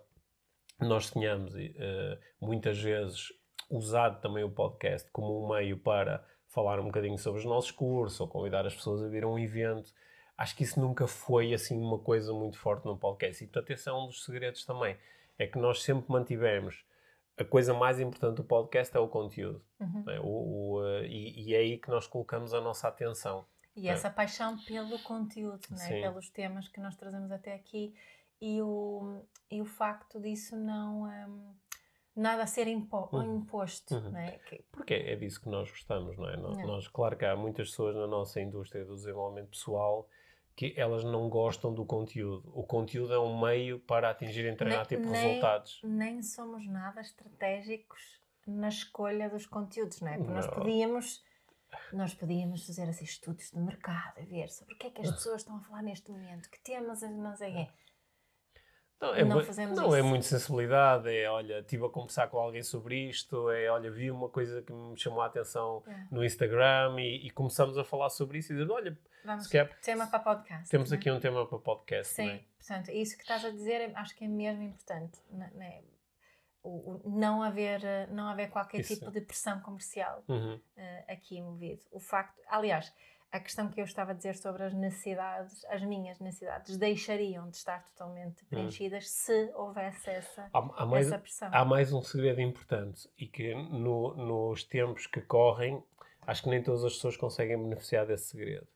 nós 0.79 1.09
tenhamos 1.09 1.53
eh, 1.57 2.19
muitas 2.39 2.77
vezes 2.79 3.33
usado 3.69 4.19
também 4.21 4.43
o 4.43 4.49
podcast 4.49 5.09
como 5.11 5.43
um 5.43 5.49
meio 5.53 5.77
para 5.77 6.25
falar 6.47 6.79
um 6.79 6.85
bocadinho 6.85 7.17
sobre 7.17 7.39
os 7.39 7.45
nossos 7.45 7.71
cursos 7.71 8.19
ou 8.19 8.27
convidar 8.27 8.65
as 8.65 8.73
pessoas 8.73 9.03
a 9.03 9.07
vir 9.07 9.23
a 9.23 9.27
um 9.27 9.37
evento, 9.37 9.93
acho 10.37 10.55
que 10.55 10.63
isso 10.63 10.79
nunca 10.79 11.07
foi 11.07 11.53
assim 11.53 11.79
uma 11.79 11.99
coisa 11.99 12.33
muito 12.33 12.57
forte 12.57 12.85
no 12.85 12.97
podcast. 12.97 13.43
E 13.43 13.47
portanto, 13.47 13.71
esse 13.71 13.87
é 13.87 13.93
um 13.93 14.07
dos 14.07 14.25
segredos 14.25 14.65
também. 14.65 14.97
É 15.37 15.45
que 15.45 15.59
nós 15.59 15.83
sempre 15.83 16.11
mantivemos 16.11 16.83
a 17.37 17.45
coisa 17.45 17.73
mais 17.73 17.99
importante 17.99 18.35
do 18.35 18.43
podcast 18.43 18.95
é 18.95 18.99
o 18.99 19.07
conteúdo. 19.07 19.63
Uhum. 19.79 20.03
não 20.05 20.13
é? 20.13 20.19
O, 20.19 20.25
o, 20.25 20.85
eh, 20.85 21.07
e, 21.07 21.43
e 21.43 21.55
é 21.55 21.59
aí 21.59 21.77
que 21.77 21.89
nós 21.89 22.05
colocamos 22.05 22.53
a 22.53 22.59
nossa 22.59 22.87
atenção. 22.89 23.45
E 23.75 23.87
essa 23.87 24.09
paixão 24.09 24.57
pelo 24.65 24.99
conteúdo, 24.99 25.61
né? 25.71 26.01
Pelos 26.01 26.29
temas 26.29 26.67
que 26.67 26.81
nós 26.81 26.97
trazemos 26.97 27.31
até 27.31 27.53
aqui 27.53 27.95
e 28.41 28.61
o, 28.61 29.21
e 29.49 29.61
o 29.61 29.65
facto 29.65 30.19
disso 30.19 30.57
não. 30.57 31.03
hum, 31.03 31.55
nada 32.19 32.43
a 32.43 32.47
ser 32.47 32.67
impo- 32.67 33.09
Uhum. 33.13 33.37
imposto. 33.37 33.95
Uhum. 33.95 34.11
Né? 34.11 34.39
Que- 34.47 34.63
Porque 34.71 34.93
é 34.93 35.15
disso 35.15 35.41
que 35.41 35.49
nós 35.49 35.69
gostamos, 35.69 36.17
não 36.17 36.29
é? 36.29 36.37
Nós, 36.37 36.57
É. 36.57 36.63
nós- 36.65 36.87
claro 36.87 37.15
que 37.17 37.25
há 37.25 37.35
muitas 37.35 37.69
pessoas 37.69 37.95
na 37.95 38.07
nossa 38.07 38.39
indústria 38.41 38.83
do 38.85 38.95
desenvolvimento 38.95 39.49
pessoal 39.49 40.07
que 40.55 40.73
elas 40.75 41.03
não 41.05 41.29
gostam 41.29 41.73
do 41.73 41.85
conteúdo. 41.85 42.51
O 42.53 42.63
conteúdo 42.63 43.13
é 43.13 43.19
um 43.19 43.39
meio 43.39 43.79
para 43.79 44.09
atingir 44.09 44.43
determinado 44.43 44.89
tipo 44.89 45.03
de 45.03 45.09
resultados. 45.11 45.79
nem 45.83 46.21
somos 46.21 46.67
nada 46.67 46.99
estratégicos 47.01 48.19
na 48.45 48.67
escolha 48.67 49.29
dos 49.29 49.45
conteúdos, 49.45 50.01
não 50.01 50.09
é? 50.09 50.17
Porque 50.17 50.33
nós 50.33 50.45
Não. 50.47 50.53
podíamos. 50.53 51.23
Nós 51.93 52.15
podíamos 52.15 52.65
fazer 52.65 52.89
assim, 52.89 53.05
estudos 53.05 53.51
de 53.51 53.59
mercado, 53.59 54.19
a 54.19 54.23
ver 54.25 54.49
sobre 54.49 54.73
o 54.73 54.77
que 54.77 54.87
é 54.87 54.89
que 54.89 55.01
as 55.01 55.11
pessoas 55.11 55.41
estão 55.41 55.55
a 55.57 55.59
falar 55.61 55.83
neste 55.83 56.09
momento, 56.09 56.49
que 56.49 56.59
temas, 56.61 57.01
não 57.03 57.35
sei 57.35 57.51
o 57.51 57.53
quê. 57.53 57.67
Não, 59.01 59.15
é, 59.15 59.23
Não 59.23 59.41
fazemos 59.43 59.77
não 59.77 59.95
é 59.95 59.99
isso. 59.99 60.07
muito 60.09 60.25
sensibilidade, 60.25 61.09
é 61.09 61.29
olha, 61.29 61.59
estive 61.59 61.85
a 61.85 61.89
conversar 61.89 62.27
com 62.27 62.37
alguém 62.37 62.61
sobre 62.61 63.07
isto, 63.09 63.49
é 63.49 63.69
olha, 63.69 63.89
vi 63.89 64.11
uma 64.11 64.27
coisa 64.27 64.61
que 64.61 64.73
me 64.73 64.97
chamou 64.99 65.21
a 65.21 65.27
atenção 65.27 65.81
É. 65.87 66.07
no 66.11 66.23
Instagram 66.23 66.95
e, 66.99 67.27
e 67.27 67.29
começamos 67.31 67.77
a 67.77 67.83
falar 67.85 68.09
sobre 68.09 68.39
isso 68.39 68.51
e 68.51 68.57
dizer, 68.57 68.69
olha, 68.69 68.97
Vamos, 69.23 69.45
se 69.45 69.51
calhar 69.51 69.69
tema 69.81 70.05
para 70.07 70.19
podcast. 70.19 70.69
temos 70.69 70.89
não 70.89 70.95
é? 70.95 70.99
aqui 70.99 71.11
um 71.11 71.19
tema 71.19 71.45
para 71.47 71.57
podcast, 71.59 72.13
Sim, 72.13 72.25
não 72.25 72.31
é? 72.33 72.41
portanto, 72.57 72.89
isso 72.91 73.15
que 73.15 73.21
estás 73.23 73.45
a 73.45 73.49
dizer 73.51 73.81
é- 73.89 73.91
acho 73.95 74.13
que 74.17 74.25
é 74.25 74.27
mesmo 74.27 74.63
importante. 74.63 75.17
n- 75.31 75.49
né? 75.55 75.81
O, 76.61 76.99
o 77.05 77.09
não, 77.09 77.41
haver, 77.41 77.81
não 78.11 78.27
haver 78.27 78.49
qualquer 78.49 78.81
Isso. 78.81 78.95
tipo 78.95 79.09
de 79.11 79.21
pressão 79.21 79.61
comercial 79.61 80.21
Uhum. 80.27 80.59
eh, 80.75 81.05
aqui 81.07 81.37
envolvido. 81.37 81.81
O 81.89 82.01
facto, 82.01 82.37
aliás, 82.49 82.93
a 83.31 83.39
questão 83.39 83.67
que 83.69 83.79
eu 83.79 83.85
estava 83.85 84.11
a 84.11 84.13
dizer 84.15 84.35
sobre 84.35 84.63
as 84.63 84.73
necessidades, 84.73 85.63
as 85.65 85.83
minhas 85.83 86.19
necessidades, 86.19 86.77
deixariam 86.77 87.49
de 87.49 87.57
estar 87.57 87.83
totalmente 87.85 88.43
preenchidas 88.45 89.09
se 89.09 89.51
houvesse 89.53 90.09
essa, 90.09 90.49
Há, 90.53 90.69
há 90.77 90.85
mais, 90.85 91.07
essa 91.07 91.19
pressão. 91.19 91.49
há 91.51 91.63
mais 91.65 91.93
um 91.93 92.01
segredo 92.01 92.41
importante 92.41 93.07
e 93.17 93.27
que 93.27 93.53
no- 93.53 94.15
nos 94.15 94.63
tempos 94.63 95.05
que 95.05 95.21
correm, 95.21 95.83
acho 96.25 96.43
que 96.43 96.49
nem 96.49 96.63
todas 96.63 96.83
as 96.83 96.93
pessoas 96.93 97.15
conseguem 97.17 97.57
beneficiar 97.61 98.05
desse 98.07 98.29
segredo. 98.29 98.67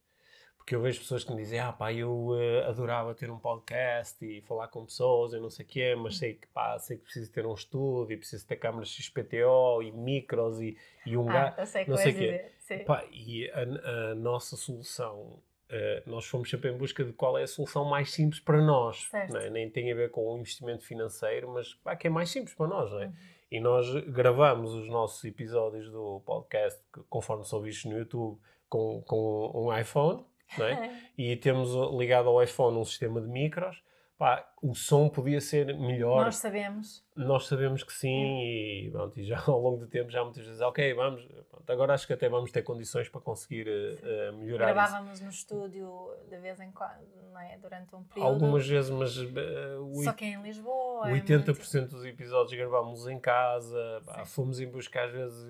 Porque 0.56 0.76
eu 0.76 0.82
vejo 0.82 1.02
pessoas 1.02 1.26
que 1.26 1.32
me 1.34 1.42
dizem, 1.42 1.60
ah 1.60 1.74
pá, 1.74 1.92
eu 1.92 2.30
eh, 2.40 2.64
adorava 2.70 3.14
ter 3.14 3.30
um 3.30 3.38
podcast 3.38 4.24
e 4.26 4.40
falar 4.44 4.70
com 4.70 4.86
pessoas 4.86 5.34
e 5.34 5.40
não 5.40 5.50
sei 5.50 5.66
o 5.66 5.68
quê, 5.68 5.94
mas 5.94 6.18
sei 6.18 6.36
que, 6.36 6.48
pá, 6.48 6.80
sei 6.80 6.96
que 6.96 7.04
preciso 7.04 7.30
ter 7.34 7.46
um 7.46 7.54
estúdio 7.54 8.14
e 8.14 8.18
preciso 8.18 8.48
ter 8.48 8.56
câmaras 8.56 8.88
XPTO 8.88 9.84
e 9.84 9.92
micros 9.92 10.62
e, 10.62 10.78
e 11.06 11.18
um 11.18 11.30
ah, 11.30 11.34
gato. 11.34 11.60
eu 11.60 11.66
sei 11.66 11.84
o 11.84 11.90
não 11.90 11.98
quê. 11.98 12.12
dizer. 12.12 12.54
Sim. 12.80 12.84
Pá, 12.86 13.04
e 13.12 13.50
a, 13.52 14.12
a 14.12 14.16
nossa 14.16 14.56
solução, 14.56 15.42
eh, 15.70 16.04
nós 16.06 16.26
fomos 16.26 16.50
sempre 16.50 16.70
em 16.70 16.78
busca 16.78 17.04
de 17.04 17.14
qual 17.14 17.38
é 17.38 17.44
a 17.44 17.48
solução 17.48 17.86
mais 17.86 18.12
simples 18.12 18.40
para 18.40 18.62
nós. 18.62 19.10
É? 19.14 19.50
Nem 19.50 19.70
tem 19.70 19.92
a 19.92 19.96
ver 19.96 20.12
com 20.12 20.22
o 20.22 20.38
investimento 20.38 20.84
financeiro, 20.84 21.52
mas 21.52 21.74
pá, 21.76 21.96
que 21.96 22.08
é 22.08 22.10
mais 22.10 22.30
simples 22.30 22.54
para 22.56 22.68
nós. 22.68 22.92
Não 22.92 23.02
é? 23.02 23.06
Uhum. 23.08 23.14
E 23.52 23.60
nós 23.60 23.94
gravamos 24.08 24.74
os 24.74 24.88
nossos 24.90 25.24
episódios 25.24 25.90
do 25.92 26.22
podcast, 26.26 26.82
conforme 27.10 27.46
são 27.46 27.62
vistos 27.62 27.92
no 27.92 27.98
YouTube, 27.98 28.40
com, 28.68 29.02
com 29.04 29.52
um 29.54 29.78
iPhone. 29.78 30.26
Não 30.58 30.66
é? 30.66 31.02
E 31.18 31.36
temos 31.36 31.76
uh, 31.76 31.96
ligado 31.98 32.28
ao 32.30 32.42
iPhone 32.42 32.78
um 32.78 32.86
sistema 32.86 33.22
de 33.22 33.28
micros. 33.28 33.84
Pá, 34.18 34.48
o 34.64 34.74
som 34.74 35.10
podia 35.10 35.42
ser 35.42 35.78
melhor. 35.78 36.24
Nós 36.24 36.38
sabemos. 36.38 37.04
Nós 37.16 37.46
sabemos 37.48 37.84
que 37.84 37.92
sim 37.94 38.40
e, 38.42 38.90
pronto, 38.92 39.20
e 39.20 39.24
já 39.26 39.38
ao 39.46 39.60
longo 39.60 39.78
do 39.78 39.88
tempo 39.88 40.10
já 40.10 40.24
muitas 40.24 40.44
vezes, 40.46 40.62
ok, 40.62 40.94
vamos, 40.94 41.22
pronto, 41.52 41.70
agora 41.72 41.94
acho 41.94 42.08
que 42.08 42.14
até 42.14 42.30
vamos 42.30 42.50
ter 42.52 42.62
condições 42.64 43.10
para 43.10 43.20
conseguir 43.22 43.68
eh, 43.68 44.32
melhorar 44.32 44.66
isso. 44.68 44.74
Gravávamos 44.74 45.20
no 45.22 45.30
estúdio 45.30 46.10
de 46.30 46.38
vez 46.38 46.60
em 46.62 46.72
quando, 46.72 47.06
não 47.32 47.40
é? 47.42 47.58
Durante 47.58 47.94
um 47.94 48.04
período. 48.04 48.28
Algumas 48.34 48.66
vezes, 48.66 48.90
mas 48.90 49.18
o 49.18 50.02
Só 50.04 50.14
que 50.14 50.24
é 50.26 50.30
em 50.30 50.42
Lisboa. 50.42 51.10
é 51.10 51.14
80% 51.14 51.90
dos 51.90 52.06
episódios 52.06 52.58
gravámos 52.58 53.06
em 53.08 53.20
casa, 53.20 54.02
pá, 54.06 54.24
Sim. 54.24 54.32
fomos 54.32 54.60
em 54.62 54.68
busca, 54.68 55.04
às 55.04 55.12
vezes 55.12 55.46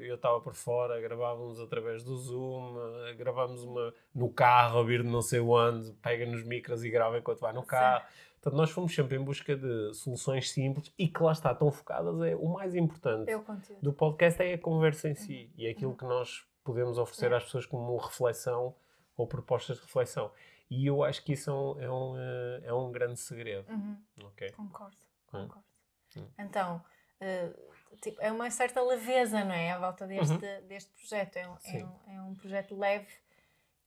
eu- 0.00 0.14
estava 0.16 0.40
por 0.40 0.54
fora, 0.54 1.00
gravávamos 1.00 1.60
através 1.60 2.02
do 2.02 2.16
Zoom, 2.16 2.74
gravámos 3.16 3.62
uma 3.62 3.94
no 4.14 4.28
carro, 4.28 4.80
a 4.80 4.82
vir 4.82 5.02
de 5.02 5.08
não 5.08 5.22
sei 5.22 5.38
onde, 5.40 5.92
pega 6.02 6.26
nos 6.26 6.42
micros 6.42 6.84
e 6.84 6.90
grava 6.90 7.16
enquanto 7.18 7.38
vai 7.40 7.52
no 7.52 7.62
carro. 7.62 8.04
Portanto, 8.46 8.60
nós 8.60 8.70
fomos 8.70 8.94
sempre 8.94 9.16
em 9.16 9.24
busca 9.24 9.56
de 9.56 9.92
soluções 9.94 10.50
simples 10.52 10.92
e 10.96 11.08
que 11.08 11.20
lá 11.20 11.32
está, 11.32 11.52
tão 11.52 11.68
focadas, 11.72 12.20
é 12.22 12.36
o 12.36 12.46
mais 12.48 12.76
importante 12.76 13.28
É 13.28 13.36
do 13.82 13.92
podcast 13.92 14.40
é 14.40 14.54
a 14.54 14.58
conversa 14.58 15.08
em 15.08 15.16
si 15.16 15.50
e 15.56 15.66
é 15.66 15.70
aquilo 15.70 15.96
que 15.96 16.04
nós 16.04 16.46
podemos 16.62 16.96
oferecer 16.96 17.32
É. 17.32 17.36
às 17.36 17.42
pessoas 17.42 17.66
como 17.66 17.96
reflexão 17.96 18.76
ou 19.16 19.26
propostas 19.26 19.78
de 19.78 19.82
reflexão. 19.82 20.30
E 20.70 20.86
eu 20.86 21.02
acho 21.02 21.24
que 21.24 21.32
isso 21.32 21.50
é 21.50 21.52
um, 21.54 21.80
é 21.80 21.90
um, 21.90 22.16
eh, 22.18 22.60
é 22.66 22.72
um 22.72 22.92
grande 22.92 23.18
segredo. 23.18 23.68
Uhum. 23.68 23.96
ok? 24.26 24.52
Concordo, 24.52 24.96
Hum. 25.34 25.42
concordo. 25.42 25.64
Hum. 26.16 26.26
Então, 26.38 26.84
eh, 27.20 27.52
tipo, 28.00 28.20
é 28.22 28.30
uma 28.30 28.48
certa 28.50 28.80
leveza, 28.80 29.44
não 29.44 29.52
é? 29.54 29.72
À 29.72 29.78
volta 29.80 30.06
deste, 30.06 30.60
deste 30.68 30.92
projeto. 30.92 31.36
É 31.36 31.48
um, 31.48 31.56
é, 31.64 31.84
um, 31.84 32.00
é 32.14 32.22
um 32.22 32.34
projeto 32.34 32.76
leve 32.78 33.08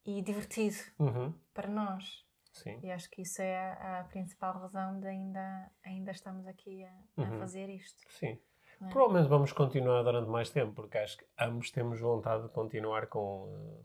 e 0.05 0.21
divertido 0.21 0.75
Uhum. 0.99 1.33
para 1.53 1.69
nós. 1.69 2.27
Sim. 2.51 2.79
E 2.83 2.91
acho 2.91 3.09
que 3.09 3.21
isso 3.21 3.41
é 3.41 3.57
a, 3.57 3.99
a 3.99 4.03
principal 4.05 4.53
razão 4.59 4.99
de 4.99 5.07
ainda, 5.07 5.71
ainda 5.85 6.11
estamos 6.11 6.45
aqui 6.47 6.83
a, 6.83 6.89
a 7.17 7.21
Uhum. 7.25 7.39
fazer 7.39 7.69
isto. 7.69 8.01
Sim. 8.09 8.39
é? 8.81 8.87
Provavelmente 8.89 9.27
vamos 9.29 9.51
continuar 9.53 10.03
durante 10.03 10.29
mais 10.29 10.49
tempo, 10.49 10.73
porque 10.73 10.97
acho 10.97 11.17
que 11.17 11.25
ambos 11.39 11.69
temos 11.71 11.99
vontade 11.99 12.43
de 12.43 12.49
continuar 12.49 13.07
com. 13.07 13.83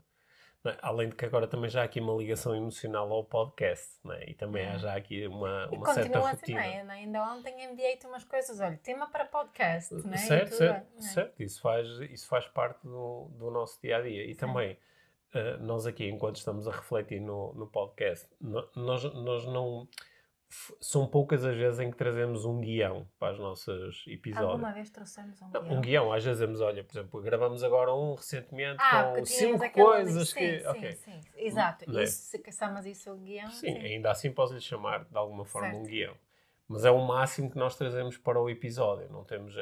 não 0.63 0.71
é? 0.71 0.77
Além 0.81 1.09
de 1.09 1.15
que 1.15 1.25
agora 1.25 1.47
também 1.47 1.69
já 1.69 1.81
há 1.81 1.83
aqui 1.85 1.99
uma 1.99 2.13
ligação 2.15 2.55
emocional 2.55 3.11
ao 3.11 3.23
podcast, 3.23 3.99
é? 4.09 4.31
e 4.31 4.33
também 4.33 4.65
há 4.65 4.73
É. 4.73 4.79
já 4.79 4.95
aqui 4.95 5.27
uma, 5.27 5.67
uma 5.69 5.93
certa 5.93 6.17
assim, 6.19 6.29
rotina. 6.53 6.83
não 6.85 6.91
é? 6.93 6.95
Ainda 6.97 7.23
ontem 7.33 7.63
enviei-te 7.65 8.07
umas 8.07 8.23
coisas, 8.23 8.59
olha, 8.59 8.77
tema 8.81 9.07
para 9.09 9.25
podcast, 9.25 9.93
não 9.93 10.13
é? 10.13 10.17
Certo, 10.17 10.49
tudo, 10.49 10.57
certo, 10.57 10.87
é? 10.97 11.01
certo. 11.01 11.43
Isso 11.43 11.61
faz, 11.61 11.87
isso 12.09 12.27
faz 12.27 12.47
parte 12.47 12.81
do, 12.83 13.27
do 13.37 13.51
nosso 13.51 13.79
dia 13.81 13.97
a 13.97 14.01
dia. 14.01 14.25
E 14.25 14.33
também, 14.33 14.75
eh, 15.35 15.57
nós 15.57 15.85
aqui, 15.85 16.07
enquanto 16.07 16.37
estamos 16.37 16.67
a 16.67 16.71
refletir 16.71 17.19
no, 17.19 17.53
no 17.53 17.67
podcast, 17.67 18.27
no- 18.41 18.67
nós, 18.75 19.03
nós 19.13 19.45
não. 19.45 19.87
São 20.79 21.05
poucas 21.07 21.43
as 21.43 21.57
vezes 21.57 21.79
em 21.79 21.89
que 21.91 21.97
trazemos 21.97 22.45
um 22.45 22.61
guião 22.61 23.05
para 23.19 23.33
os 23.33 23.39
nossos 23.39 24.05
episódios. 24.07 24.51
Alguma 24.51 24.71
vez 24.71 24.89
trouxemos 24.89 25.41
um 25.41 25.49
Não, 25.49 25.61
guião? 25.63 25.77
um 25.77 25.81
guião, 25.81 26.13
às 26.13 26.23
vezes 26.23 26.39
dizemos, 26.39 26.61
olha, 26.61 26.83
por 26.83 26.93
exemplo, 26.97 27.21
gravamos 27.21 27.63
agora 27.63 27.93
um 27.93 28.13
recentemente 28.13 28.77
Ah, 28.79 29.11
com 29.15 29.25
cinco 29.25 29.69
coisas 29.71 30.15
lista. 30.15 30.39
que. 30.39 30.59
Sim, 30.59 30.67
ok. 30.67 30.91
sim, 30.93 31.21
sim. 31.21 31.29
Exato. 31.35 31.91
Não 31.91 31.99
é? 31.99 32.03
Isso, 32.03 32.21
se 32.29 32.39
caçamos 32.39 32.85
isso 32.85 33.11
o 33.11 33.17
guião, 33.17 33.49
Sim, 33.49 33.73
sim. 33.73 33.77
ainda 33.85 34.11
assim 34.11 34.31
posso-lhe 34.31 34.61
chamar 34.61 35.03
de 35.05 35.17
alguma 35.17 35.43
forma 35.43 35.69
um 35.69 35.71
Certo. 35.73 35.87
guião. 35.87 36.15
Mas 36.67 36.85
é 36.85 36.91
o 36.91 37.05
máximo 37.05 37.49
que 37.51 37.57
nós 37.57 37.75
trazemos 37.75 38.15
para 38.17 38.39
o 38.39 38.49
episódio. 38.49 39.09
Não 39.11 39.23
temos. 39.25 39.55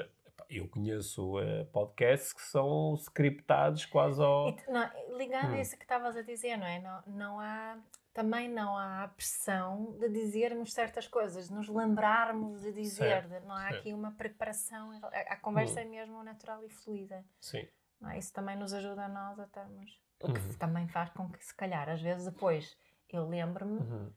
Eu 0.56 0.68
conheço 0.68 1.40
eh, 1.40 1.64
podcasts 1.66 2.32
que 2.34 2.42
são 2.42 2.94
scriptados 2.96 3.86
quase 3.86 4.22
ao. 4.22 4.56
Não, 4.68 5.18
ligado 5.18 5.52
Hum. 5.52 5.56
a 5.56 5.62
isso 5.62 5.76
que 5.78 5.84
estavas 5.84 6.16
a 6.16 6.22
dizer, 6.22 6.58
não 6.58 6.68
é? 6.68 6.80
Não, 6.80 7.04
não 7.08 7.40
há, 7.40 7.78
também 8.14 8.48
não 8.48 8.78
há 8.78 9.04
a 9.04 9.08
pressão 9.08 9.98
de 10.00 10.10
dizermos 10.10 10.72
certas 10.74 11.08
coisas, 11.08 11.48
de 11.48 11.54
nos 11.54 11.68
lembrarmos 11.68 12.62
de 12.62 12.72
dizer, 12.72 13.28
Certo, 13.28 13.46
não 13.48 13.56
há 13.56 13.62
certo. 13.64 13.80
aqui 13.80 13.94
uma 13.94 14.12
preparação, 14.12 14.92
a, 15.02 15.08
a 15.34 15.38
conversa 15.38 15.80
Hum. 15.80 15.84
é 15.84 15.86
mesmo 15.86 16.24
natural 16.24 16.64
e 16.64 16.70
fluida. 16.70 17.26
Sim. 17.40 17.68
É? 18.06 18.18
Isso 18.18 18.32
também 18.34 18.56
nos 18.56 18.74
ajuda 18.74 19.06
a 19.06 19.08
nós 19.08 19.40
a 19.40 19.48
termos, 19.48 20.00
o 20.22 20.32
que 20.34 20.40
Uhum. 20.40 20.54
também 20.60 20.88
faz 20.88 21.10
com 21.12 21.30
que, 21.30 21.44
se 21.44 21.56
calhar, 21.56 21.90
às 21.90 22.02
vezes 22.02 22.26
depois 22.26 22.78
eu 23.10 23.28
lembro-me 23.28 23.80
Uhum. 23.80 24.12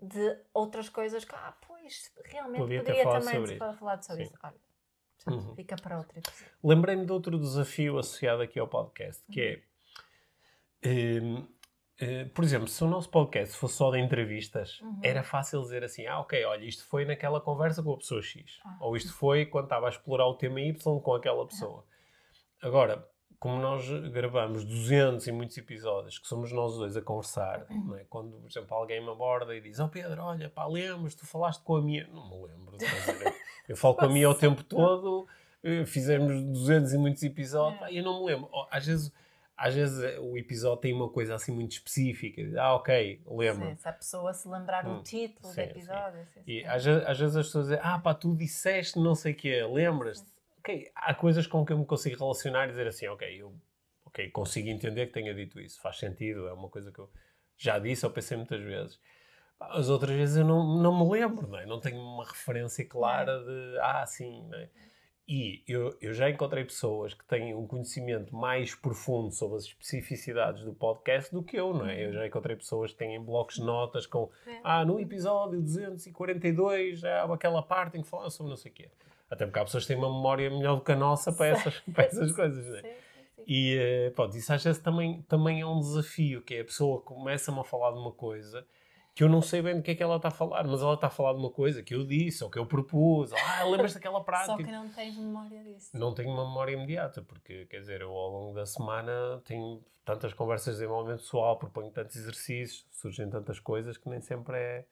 de 0.00 0.38
outras 0.54 0.88
coisas 0.88 1.24
que, 1.24 1.34
ah, 1.34 1.54
pois, 1.66 2.12
realmente 2.24 2.60
Podia 2.62 2.78
poderia 2.80 3.02
também 3.04 3.58
falado 3.76 4.02
sobre 4.04 4.24
isso. 4.24 4.34
Olha, 4.42 4.54
portanto, 5.26 5.48
Uhum. 5.48 5.54
fica 5.56 5.76
para 5.76 5.98
outro 5.98 6.18
episódio. 6.18 6.46
Lembrei-me 6.64 7.04
de 7.04 7.12
outro 7.12 7.38
desafio 7.38 7.98
associado 7.98 8.42
aqui 8.42 8.58
ao 8.58 8.68
podcast, 8.68 9.22
que 9.30 9.62
é. 10.84 11.20
hum, 11.20 11.46
eh, 11.98 12.24
por 12.26 12.44
exemplo, 12.44 12.68
se 12.68 12.82
o 12.84 12.86
nosso 12.86 13.08
podcast 13.10 13.56
fosse 13.56 13.74
só 13.76 13.90
de 13.90 13.98
entrevistas, 13.98 14.80
Uhum. 14.80 15.00
era 15.02 15.22
fácil 15.22 15.60
dizer 15.62 15.82
assim: 15.84 16.06
ah, 16.06 16.20
ok, 16.20 16.44
olha, 16.44 16.64
isto 16.64 16.84
foi 16.86 17.04
naquela 17.04 17.40
conversa 17.40 17.82
com 17.82 17.92
a 17.92 17.96
pessoa 17.96 18.22
X. 18.22 18.60
Ah. 18.64 18.78
Ou 18.80 18.96
isto 18.96 19.12
foi 19.12 19.46
quando 19.46 19.64
estava 19.64 19.86
a 19.86 19.90
explorar 19.90 20.26
o 20.26 20.34
tema 20.34 20.60
Y 20.60 20.74
com 21.00 21.14
aquela 21.14 21.46
pessoa. 21.46 21.84
Agora, 22.62 23.06
como 23.38 23.60
nós 23.60 23.88
gravamos 24.10 24.64
200 24.64 25.26
e 25.26 25.32
muitos 25.32 25.56
episódios, 25.58 26.18
que 26.18 26.26
somos 26.26 26.52
nós 26.52 26.74
dois 26.76 26.96
a 26.96 27.02
conversar, 27.02 27.66
é? 27.98 28.04
quando, 28.08 28.32
por 28.40 28.48
exemplo, 28.50 28.74
alguém 28.76 29.00
me 29.02 29.10
aborda 29.10 29.54
e 29.54 29.60
diz: 29.60 29.78
Oh 29.78 29.88
Pedro, 29.88 30.22
olha, 30.22 30.48
pá, 30.50 30.66
lembras, 30.66 31.14
tu 31.14 31.26
falaste 31.26 31.62
com 31.62 31.76
a 31.76 31.82
minha. 31.82 32.06
Não 32.08 32.28
me 32.28 32.46
lembro. 32.48 32.76
dizer, 32.76 33.34
eu 33.68 33.76
falo 33.76 33.94
com 33.94 34.04
a 34.06 34.08
minha 34.08 34.28
o 34.30 34.34
tempo 34.34 34.62
todo, 34.64 35.26
eh, 35.62 35.84
fizemos 35.84 36.42
200 36.42 36.92
e 36.92 36.98
muitos 36.98 37.22
episódios, 37.22 37.82
É. 37.82 37.92
e 37.92 37.98
eu 37.98 38.04
não 38.04 38.20
me 38.20 38.26
lembro. 38.26 38.48
Às 38.70 38.86
vezes. 38.86 39.12
Às 39.58 39.74
vezes 39.74 40.04
eh, 40.04 40.20
o 40.20 40.36
episódio 40.36 40.76
tem 40.82 40.92
uma 40.92 41.08
coisa 41.08 41.34
assim 41.34 41.50
muito 41.50 41.72
específica. 41.72 42.42
Ah, 42.60 42.74
ok, 42.74 43.22
lembro. 43.26 43.66
Sim, 43.70 43.74
se 43.76 43.88
a 43.88 43.92
pessoa 43.94 44.34
se 44.34 44.46
lembrar 44.46 44.86
Hum, 44.86 44.96
do 44.98 45.02
título 45.02 45.48
sim, 45.48 45.62
do 45.62 45.70
episódio. 45.70 46.26
sim, 46.34 46.40
E 46.46 46.62
às, 46.66 46.86
às 46.86 47.18
vezes 47.18 47.36
as 47.36 47.46
pessoas 47.46 47.64
dizem, 47.68 47.80
ah 47.82 47.98
pá, 47.98 48.12
tu 48.12 48.36
disseste 48.36 48.98
não 48.98 49.14
sei 49.14 49.32
o 49.32 49.34
quê, 49.34 49.64
lembras-te? 49.64 50.26
Ok, 50.66 50.90
há 50.96 51.14
coisas 51.14 51.46
com 51.46 51.64
que 51.64 51.72
eu 51.72 51.78
me 51.78 51.86
consigo 51.86 52.18
relacionar 52.18 52.66
e 52.66 52.70
dizer 52.70 52.88
assim, 52.88 53.06
ok, 53.06 53.40
eu 53.40 53.54
ok, 54.04 54.28
consigo 54.30 54.68
entender 54.68 55.06
que 55.06 55.12
tenha 55.12 55.32
dito 55.32 55.60
isso, 55.60 55.80
faz 55.80 55.96
sentido, 55.96 56.48
é 56.48 56.52
uma 56.52 56.68
coisa 56.68 56.90
que 56.90 56.98
eu 56.98 57.08
já 57.56 57.78
disse 57.78 58.04
ou 58.04 58.10
pensei 58.10 58.36
muitas 58.36 58.60
vezes. 58.60 58.98
As 59.60 59.88
outras 59.88 60.16
vezes 60.16 60.38
eu 60.38 60.44
não, 60.44 60.76
não 60.82 60.98
me 60.98 61.08
lembro, 61.08 61.46
não, 61.46 61.56
é? 61.56 61.66
não 61.66 61.78
tenho 61.78 62.00
uma 62.00 62.24
referência 62.24 62.84
clara 62.84 63.38
de, 63.44 63.78
ah, 63.80 64.04
sim, 64.06 64.44
não 64.48 64.58
é? 64.58 64.68
E 65.28 65.62
eu, 65.68 65.96
eu 66.00 66.12
já 66.12 66.28
encontrei 66.28 66.64
pessoas 66.64 67.14
que 67.14 67.24
têm 67.26 67.54
um 67.54 67.66
conhecimento 67.66 68.34
mais 68.34 68.74
profundo 68.74 69.30
sobre 69.32 69.58
as 69.58 69.64
especificidades 69.66 70.64
do 70.64 70.74
podcast 70.74 71.32
do 71.32 71.44
que 71.44 71.56
eu, 71.56 71.72
não 71.72 71.86
é? 71.86 72.06
Eu 72.06 72.12
já 72.12 72.26
encontrei 72.26 72.56
pessoas 72.56 72.90
que 72.90 72.98
têm 72.98 73.22
blocos 73.22 73.54
de 73.56 73.62
notas 73.62 74.04
com 74.04 74.30
É. 74.44 74.60
ah, 74.64 74.84
no 74.84 74.98
episódio 74.98 75.60
242 75.60 76.98
já 76.98 77.22
há 77.22 77.32
aquela 77.32 77.62
parte 77.62 77.96
em 77.98 78.02
que 78.02 78.08
falam 78.08 78.30
sobre 78.30 78.50
não 78.50 78.56
sei 78.56 78.72
o 78.72 78.74
quê. 78.74 78.90
Até 79.30 79.44
porque 79.44 79.58
há 79.58 79.64
pessoas 79.64 79.84
que 79.84 79.88
têm 79.88 79.96
uma 79.96 80.12
memória 80.12 80.48
melhor 80.50 80.76
do 80.76 80.82
que 80.82 80.92
a 80.92 80.96
nossa 80.96 81.32
para 81.32 81.46
essas, 81.46 81.80
para 81.80 82.04
essas 82.04 82.30
coisas, 82.36 82.66
não 82.66 82.76
é? 82.76 82.82
Sim, 82.82 82.88
sim. 83.36 83.42
E 83.46 83.76
eh, 83.78 84.10
pronto, 84.10 84.36
isso 84.36 84.52
às 84.52 84.62
vezes 84.62 84.80
também, 84.80 85.22
também 85.22 85.60
é 85.60 85.66
um 85.66 85.80
desafio, 85.80 86.42
que 86.42 86.54
é 86.54 86.60
a 86.60 86.64
pessoa 86.64 87.00
começa-me 87.00 87.58
a 87.60 87.64
falar 87.64 87.92
de 87.92 87.98
uma 87.98 88.12
coisa 88.12 88.66
que 89.16 89.24
eu 89.24 89.30
não 89.30 89.40
sei 89.40 89.62
bem 89.62 89.74
do 89.74 89.82
que 89.82 89.92
é 89.92 89.94
que 89.94 90.02
ela 90.02 90.16
está 90.16 90.28
a 90.28 90.30
falar, 90.30 90.62
mas 90.64 90.82
ela 90.82 90.92
está 90.92 91.06
a 91.06 91.10
falar 91.10 91.32
de 91.32 91.38
uma 91.38 91.50
coisa 91.50 91.82
que 91.82 91.94
eu 91.94 92.04
disse 92.04 92.44
ou 92.44 92.50
que 92.50 92.58
eu 92.58 92.66
propus. 92.66 93.32
Ah, 93.32 93.64
lembras 93.64 93.94
daquela 93.94 94.22
prática? 94.22 94.52
Só 94.52 94.56
que 94.58 94.70
não 94.70 94.90
tens 94.90 95.16
memória 95.16 95.64
disso. 95.64 95.96
Não 95.96 96.12
tenho 96.12 96.28
uma 96.28 96.46
memória 96.46 96.74
imediata, 96.74 97.22
porque, 97.22 97.64
quer 97.64 97.80
dizer, 97.80 98.02
eu 98.02 98.10
ao 98.10 98.30
longo 98.30 98.54
da 98.54 98.66
semana 98.66 99.40
tenho 99.46 99.82
tantas 100.04 100.34
conversas 100.34 100.74
de 100.74 100.80
desenvolvimento 100.82 101.20
pessoal, 101.20 101.58
proponho 101.58 101.90
tantos 101.90 102.14
exercícios, 102.14 102.86
surgem 102.90 103.30
tantas 103.30 103.58
coisas 103.58 103.96
que 103.96 104.06
nem 104.06 104.20
sempre 104.20 104.54
é, 104.54 104.84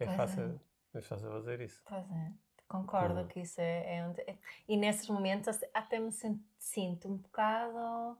é, 0.00 0.04
Pois 0.04 0.10
é. 0.10 0.16
fácil, 0.16 0.60
é 0.92 1.00
fácil 1.00 1.30
fazer 1.30 1.60
isso. 1.62 1.82
Pois 1.88 2.10
é, 2.10 2.32
concordo 2.68 3.20
Uhum. 3.20 3.28
que 3.28 3.40
isso 3.40 3.60
é, 3.60 3.96
é 3.98 4.06
onde. 4.06 4.20
é- 4.22 4.36
E 4.68 4.76
nesses 4.76 5.08
momentos 5.08 5.48
até- 5.74 5.98
me 5.98 6.10
sin- 6.12 6.42
sinto 6.58 7.08
um 7.08 7.16
bocado 7.16 8.16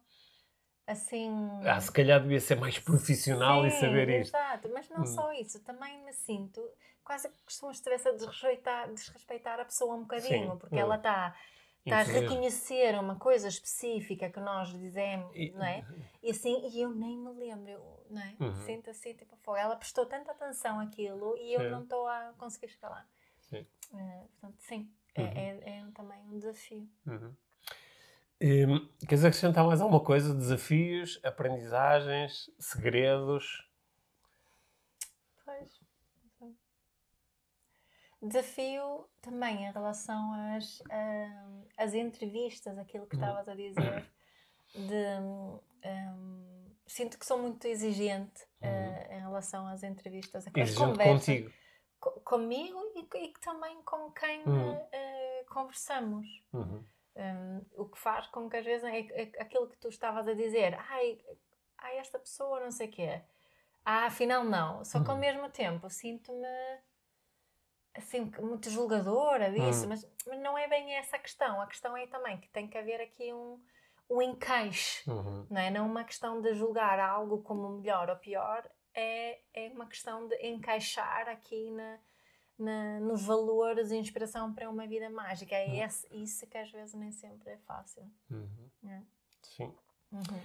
assim. 0.86 1.30
Ah, 1.64 1.80
se 1.80 1.90
calhar 1.92 2.20
devia 2.20 2.40
ser 2.40 2.56
mais 2.56 2.78
profissional 2.78 3.66
e 3.66 3.70
Sim, 3.70 3.80
saber 3.80 4.08
isto. 4.20 4.34
Exato, 4.36 4.68
mas 4.72 4.88
não 4.88 5.02
Hum. 5.02 5.06
só 5.06 5.32
isso, 5.32 5.60
também 5.64 6.02
me 6.04 6.12
sinto 6.12 6.60
quase 7.04 7.28
que 7.28 7.52
se 7.52 7.66
estivesse 7.70 8.08
a 8.08 8.12
desrespeitar, 8.12 8.92
desrespeitar 8.92 9.60
a 9.60 9.64
pessoa 9.64 9.94
um 9.94 10.02
bocadinho, 10.02 10.52
Sim, 10.52 10.58
porque 10.58 10.76
hum. 10.76 10.80
ela 10.80 10.96
está. 10.96 11.36
Está 11.84 12.00
a 12.00 12.02
reconhecer 12.02 12.98
uma 12.98 13.14
coisa 13.16 13.46
específica 13.46 14.28
que 14.28 14.40
nós 14.40 14.70
dizemos, 14.76 15.30
E- 15.36 15.52
não 15.52 15.64
é? 15.64 15.84
E 16.20 16.30
assim, 16.30 16.68
e 16.72 16.80
eu 16.80 16.90
nem 16.90 17.16
me 17.16 17.30
lembro, 17.30 17.68
eu, 17.70 18.06
não 18.10 18.20
é? 18.20 18.34
Uhum. 18.40 18.54
Sinto 18.56 18.90
assim, 18.90 19.14
tipo. 19.14 19.54
Ela 19.54 19.76
prestou 19.76 20.04
tanta 20.04 20.32
atenção 20.32 20.80
àquilo 20.80 21.36
e 21.36 21.52
eu 21.54 21.70
não 21.70 21.84
estou 21.84 22.08
a 22.08 22.32
conseguir 22.36 22.66
chegar 22.68 22.88
lá. 22.88 23.06
Sim. 23.48 23.66
Eh, 23.94 24.24
portanto, 24.40 24.56
sim, 24.60 24.90
é- 25.14 25.22
Uhum. 25.22 25.28
é, 25.36 25.78
é 25.78 25.90
também 25.94 26.20
um 26.28 26.38
desafio. 26.38 26.88
Uhum. 27.06 27.34
Hum, 28.42 28.88
queres 29.08 29.24
acrescentar 29.24 29.64
mais 29.64 29.80
alguma 29.80 30.00
coisa? 30.04 30.34
Desafios, 30.34 31.18
aprendizagens, 31.24 32.50
segredos? 32.58 33.66
Pois. 35.44 35.80
Desafio 38.22 39.06
também 39.20 39.64
em 39.66 39.72
relação 39.72 40.32
às, 40.56 40.82
ahm, 40.90 41.62
às 41.76 41.94
entrevistas, 41.94 42.76
aquilo 42.78 43.06
que 43.06 43.16
Uhum. 43.16 43.22
estavas 43.22 43.48
a 43.48 43.54
dizer, 43.54 44.10
de 44.74 45.06
ahm, 45.84 46.66
sinto 46.86 47.18
que 47.18 47.26
sou 47.26 47.38
muito 47.38 47.66
exigente 47.66 48.42
eh, 48.60 49.16
em 49.16 49.20
relação 49.20 49.66
às 49.66 49.82
entrevistas, 49.82 50.46
às 50.46 50.74
conversas 50.74 50.96
contigo. 51.26 51.52
Co- 52.00 52.20
comigo 52.20 52.78
e, 52.94 53.08
e 53.24 53.32
também 53.40 53.82
com 53.82 54.10
quem 54.12 54.42
Uhum. 54.44 54.88
eh, 54.92 55.44
conversamos. 55.48 56.26
Uhum. 56.52 56.84
Um, 57.16 57.64
o 57.82 57.88
que 57.88 57.98
faz 57.98 58.26
com 58.26 58.48
que 58.48 58.56
às 58.58 58.64
vezes 58.64 58.84
é, 58.84 59.00
é 59.22 59.42
aquilo 59.42 59.68
que 59.70 59.78
tu 59.78 59.88
estavas 59.88 60.28
a 60.28 60.34
dizer, 60.34 60.74
ai, 60.90 61.18
ai 61.78 61.96
esta 61.98 62.18
pessoa 62.18 62.60
não 62.60 62.70
sei 62.70 62.88
o 62.88 62.90
quê, 62.90 63.22
ah, 63.84 64.04
afinal 64.06 64.44
não. 64.44 64.84
Só 64.84 65.02
que 65.02 65.08
ao 65.08 65.14
Uhum. 65.14 65.20
mesmo 65.20 65.48
tempo 65.50 65.88
sinto-me 65.88 66.46
assim 67.94 68.30
muito 68.40 68.68
julgadora 68.68 69.50
disso, 69.50 69.84
Uhum. 69.84 69.88
mas, 69.88 70.06
mas 70.26 70.40
não 70.40 70.58
é 70.58 70.68
bem 70.68 70.94
essa 70.94 71.16
a 71.16 71.18
questão. 71.18 71.60
A 71.60 71.66
questão 71.66 71.96
é 71.96 72.06
também 72.06 72.38
que 72.38 72.48
tem 72.50 72.68
que 72.68 72.76
haver 72.76 73.00
aqui 73.00 73.32
um, 73.32 73.58
um 74.10 74.20
encaixe, 74.20 75.08
Uhum. 75.10 75.46
não 75.50 75.60
é? 75.60 75.70
Não 75.70 75.86
uma 75.86 76.04
questão 76.04 76.40
de 76.42 76.52
julgar 76.54 76.98
algo 76.98 77.42
como 77.42 77.78
melhor 77.78 78.10
ou 78.10 78.16
pior, 78.16 78.68
é, 78.96 79.38
é 79.54 79.68
uma 79.68 79.86
questão 79.86 80.26
de 80.26 80.34
encaixar 80.46 81.28
aqui 81.28 81.70
na, 81.70 81.98
na- 82.58 83.00
nos 83.00 83.24
valores 83.24 83.90
e 83.90 83.96
inspiração 83.96 84.52
para 84.54 84.68
uma 84.70 84.86
vida 84.86 85.08
mágica. 85.10 85.54
É 85.54 85.66
Uhum. 85.68 85.84
esse, 85.84 86.06
isso 86.16 86.46
que 86.46 86.58
às 86.58 86.70
vezes 86.70 86.94
nem 86.94 87.12
sempre 87.12 87.50
é 87.50 87.58
fácil. 87.58 88.02
Uhum. 88.30 88.70
É. 88.88 89.02
Sim. 89.42 89.74
Uhum. 90.12 90.40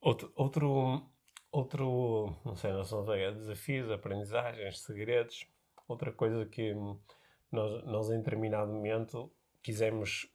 Outro, 0.00 0.32
outro, 0.36 1.02
outro, 1.50 2.36
não 2.44 2.56
sei, 2.56 2.72
não 2.72 2.84
sei, 2.84 3.32
desafios, 3.32 3.90
aprendizagens, 3.90 4.80
segredos. 4.80 5.46
Outra 5.86 6.12
coisa 6.12 6.44
que 6.46 6.74
nós, 7.50 7.84
nós 7.84 8.10
em 8.10 8.18
determinado 8.18 8.70
momento 8.72 9.32
quisemos 9.62 10.30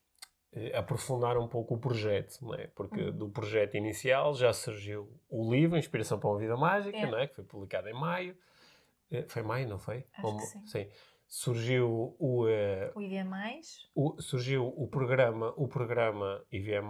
aprofundar 0.73 1.37
um 1.37 1.47
pouco 1.47 1.75
o 1.75 1.77
projeto, 1.77 2.39
não 2.41 2.53
é? 2.53 2.67
Porque 2.67 3.01
uhum. 3.01 3.11
do 3.11 3.29
projeto 3.29 3.75
inicial 3.75 4.33
já 4.35 4.53
surgiu 4.53 5.09
o 5.29 5.51
livro 5.51 5.77
Inspiração 5.77 6.19
para 6.19 6.29
uma 6.29 6.39
Vida 6.39 6.55
Mágica, 6.55 6.97
é. 6.97 7.09
não 7.09 7.17
é? 7.17 7.27
Que 7.27 7.35
foi 7.35 7.43
publicado 7.43 7.89
em 7.89 7.93
maio. 7.93 8.37
Eh, 9.11 9.25
foi 9.27 9.41
maio, 9.41 9.67
não 9.67 9.79
foi? 9.79 10.05
Acho 10.13 10.27
Ou, 10.27 10.37
que 10.37 10.43
sim. 10.43 10.65
sim. 10.65 10.87
Surgiu 11.27 12.15
o, 12.19 12.45
uh, 12.45 12.91
o 12.95 13.01
IVM+, 13.01 13.27
Mais. 13.27 13.89
O, 13.95 14.21
surgiu 14.21 14.67
o 14.67 14.87
programa, 14.87 15.51
o 15.57 15.67
programa 15.67 16.43
IVM+, 16.51 16.87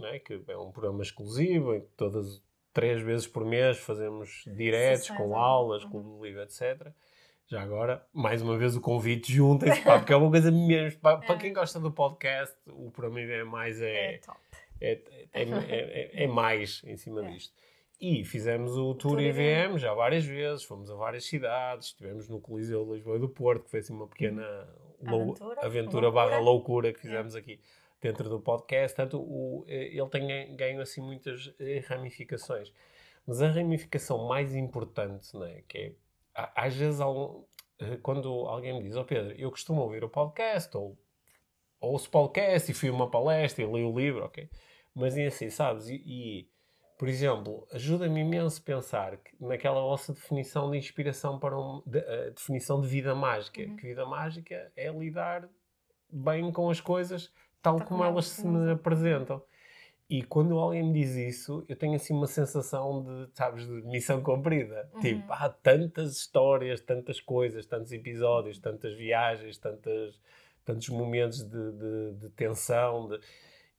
né, 0.00 0.18
que 0.18 0.42
é 0.48 0.56
um 0.56 0.72
programa 0.72 1.02
exclusivo, 1.02 1.74
em 1.74 1.82
que 1.82 1.88
todas 1.94 2.42
três 2.72 3.02
vezes 3.02 3.26
por 3.26 3.44
mês 3.44 3.78
fazemos 3.78 4.44
diretos, 4.46 5.10
com 5.10 5.36
aulas, 5.36 5.84
uhum. 5.84 5.90
com 5.90 5.98
o 5.98 6.24
livro, 6.24 6.40
etc. 6.40 6.90
Já 7.46 7.62
agora, 7.62 8.06
mais 8.12 8.40
uma 8.40 8.56
vez 8.56 8.74
o 8.76 8.80
convite, 8.80 9.32
juntem-se, 9.32 9.82
porque 9.82 10.12
é 10.12 10.16
uma 10.16 10.30
coisa 10.30 10.50
mesmo, 10.50 10.98
para, 11.02 11.22
é. 11.22 11.26
para 11.26 11.36
quem 11.36 11.52
gosta 11.52 11.78
do 11.78 11.90
podcast, 11.90 12.56
o 12.66 12.90
programa 12.90 13.20
IVM+, 13.20 13.44
Mais 13.44 13.80
é, 13.80 14.14
é 14.14 14.18
top. 14.18 14.38
É, 14.80 15.00
é, 15.32 15.42
é, 15.42 16.24
é, 16.24 16.26
mais 16.26 16.82
em 16.84 16.96
cima 16.96 17.22
disto. 17.22 17.54
E 18.00 18.24
fizemos 18.24 18.76
o 18.76 18.94
Tour 18.94 19.20
IVM 19.20 19.78
já 19.78 19.94
várias 19.94 20.24
vezes, 20.24 20.64
fomos 20.64 20.90
a 20.90 20.94
várias 20.94 21.24
cidades, 21.24 21.88
estivemos 21.88 22.28
no 22.28 22.40
Coliseu 22.40 22.84
de 22.84 22.94
Lisboa 22.94 23.16
e 23.16 23.20
do 23.20 23.28
Porto, 23.28 23.64
que 23.64 23.70
foi 23.70 23.78
assim 23.78 23.92
uma 23.92 24.08
pequena 24.08 24.42
aventura, 25.06 25.60
aventura 25.64 26.10
barra 26.10 26.38
loucura 26.38 26.92
que 26.92 27.00
fizemos 27.00 27.36
é. 27.36 27.38
aqui 27.38 27.60
dentro 28.00 28.28
do 28.28 28.40
podcast. 28.40 28.96
Portanto, 28.96 29.20
o, 29.20 29.64
eh, 29.68 29.96
ele 29.96 30.08
tem 30.08 30.56
ganho 30.56 30.80
assim 30.80 31.00
muitas 31.00 31.54
eh, 31.60 31.82
ramificações. 31.86 32.72
Mas 33.24 33.40
a 33.40 33.48
ramificação 33.48 34.26
mais 34.26 34.54
importante, 34.54 35.36
né, 35.36 35.62
que 35.68 35.78
é, 35.78 35.92
às 36.34 36.74
vezes, 36.74 37.00
eh, 37.78 37.96
quando 38.02 38.28
alguém 38.28 38.74
me 38.74 38.82
diz, 38.82 38.96
oh 38.96 39.04
Pedro, 39.04 39.34
eu 39.38 39.50
costumo 39.50 39.80
ouvir 39.82 40.04
o 40.04 40.08
podcast, 40.08 40.76
ou 40.76 40.98
ouço 41.80 42.10
podcast 42.10 42.70
e 42.70 42.74
fui 42.74 42.88
a 42.88 42.92
uma 42.92 43.10
palestra 43.10 43.64
e 43.64 43.66
li 43.66 43.82
o 43.82 43.96
livro, 43.96 44.24
ok? 44.24 44.48
Mas 44.94 45.16
e 45.16 45.26
assim, 45.26 45.50
sabes? 45.50 45.88
E, 45.88 46.02
e 46.06 46.48
por 46.98 47.08
exemplo, 47.08 47.66
ajuda-me 47.72 48.20
imenso 48.20 48.62
pensar 48.62 49.16
que 49.16 49.34
naquela 49.40 49.80
vossa 49.80 50.12
definição 50.12 50.70
de 50.70 50.78
inspiração 50.78 51.38
para 51.38 51.58
um, 51.58 51.82
de, 51.84 51.98
a 51.98 52.30
definição 52.30 52.80
de 52.80 52.86
vida 52.86 53.14
mágica, 53.14 53.60
uhum. 53.60 53.76
que 53.76 53.88
vida 53.88 54.06
mágica 54.06 54.72
é 54.76 54.88
lidar 54.90 55.48
bem 56.10 56.52
com 56.52 56.70
as 56.70 56.80
coisas 56.80 57.32
tal 57.62 57.78
tá 57.78 57.84
como 57.84 58.04
elas 58.04 58.26
se 58.26 58.46
me 58.46 58.72
apresentam. 58.72 59.40
E 60.08 60.22
quando 60.22 60.58
alguém 60.58 60.82
me 60.82 60.92
diz 60.92 61.16
isso, 61.16 61.64
eu 61.68 61.76
tenho 61.76 61.94
assim 61.94 62.12
uma 62.12 62.26
sensação 62.26 63.02
de, 63.02 63.34
sabes, 63.34 63.66
de 63.66 63.82
missão 63.86 64.22
cumprida. 64.22 64.90
Uhum. 64.94 65.00
Tipo, 65.00 65.32
há 65.32 65.48
tantas 65.48 66.16
histórias, 66.16 66.80
tantas 66.80 67.20
coisas, 67.20 67.64
tantos 67.64 67.92
episódios, 67.92 68.58
tantas 68.58 68.94
viagens, 68.94 69.56
tantas, 69.56 70.20
tantos 70.64 70.88
momentos 70.90 71.42
de, 71.42 71.72
de, 71.72 72.12
de 72.20 72.30
tensão. 72.30 73.08
De, 73.08 73.20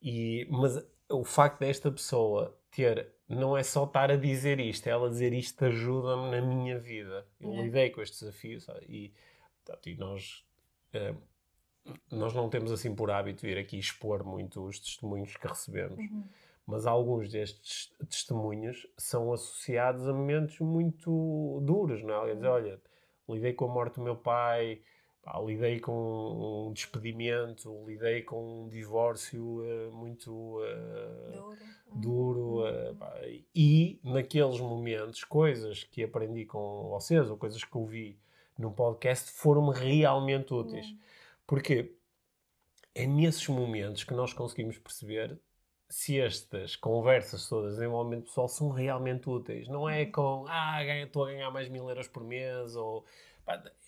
e, 0.01 0.47
mas 0.49 0.83
o 1.09 1.23
facto 1.23 1.59
desta 1.59 1.91
pessoa 1.91 2.57
ter, 2.71 3.13
não 3.27 3.55
é 3.55 3.63
só 3.63 3.83
estar 3.85 4.09
a 4.11 4.15
dizer 4.15 4.59
isto, 4.59 4.87
é 4.87 4.91
ela 4.91 5.09
dizer 5.09 5.33
isto 5.33 5.63
ajuda-me 5.65 6.31
na 6.31 6.41
minha 6.41 6.79
vida. 6.79 7.27
Eu 7.39 7.53
é. 7.53 7.61
lidei 7.61 7.89
com 7.91 8.01
este 8.01 8.19
desafio 8.19 8.59
sabe? 8.59 8.85
e, 8.89 9.13
e 9.85 9.95
nós, 9.95 10.43
uh, 10.95 11.15
nós 12.11 12.33
não 12.33 12.49
temos 12.49 12.71
assim 12.71 12.93
por 12.93 13.11
hábito 13.11 13.47
ir 13.47 13.57
aqui 13.57 13.77
expor 13.77 14.23
muito 14.23 14.65
os 14.65 14.79
testemunhos 14.79 15.35
que 15.35 15.47
recebemos, 15.47 15.97
uhum. 15.97 16.23
mas 16.65 16.85
alguns 16.85 17.29
destes 17.29 17.91
testemunhos 18.09 18.87
são 18.97 19.33
associados 19.33 20.07
a 20.07 20.13
momentos 20.13 20.59
muito 20.59 21.61
duros, 21.63 22.03
não 22.03 22.11
é? 22.11 22.15
Alguém 22.15 22.35
diz, 22.35 22.45
uhum. 22.45 22.51
olha, 22.51 22.81
lidei 23.29 23.53
com 23.53 23.65
a 23.65 23.73
morte 23.73 23.95
do 23.95 24.03
meu 24.03 24.15
pai, 24.15 24.81
Pá, 25.23 25.39
lidei 25.39 25.79
com 25.79 26.67
um 26.67 26.73
despedimento, 26.73 27.85
lidei 27.87 28.23
com 28.23 28.65
um 28.65 28.67
divórcio 28.67 29.61
uh, 29.61 29.89
muito 29.93 30.59
uh, 30.59 31.55
duro, 31.95 32.61
duro 32.65 32.91
uh, 32.91 32.95
pá, 32.95 33.21
e 33.55 34.01
naqueles 34.03 34.59
momentos, 34.59 35.23
coisas 35.23 35.85
que 35.85 36.03
aprendi 36.03 36.43
com 36.43 36.89
vocês 36.89 37.29
ou 37.29 37.37
coisas 37.37 37.63
que 37.63 37.77
ouvi 37.77 38.19
no 38.59 38.69
podcast 38.69 39.31
foram-me 39.31 39.73
realmente 39.73 40.53
úteis. 40.53 40.87
Uhum. 40.87 40.97
Porque 41.45 41.95
é 42.95 43.05
nesses 43.05 43.47
momentos 43.47 44.03
que 44.03 44.13
nós 44.13 44.33
conseguimos 44.33 44.77
perceber 44.77 45.39
se 45.89 46.19
estas 46.19 46.75
conversas 46.75 47.47
todas 47.47 47.73
em 47.73 47.75
desenvolvimento 47.75 48.25
pessoal 48.25 48.47
são 48.47 48.69
realmente 48.69 49.29
úteis. 49.29 49.67
Não 49.67 49.87
é 49.87 50.03
uhum. 50.03 50.11
com, 50.11 50.45
ah, 50.47 50.83
estou 50.83 51.25
a 51.25 51.27
ganhar 51.27 51.51
mais 51.51 51.69
mil 51.69 51.87
euros 51.87 52.07
por 52.07 52.23
mês 52.23 52.75
ou. 52.75 53.05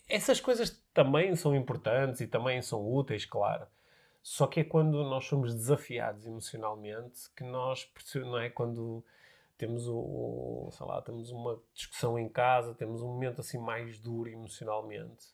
Essas 0.08 0.40
coisas 0.40 0.84
também 0.94 1.36
são 1.36 1.56
importantes 1.56 2.22
e 2.22 2.28
também 2.28 2.62
são 2.62 2.86
úteis, 2.86 3.26
claro. 3.26 3.66
Só 4.22 4.48
que 4.48 4.60
é 4.60 4.64
quando 4.64 5.04
nós 5.04 5.26
somos 5.26 5.54
desafiados 5.54 6.26
emocionalmente 6.26 7.30
que 7.36 7.44
nós, 7.44 7.90
não 8.16 8.38
é? 8.38 8.50
Quando 8.50 9.04
temos 9.58 9.88
o, 9.88 10.70
sei 10.72 10.86
lá, 10.86 11.02
temos 11.02 11.32
uma 11.32 11.60
discussão 11.74 12.20
em 12.20 12.28
casa, 12.28 12.74
temos 12.74 13.02
um 13.02 13.08
momento 13.08 13.42
assim 13.42 13.58
mais 13.58 14.00
duro 14.00 14.30
emocionalmente, 14.30 15.28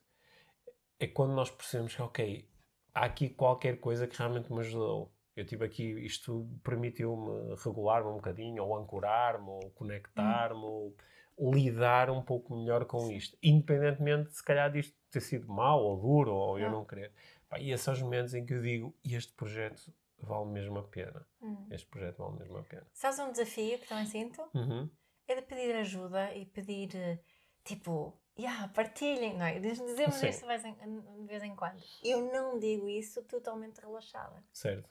é 1.01 1.07
quando 1.07 1.33
nós 1.33 1.49
percebemos 1.49 1.95
que, 1.95 2.01
ok, 2.01 2.47
há 2.93 3.05
aqui 3.05 3.27
qualquer 3.27 3.79
coisa 3.79 4.05
que 4.05 4.15
realmente 4.15 4.53
me 4.53 4.59
ajudou. 4.59 5.11
Eu 5.35 5.43
tive 5.43 5.65
aqui, 5.65 5.83
isto 6.05 6.47
permitiu-me 6.63 7.55
regular-me 7.55 8.09
um 8.09 8.17
bocadinho, 8.17 8.63
ou 8.63 8.77
ancorar-me, 8.77 9.49
ou 9.49 9.71
conectar-me, 9.71 10.59
hum. 10.59 10.93
ou 11.35 11.53
lidar 11.53 12.11
um 12.11 12.21
pouco 12.21 12.55
melhor 12.55 12.85
com 12.85 13.09
isto, 13.11 13.35
independentemente 13.41 14.31
se 14.31 14.43
calhar 14.43 14.71
disto 14.71 14.95
ter 15.09 15.21
sido 15.21 15.51
mau 15.51 15.83
ou 15.83 15.99
duro 15.99 16.31
ou 16.31 16.59
eu 16.59 16.69
não 16.69 16.85
querer. 16.85 17.11
Pá, 17.49 17.59
e 17.59 17.71
esses 17.71 17.83
são 17.83 17.95
os 17.95 18.01
momentos 18.01 18.35
em 18.35 18.45
que 18.45 18.53
eu 18.53 18.61
digo, 18.61 18.95
este 19.03 19.33
projeto 19.33 19.91
vale 20.19 20.51
mesmo 20.51 20.77
a 20.77 20.83
pena. 20.83 21.25
Hum. 21.41 21.67
Este 21.71 21.87
projeto 21.87 22.17
vale 22.17 22.37
mesmo 22.37 22.59
a 22.59 22.63
pena. 22.63 22.85
Sabes 22.93 23.17
um 23.17 23.31
desafio 23.31 23.79
que 23.79 23.87
também 23.87 24.05
sinto? 24.05 24.43
Uhum. 24.53 24.87
É 25.27 25.33
de 25.33 25.41
pedir 25.41 25.73
ajuda 25.77 26.31
e 26.35 26.45
pedir, 26.45 27.19
tipo, 27.63 28.20
yeah, 28.37 28.67
partilhem, 28.69 29.37
não 29.37 29.45
é? 29.45 29.59
Dizemos 29.59 30.23
isso 30.23 30.41
de 30.41 30.47
vez, 30.47 30.65
em, 30.65 30.73
de 30.73 31.27
vez 31.27 31.43
em 31.43 31.55
quando. 31.55 31.81
Eu 32.03 32.31
não 32.31 32.59
digo 32.59 32.89
isso 32.89 33.21
totalmente 33.23 33.79
relaxada. 33.79 34.43
Certo. 34.51 34.89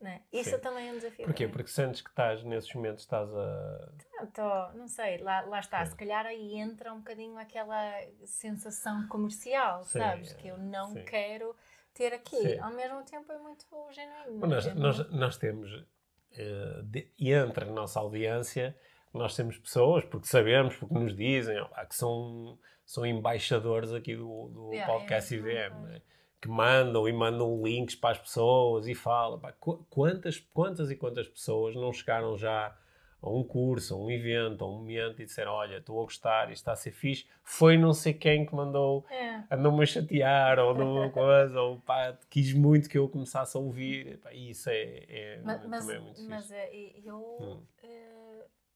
Né? 0.00 0.22
Isso 0.32 0.50
Sim. 0.50 0.58
também 0.58 0.88
é 0.88 0.92
um 0.92 0.96
desafio. 0.96 1.24
Porquê? 1.24 1.48
Porque 1.48 1.68
sentes 1.68 2.00
que 2.00 2.08
estás, 2.08 2.44
nesses 2.44 2.72
momentos, 2.72 3.02
estás 3.02 3.28
a. 3.34 3.92
Não, 4.14 4.26
tô, 4.28 4.72
não 4.78 4.86
sei, 4.86 5.18
lá, 5.18 5.40
lá 5.40 5.58
está. 5.58 5.84
Sim. 5.84 5.90
Se 5.90 5.96
calhar 5.96 6.24
aí 6.24 6.56
entra 6.56 6.92
um 6.92 6.98
bocadinho 6.98 7.36
aquela 7.36 8.00
sensação 8.24 9.08
comercial, 9.08 9.82
Sim, 9.84 9.98
sabes? 9.98 10.32
Que 10.34 10.48
eu 10.48 10.58
não 10.58 10.94
quero 11.04 11.54
ter 11.92 12.12
aqui. 12.12 12.58
Ao 12.60 12.72
mesmo 12.72 13.02
tempo 13.04 13.32
é 13.32 13.38
muito 13.38 13.66
genuíno. 13.90 14.46
Nós, 14.46 14.66
é 14.66 14.74
nós, 14.74 15.10
nós 15.10 15.36
temos, 15.36 15.72
uh, 15.72 16.82
de, 16.84 17.12
entre 17.18 17.64
a 17.64 17.72
nossa 17.72 17.98
audiência, 17.98 18.78
nós 19.12 19.34
temos 19.34 19.58
pessoas, 19.58 20.04
porque 20.04 20.26
sabemos, 20.26 20.76
porque 20.76 20.94
nos 20.94 21.14
dizem, 21.16 21.58
ó, 21.58 21.68
que 21.84 21.94
são, 21.94 22.58
são 22.84 23.04
embaixadores 23.06 23.92
aqui 23.92 24.14
do, 24.14 24.48
do 24.48 24.72
yeah, 24.72 24.92
podcast 24.92 25.34
é, 25.34 25.38
IVM. 25.38 25.82
Né? 25.82 26.02
que 26.40 26.48
mandam 26.48 27.08
e 27.08 27.12
mandam 27.12 27.62
links 27.62 27.94
para 27.94 28.10
as 28.10 28.18
pessoas 28.18 28.86
e 28.86 28.94
falam. 28.94 29.38
Pá, 29.38 29.52
quantas, 29.90 30.38
quantas 30.38 30.90
e 30.90 30.96
quantas 30.96 31.26
pessoas 31.26 31.74
não 31.74 31.92
chegaram 31.92 32.36
já 32.36 32.76
a 33.22 33.30
um 33.30 33.42
curso, 33.42 33.94
a 33.94 33.98
um 33.98 34.10
evento, 34.10 34.64
a 34.64 34.68
um 34.68 34.78
momento 34.78 35.20
e 35.22 35.24
disseram: 35.24 35.52
Olha, 35.52 35.78
estou 35.78 36.00
a 36.00 36.04
gostar, 36.04 36.44
isto 36.44 36.62
está 36.62 36.72
a 36.72 36.76
ser 36.76 36.92
fixe. 36.92 37.26
Foi 37.42 37.76
não 37.76 37.92
sei 37.92 38.12
quem 38.14 38.46
que 38.46 38.54
mandou 38.54 39.04
é. 39.10 39.42
a 39.48 39.56
não 39.56 39.76
me 39.76 39.86
chatear 39.86 40.58
ou 40.58 40.74
não 40.74 41.10
coisa, 41.10 41.60
ou 41.60 41.80
pá, 41.80 42.16
quis 42.30 42.52
muito 42.52 42.88
que 42.88 42.98
eu 42.98 43.08
começasse 43.08 43.56
a 43.56 43.60
ouvir. 43.60 44.18
Pá, 44.18 44.32
isso 44.32 44.68
é, 44.70 45.04
é, 45.08 45.40
mas, 45.42 45.66
mas, 45.66 45.88
é 45.88 45.98
muito 45.98 46.22
mas 46.22 46.50
é, 46.50 46.70
eu 47.04 47.18
hum. 47.40 47.62
uh, 47.82 48.25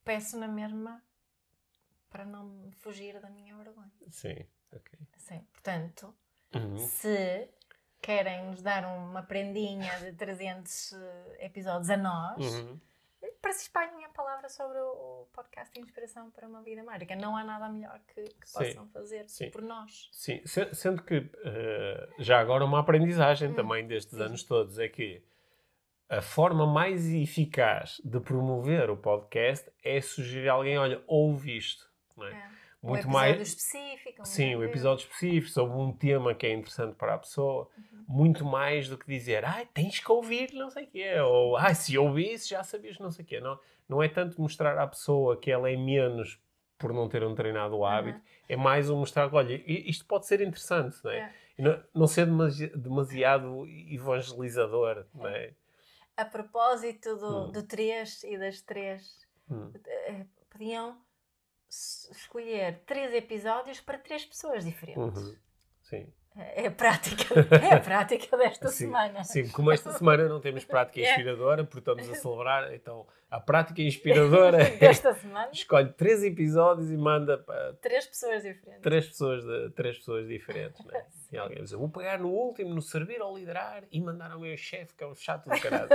peço 0.04 0.38
na 0.38 0.48
mesma 0.48 1.02
para 2.08 2.24
não 2.24 2.70
fugir 2.72 3.20
da 3.20 3.30
minha 3.30 3.56
vergonha. 3.56 3.90
Sim, 4.08 4.46
ok. 4.72 4.98
Sim, 5.16 5.46
portanto 5.52 6.14
Uhum. 6.54 6.78
Se 6.78 7.48
querem 8.00 8.46
nos 8.46 8.62
dar 8.62 8.84
uma 8.84 9.22
prendinha 9.22 9.98
de 10.00 10.12
300 10.12 10.92
eh, 10.92 11.46
episódios 11.46 11.90
a 11.90 11.96
nós, 11.96 12.54
uhum. 12.54 12.80
para 13.40 13.52
se 13.52 13.62
espalhem 13.62 14.04
a 14.04 14.08
palavra 14.08 14.48
sobre 14.48 14.78
o 14.78 15.28
podcast 15.32 15.72
de 15.72 15.80
Inspiração 15.80 16.30
para 16.30 16.48
uma 16.48 16.62
Vida 16.62 16.82
Mágica. 16.82 17.14
Não 17.14 17.36
há 17.36 17.44
nada 17.44 17.68
melhor 17.68 18.00
que, 18.08 18.22
que 18.24 18.52
possam 18.52 18.88
fazer 18.88 19.28
Sim. 19.28 19.50
por 19.50 19.62
nós. 19.62 20.08
Sim, 20.12 20.42
sendo 20.72 21.02
que 21.02 21.18
uh, 21.18 22.14
já 22.18 22.40
agora 22.40 22.64
uma 22.64 22.80
aprendizagem 22.80 23.50
uhum. 23.50 23.54
também 23.54 23.86
destes 23.86 24.16
Sim. 24.16 24.24
anos 24.24 24.42
todos 24.42 24.78
é 24.78 24.88
que 24.88 25.22
a 26.10 26.20
forma 26.20 26.66
mais 26.66 27.08
eficaz 27.08 28.00
de 28.04 28.18
promover 28.20 28.90
o 28.90 28.96
podcast 28.96 29.70
é 29.82 30.00
sugerir 30.00 30.48
a 30.48 30.54
alguém, 30.54 30.76
olha, 30.76 31.00
ouve 31.06 31.56
isto. 31.56 31.88
Não 32.16 32.26
é? 32.26 32.32
é 32.32 32.42
muito 32.82 33.06
um 33.08 33.10
mais. 33.12 33.40
específico. 33.40 34.22
um 34.22 34.24
Sim, 34.24 34.48
review. 34.50 34.64
episódio 34.64 35.04
específico 35.04 35.48
sobre 35.52 35.76
um 35.76 35.92
tema 35.92 36.34
que 36.34 36.46
é 36.46 36.52
interessante 36.52 36.94
para 36.96 37.14
a 37.14 37.18
pessoa, 37.18 37.68
Uhum. 37.78 38.04
muito 38.08 38.44
mais 38.44 38.88
do 38.88 38.98
que 38.98 39.06
dizer, 39.06 39.44
ai, 39.44 39.68
tens 39.72 40.00
que 40.00 40.10
ouvir 40.10 40.52
não 40.52 40.68
sei 40.70 40.84
o 40.84 40.86
quê, 40.88 41.20
ou 41.20 41.56
ai, 41.56 41.74
se 41.74 41.96
ouvisse 41.96 42.48
já 42.50 42.62
sabias 42.64 42.98
não 42.98 43.10
sei 43.10 43.24
o 43.24 43.28
quê. 43.28 43.38
Não, 43.40 43.58
não 43.88 44.02
é 44.02 44.08
tanto 44.08 44.40
mostrar 44.40 44.76
à 44.78 44.86
pessoa 44.86 45.36
que 45.38 45.50
ela 45.50 45.70
é 45.70 45.76
menos 45.76 46.40
por 46.76 46.92
não 46.92 47.08
ter 47.08 47.22
um 47.22 47.34
treinado 47.34 47.76
o 47.76 47.84
hábito, 47.84 48.18
é 48.48 48.56
mais 48.56 48.88
um 48.90 48.96
mostrar, 48.98 49.32
olha, 49.34 49.54
i- 49.54 49.88
isto 49.88 50.04
pode 50.06 50.26
ser 50.26 50.40
interessante, 50.40 50.96
não 51.04 51.10
é? 51.10 51.18
É. 51.18 51.32
Não, 51.62 51.82
não 51.94 52.06
ser 52.06 52.24
demasi- 52.24 52.74
demasiado 52.74 53.66
evangelizador, 53.68 55.04
não 55.14 55.26
é? 55.28 55.52
A 56.20 56.24
propósito 56.26 57.16
do, 57.16 57.46
Hum. 57.46 57.52
do 57.52 57.62
3 57.62 58.22
e 58.24 58.36
das 58.36 58.60
3, 58.60 59.26
Hum. 59.50 59.72
podiam 60.50 61.00
s- 61.70 62.10
escolher 62.12 62.84
três 62.84 63.14
episódios 63.14 63.80
para 63.80 63.96
três 63.98 64.26
pessoas 64.26 64.62
diferentes. 64.64 65.16
Uhum. 65.16 65.36
Sim. 65.82 66.12
É 66.36 66.66
a 66.68 66.70
prática, 66.70 67.34
é 67.60 67.74
a 67.74 67.80
prática 67.80 68.36
desta 68.36 68.68
Sim, 68.68 68.84
semana. 68.86 69.24
Sim, 69.24 69.48
como 69.48 69.72
esta 69.72 69.92
semana 69.92 70.28
não 70.28 70.40
temos 70.40 70.64
prática 70.64 71.00
É. 71.04 71.10
inspiradora, 71.10 71.64
porque 71.64 71.80
estamos 71.80 72.08
a 72.08 72.14
celebrar, 72.14 72.72
então 72.72 73.04
a 73.28 73.40
prática 73.40 73.82
inspiradora 73.82 74.62
é 74.62 74.70
Desta 74.78 75.12
semana, 75.14 75.50
escolhe 75.52 75.92
três 75.92 76.22
episódios 76.22 76.90
e 76.90 76.96
manda 76.96 77.36
para 77.36 77.74
três 77.74 78.06
pessoas 78.06 78.42
diferentes. 78.44 78.80
três 78.82 79.06
pessoas, 79.08 79.44
de, 79.44 79.70
três 79.70 79.98
pessoas 79.98 80.28
diferentes. 80.28 80.84
Né? 80.84 81.04
E 81.32 81.36
alguém 81.38 81.62
diz: 81.62 81.72
Vou 81.72 81.88
pegar 81.88 82.18
no 82.18 82.28
último, 82.28 82.74
no 82.74 82.80
servir 82.82 83.20
ou 83.20 83.36
liderar, 83.36 83.82
e 83.90 84.00
mandar 84.00 84.30
ao 84.30 84.40
meu 84.40 84.56
chefe, 84.56 84.94
que 84.94 85.02
é 85.02 85.06
um 85.08 85.14
chato 85.16 85.48
do 85.50 85.60
caralho. 85.60 85.88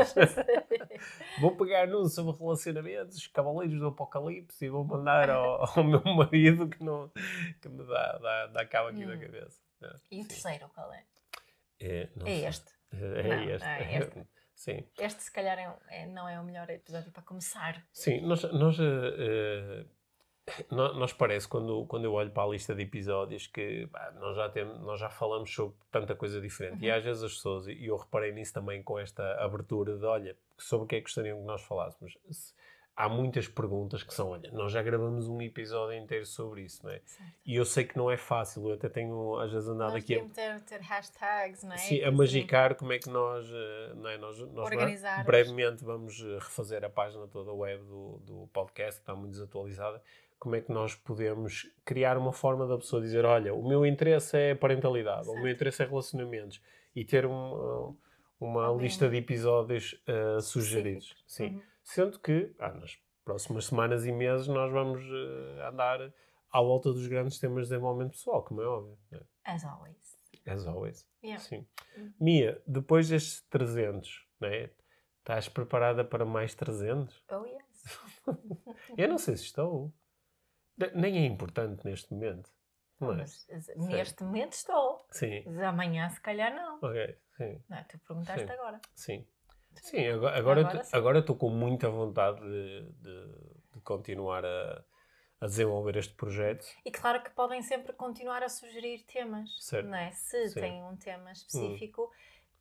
vou 1.39 1.55
pegar 1.55 1.87
num 1.87 2.05
sobre 2.07 2.37
relacionamentos, 2.37 3.17
os 3.17 3.27
cavaleiros 3.27 3.79
do 3.79 3.87
apocalipse, 3.87 4.65
e 4.65 4.69
vou 4.69 4.83
mandar 4.83 5.29
ao, 5.29 5.63
ao 5.77 5.83
meu 5.83 6.01
marido 6.03 6.67
que, 6.69 6.83
não, 6.83 7.09
que 7.61 7.69
me 7.69 7.83
dá, 7.85 8.17
dá, 8.17 8.47
dá 8.47 8.65
cabo 8.65 8.89
aqui 8.89 9.05
na 9.05 9.15
Hum. 9.15 9.19
cabeça. 9.19 9.64
Né? 9.93 9.99
E 10.11 10.21
o 10.21 10.27
terceiro, 10.27 10.69
qual 10.73 10.91
é? 10.93 11.03
É, 11.79 12.09
É 12.25 12.39
este. 12.49 12.71
É 12.91 13.23
Não, 13.23 13.49
este. 13.49 13.67
é 13.67 13.97
este. 13.97 14.27
Sim. 14.55 14.87
Este, 14.97 15.21
se 15.23 15.31
calhar, 15.33 15.59
é, 15.59 16.03
é- 16.03 16.05
não 16.07 16.29
é 16.29 16.39
o 16.39 16.43
melhor 16.45 16.69
episódio 16.69 17.11
para 17.11 17.21
começar. 17.23 17.85
Sim, 17.91 18.21
nós, 18.21 18.41
nós, 18.53 18.77
eh, 18.79 19.85
nó- 20.71 20.93
nós 20.93 21.11
parece, 21.11 21.45
quando, 21.45 21.85
quando 21.87 22.05
eu 22.05 22.13
olho 22.13 22.31
para 22.31 22.43
a 22.43 22.47
lista 22.47 22.73
de 22.73 22.83
episódios, 22.83 23.47
que 23.47 23.85
pá, 23.87 24.11
nós, 24.11 24.37
já 24.37 24.47
temos, 24.47 24.79
nós 24.79 24.97
já 24.97 25.09
falamos 25.09 25.53
sobre 25.53 25.75
tanta 25.91 26.15
coisa 26.15 26.39
diferente. 26.39 26.85
E 26.85 26.89
Uhum. 26.89 26.95
às 26.97 27.03
vezes 27.03 27.23
as 27.23 27.33
pessoas, 27.33 27.67
e 27.67 27.85
eu 27.85 27.97
reparei 27.97 28.31
nisso 28.31 28.53
também 28.53 28.81
com 28.81 28.97
esta 28.97 29.23
abertura 29.43 29.97
de, 29.97 30.05
olha, 30.05 30.37
sobre 30.57 30.85
o 30.85 30.87
que 30.87 30.95
é 30.95 30.99
que 30.99 31.03
gostariam 31.05 31.39
que 31.41 31.45
nós 31.45 31.61
falássemos. 31.63 32.17
Se- 32.31 32.53
Há 32.97 33.09
muitas 33.09 33.45
perguntas 33.47 34.03
que 34.03 34.13
são, 34.13 34.29
olha, 34.29 34.49
nós 34.53 34.71
já 34.71 34.81
gravamos 34.81 35.27
um 35.27 35.41
episódio 35.41 35.97
inteiro 35.97 36.25
sobre 36.25 36.61
isso, 36.61 36.81
não 36.85 36.91
é? 36.93 37.01
Certo. 37.03 37.33
E 37.45 37.53
eu 37.55 37.65
sei 37.65 37.83
que 37.83 37.97
não 37.97 38.09
é 38.09 38.15
fácil, 38.15 38.69
eu 38.69 38.75
até 38.75 38.87
tenho 38.87 39.37
às 39.37 39.51
vezes 39.51 39.67
andado 39.67 39.91
Nós 39.91 40.01
aqui 40.03 40.13
a, 40.13 40.23
devíamos 40.23 40.33
ter, 40.33 40.61
ter 40.61 40.79
hashtags, 40.81 41.63
não 41.63 41.73
é? 41.73 41.77
Sim, 41.77 42.01
a 42.03 42.11
magicar 42.11 42.73
como 42.75 42.93
é 42.93 42.99
que 42.99 43.09
nós, 43.09 43.45
eh, 43.51 43.93
não 43.95 44.09
é? 44.09 44.17
nós, 44.17 44.39
nós 44.39 44.65
Organizar-os. 44.71 45.25
brevemente 45.25 45.83
vamos 45.83 46.21
eh, 46.21 46.35
refazer 46.35 46.85
a 46.85 46.89
página 46.89 47.27
toda 47.27 47.51
web 47.51 47.83
do, 47.83 48.17
do 48.25 48.49
podcast, 48.53 49.01
que 49.01 49.03
está 49.03 49.13
muito 49.13 49.31
desatualizada. 49.31 50.01
Como 50.39 50.55
é 50.55 50.61
que 50.61 50.71
nós 50.71 50.95
podemos 50.95 51.69
criar 51.83 52.17
uma 52.17 52.31
forma 52.31 52.65
da 52.65 52.77
pessoa 52.77 53.01
dizer: 53.01 53.25
Olha, 53.25 53.53
o 53.53 53.67
meu 53.67 53.85
interesse 53.85 54.37
é 54.37 54.55
parentalidade, 54.55 55.27
ou 55.27 55.33
o 55.33 55.35
meu 55.35 55.45
Certo. 55.47 55.55
interesse 55.55 55.83
é 55.83 55.85
relacionamentos, 55.85 56.61
e 56.95 57.03
ter 57.03 57.25
um, 57.25 57.93
uma 58.39 58.65
Alguém 58.67 58.83
lista 58.85 59.09
de 59.09 59.17
episódios 59.17 60.01
uh, 60.07 60.41
sugeridos. 60.41 61.07
específicos. 61.07 61.33
Sim. 61.33 61.45
Uhum. 61.55 61.61
Sendo 61.85 62.19
que, 62.19 62.53
ah, 62.59 62.73
nas 62.73 62.97
próximas 63.23 63.67
semanas 63.67 64.05
e 64.05 64.11
meses, 64.11 64.47
nós 64.47 64.71
vamos 64.71 65.01
eh, 65.03 65.67
andar 65.67 66.11
à 66.51 66.59
volta 66.59 66.91
dos 66.91 67.07
grandes 67.07 67.39
temas 67.39 67.67
de 67.67 67.69
desenvolvimento 67.69 68.13
pessoal, 68.13 68.43
como 68.43 68.61
é 68.61 68.65
óbvio. 68.67 68.97
né? 69.11 69.21
As 69.45 69.63
always. 69.63 70.17
As 70.47 70.65
always. 70.65 71.07
Yeah. 71.23 71.41
Sim. 71.41 71.67
Hum. 71.95 72.11
Mia, 72.19 72.61
depois 72.65 73.07
destes 73.07 73.41
300, 73.49 74.27
né? 74.41 74.71
Estás 75.19 75.47
preparada 75.47 76.03
para 76.03 76.25
mais 76.25 76.55
300? 76.55 77.23
Oh, 77.31 77.45
yes. 77.45 77.99
Eu 78.97 79.07
não 79.07 79.19
sei 79.19 79.37
se 79.37 79.43
estou. 79.43 79.93
Nem 80.93 81.17
é 81.17 81.25
importante 81.25 81.85
neste 81.85 82.11
momento. 82.11 82.49
Não 82.99 83.13
é? 83.13 83.17
Mas, 83.17 83.47
eh, 83.49 83.75
neste 83.75 84.23
momento 84.23 84.53
estou. 84.53 85.05
Sim. 85.11 85.43
Mas 85.45 85.59
amanhã, 85.59 86.09
se 86.09 86.19
calhar, 86.19 86.53
não. 86.53 86.77
Ok. 86.77 87.17
Sim. 87.37 87.63
Não, 87.69 87.83
tu 87.83 87.99
perguntaste 87.99 88.45
Sim. 88.45 88.53
agora. 88.53 88.81
Sim. 88.95 89.27
Sim, 89.81 90.07
agora, 90.07 90.37
agora, 90.37 90.59
Agora 90.61 90.77
eu- 90.79 90.83
sim. 90.83 90.97
agora 90.97 91.19
estou 91.19 91.35
com 91.35 91.49
muita 91.49 91.89
vontade 91.89 92.39
de, 92.41 92.81
de- 93.01 93.55
de 93.73 93.81
continuar 93.83 94.43
a, 94.45 94.83
a 95.41 95.45
desenvolver 95.45 95.95
este 95.97 96.13
projeto. 96.13 96.65
E 96.85 96.91
claro 96.91 97.21
que 97.23 97.29
podem 97.31 97.61
sempre 97.61 97.93
continuar 97.93 98.41
a 98.43 98.49
sugerir 98.49 99.03
temas, 99.03 99.49
Certo. 99.59 99.87
não 99.87 99.97
é? 99.97 100.11
Se 100.11 100.49
Sim. 100.49 100.59
Hum. 100.59 100.61
têm 100.61 100.83
um 100.83 100.95
tema 100.97 101.31
específico. 101.31 102.11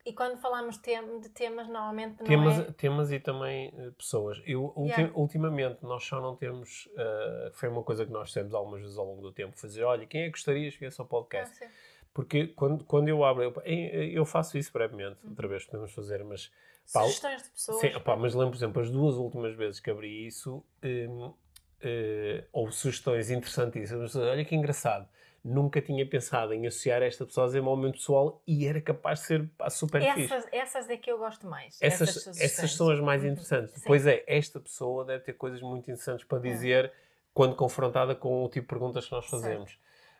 E 0.07 0.13
quando 0.13 0.37
falamos 0.37 0.77
de 0.79 1.29
temas, 1.29 1.67
normalmente 1.67 2.19
não 2.19 2.27
Temas, 2.27 2.59
é... 2.59 2.71
temas 2.73 3.11
e 3.11 3.19
também 3.19 3.73
eh, 3.75 3.89
pessoas. 3.97 4.39
Eu, 4.45 4.71
Yeah. 4.77 5.11
Ultimamente, 5.15 5.79
nós 5.81 6.03
só 6.03 6.21
não 6.21 6.35
temos. 6.35 6.87
eh, 6.95 7.49
foi 7.55 7.69
uma 7.69 7.81
coisa 7.81 8.05
que 8.05 8.11
nós 8.11 8.27
fizemos 8.27 8.53
algumas 8.53 8.81
vezes 8.81 8.99
ao 8.99 9.05
longo 9.05 9.23
do 9.23 9.31
tempo: 9.31 9.57
fazer, 9.57 9.83
olha, 9.83 10.05
quem 10.05 10.21
é 10.21 10.25
que 10.25 10.31
gostarias 10.33 10.75
que 10.75 10.81
viesse 10.81 11.01
ao 11.01 11.07
Ah, 11.07 11.09
podcast? 11.09 11.55
sim. 11.55 11.65
Porque 12.13 12.45
quando, 12.49 12.83
quando 12.85 13.07
eu 13.09 13.23
abro, 13.25 13.43
eu, 13.43 13.53
eu 13.65 14.25
faço 14.25 14.59
isso 14.59 14.71
brevemente, 14.71 15.17
Uhum. 15.23 15.31
outra 15.31 15.47
vez 15.47 15.65
podemos 15.65 15.91
fazer, 15.91 16.23
mas 16.23 16.51
Pá, 16.93 17.01
Sugestões 17.01 17.43
de 17.43 17.49
pessoas. 17.49 17.79
Sim, 17.81 17.95
opá, 17.95 18.15
mas 18.15 18.33
lembro, 18.33 18.51
por 18.51 18.57
exemplo, 18.57 18.81
as 18.81 18.89
duas 18.89 19.15
últimas 19.15 19.55
vezes 19.55 19.79
que 19.79 19.89
abri 19.89 20.27
isso, 20.27 20.63
hum, 20.83 21.33
eh, 21.81 22.45
houve 22.53 22.73
sugestões 22.73 23.29
interessantíssimas. 23.29 24.15
Olha 24.15 24.45
que 24.45 24.55
engraçado, 24.55 25.07
nunca 25.43 25.81
tinha 25.81 26.07
pensado 26.07 26.53
em 26.53 26.65
associar 26.65 27.01
esta 27.03 27.25
pessoa 27.25 27.45
a 27.45 27.47
desenvolvimento 27.47 27.95
pessoal 27.97 28.41
e 28.47 28.65
era 28.65 28.81
capaz 28.81 29.19
de 29.19 29.25
ser 29.25 29.49
pá, 29.57 29.69
super 29.69 30.01
fixe. 30.13 30.33
essas, 30.33 30.47
essas 30.51 30.89
é 30.89 30.97
que 30.97 31.11
eu 31.11 31.17
gosto 31.17 31.47
mais. 31.47 31.77
Essas, 31.81 32.09
sugestões. 32.09 32.41
essas 32.41 32.73
são 32.73 32.89
as 32.89 32.99
mais 32.99 33.23
Uhum. 33.23 33.29
interessantes. 33.29 33.73
Sim. 33.75 33.81
Pois 33.85 34.07
é, 34.07 34.23
esta 34.27 34.59
pessoa 34.59 35.05
deve 35.05 35.23
ter 35.23 35.33
coisas 35.33 35.61
muito 35.61 35.83
interessantes 35.83 36.25
para 36.25 36.39
dizer 36.39 36.91
quando 37.33 37.55
confrontada 37.55 38.15
com 38.15 38.43
o 38.43 38.49
tipo 38.49 38.61
de 38.61 38.69
perguntas 38.69 39.05
que 39.05 39.11
nós 39.11 39.29
Certo. 39.29 39.67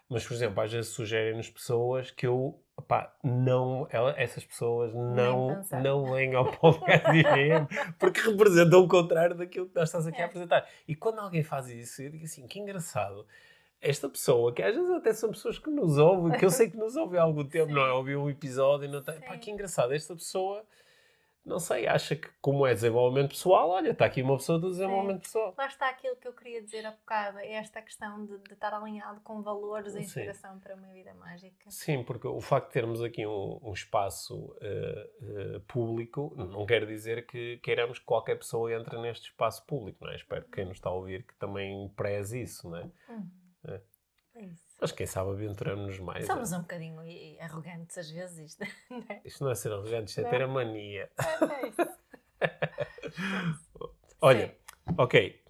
Mas, 0.10 0.26
por 0.26 0.34
exemplo, 0.34 0.62
às 0.62 0.72
vezes 0.72 0.92
sugerem-nos 0.92 1.50
pessoas 1.50 2.12
que 2.12 2.28
eu, 2.28 2.60
pá, 2.88 3.12
não, 3.24 3.88
ela, 3.90 4.14
essas 4.18 4.46
pessoas 4.46 4.94
não, 4.94 5.64
não 5.82 6.14
vêm 6.14 6.36
ao 6.36 6.52
podcast 6.52 7.08
IGM 7.18 7.68
porque 7.98 8.22
representam 8.22 8.82
o 8.84 8.88
contrário 8.88 9.36
daquilo 9.36 9.68
que 9.68 9.76
nós 9.76 9.90
estás 9.90 10.06
aqui 10.06 10.18
a 10.22 10.26
É. 10.26 10.26
apresentar. 10.28 10.68
E 10.88 10.96
quando 10.96 11.20
alguém 11.20 11.44
faz 11.44 11.68
isso, 11.70 12.04
eu 12.04 12.12
digo 12.12 12.24
assim, 12.26 12.46
que 12.48 12.60
engraçado. 12.60 13.26
Esta 13.82 14.08
pessoa, 14.10 14.54
que 14.54 14.64
às 14.64 14.74
vezes 14.76 14.90
até 14.92 15.14
são 15.14 15.30
pessoas 15.32 15.60
que 15.60 15.70
nos 15.70 15.98
ouvem, 15.98 16.38
que 16.40 16.46
eu 16.46 16.50
sei 16.50 16.70
que 16.70 16.78
nos 16.78 16.96
ouvem 16.96 17.20
há 17.20 17.24
algum 17.24 17.44
tempo, 17.44 17.68
Sim. 17.68 17.74
não 17.74 17.86
é? 17.86 17.92
Ouviu 17.94 18.22
um 18.24 18.30
episódio 18.30 18.86
e 18.88 18.92
não 18.92 19.02
tem. 19.04 19.20
Pá, 19.20 19.38
que 19.38 19.52
engraçado. 19.52 19.94
Esta 19.94 20.16
pessoa, 20.16 20.64
não 21.46 21.60
sei, 21.60 21.88
acha 21.88 22.16
que, 22.16 22.28
como 22.42 22.66
é 22.66 22.74
desenvolvimento 22.74 23.30
pessoal, 23.30 23.70
olha, 23.70 23.92
está 23.92 24.06
aqui 24.06 24.22
uma 24.22 24.36
pessoa 24.38 24.58
do 24.58 24.70
desenvolvimento 24.70 25.22
pessoal. 25.22 25.54
Lá 25.56 25.68
está 25.68 25.90
aquilo 25.90 26.16
que 26.16 26.28
eu 26.28 26.34
queria 26.34 26.62
dizer 26.62 26.86
há 26.86 26.92
bocado, 26.92 27.38
é 27.38 27.54
esta 27.54 27.82
questão 27.82 28.26
de, 28.26 28.38
de 28.40 28.54
estar 28.54 28.74
alinhado 28.74 29.22
com 29.22 29.42
valores 29.42 29.94
e 29.94 29.98
Sim. 29.98 30.04
inspiração 30.04 30.60
para 30.60 30.76
uma 30.76 30.88
vida 30.88 31.14
mágica. 31.14 31.70
Sim, 31.70 32.04
porque 32.04 32.28
o 32.28 32.42
facto 32.42 32.68
de 32.68 32.74
termos 32.74 33.04
aqui 33.04 33.28
um, 33.28 33.60
um 33.62 33.74
espaço 33.74 34.56
eh, 34.60 35.10
eh, 35.22 35.62
público 35.68 36.34
não 36.36 36.66
quer 36.66 36.86
dizer 36.86 37.28
que 37.28 37.58
queiramos 37.58 38.00
que 38.00 38.06
qualquer 38.06 38.38
pessoa 38.38 38.74
entre 38.74 39.00
neste 39.00 39.30
espaço 39.30 39.64
público, 39.66 40.04
não 40.04 40.12
é? 40.12 40.16
Espero 40.16 40.46
que 40.46 40.52
quem 40.52 40.66
nos 40.66 40.78
está 40.78 40.90
a 40.90 40.94
ouvir 40.94 41.24
que 41.24 41.36
também 41.36 41.88
preze 41.96 42.42
isso, 42.42 42.70
não 42.70 42.78
é? 42.78 42.90
Hum. 43.10 43.30
É. 43.68 43.82
É. 44.76 44.78
Mas 44.82 44.92
quem 44.92 45.06
sabe 45.06 45.32
aventuramos-nos 45.32 46.00
mais. 46.00 46.26
Somos 46.26 46.52
é? 46.52 46.58
um 46.58 46.62
bocadinho 46.62 47.02
arrogantes 47.40 47.98
às 47.98 48.10
vezes, 48.10 48.52
isto, 48.52 48.64
não 48.92 49.04
é? 49.10 49.22
Isto 49.26 49.44
não 49.44 49.52
é 49.52 49.56
ser 49.56 49.72
arrogante, 49.72 50.10
isto 50.10 50.20
é 50.20 50.24
Não. 50.24 50.30
ter 50.30 50.42
a 50.42 50.48
mania. 50.48 51.10
É 51.52 51.68
isso. 51.68 51.96
Olha, 54.22 54.48
Sim. 54.48 54.96
ok. 54.98 55.42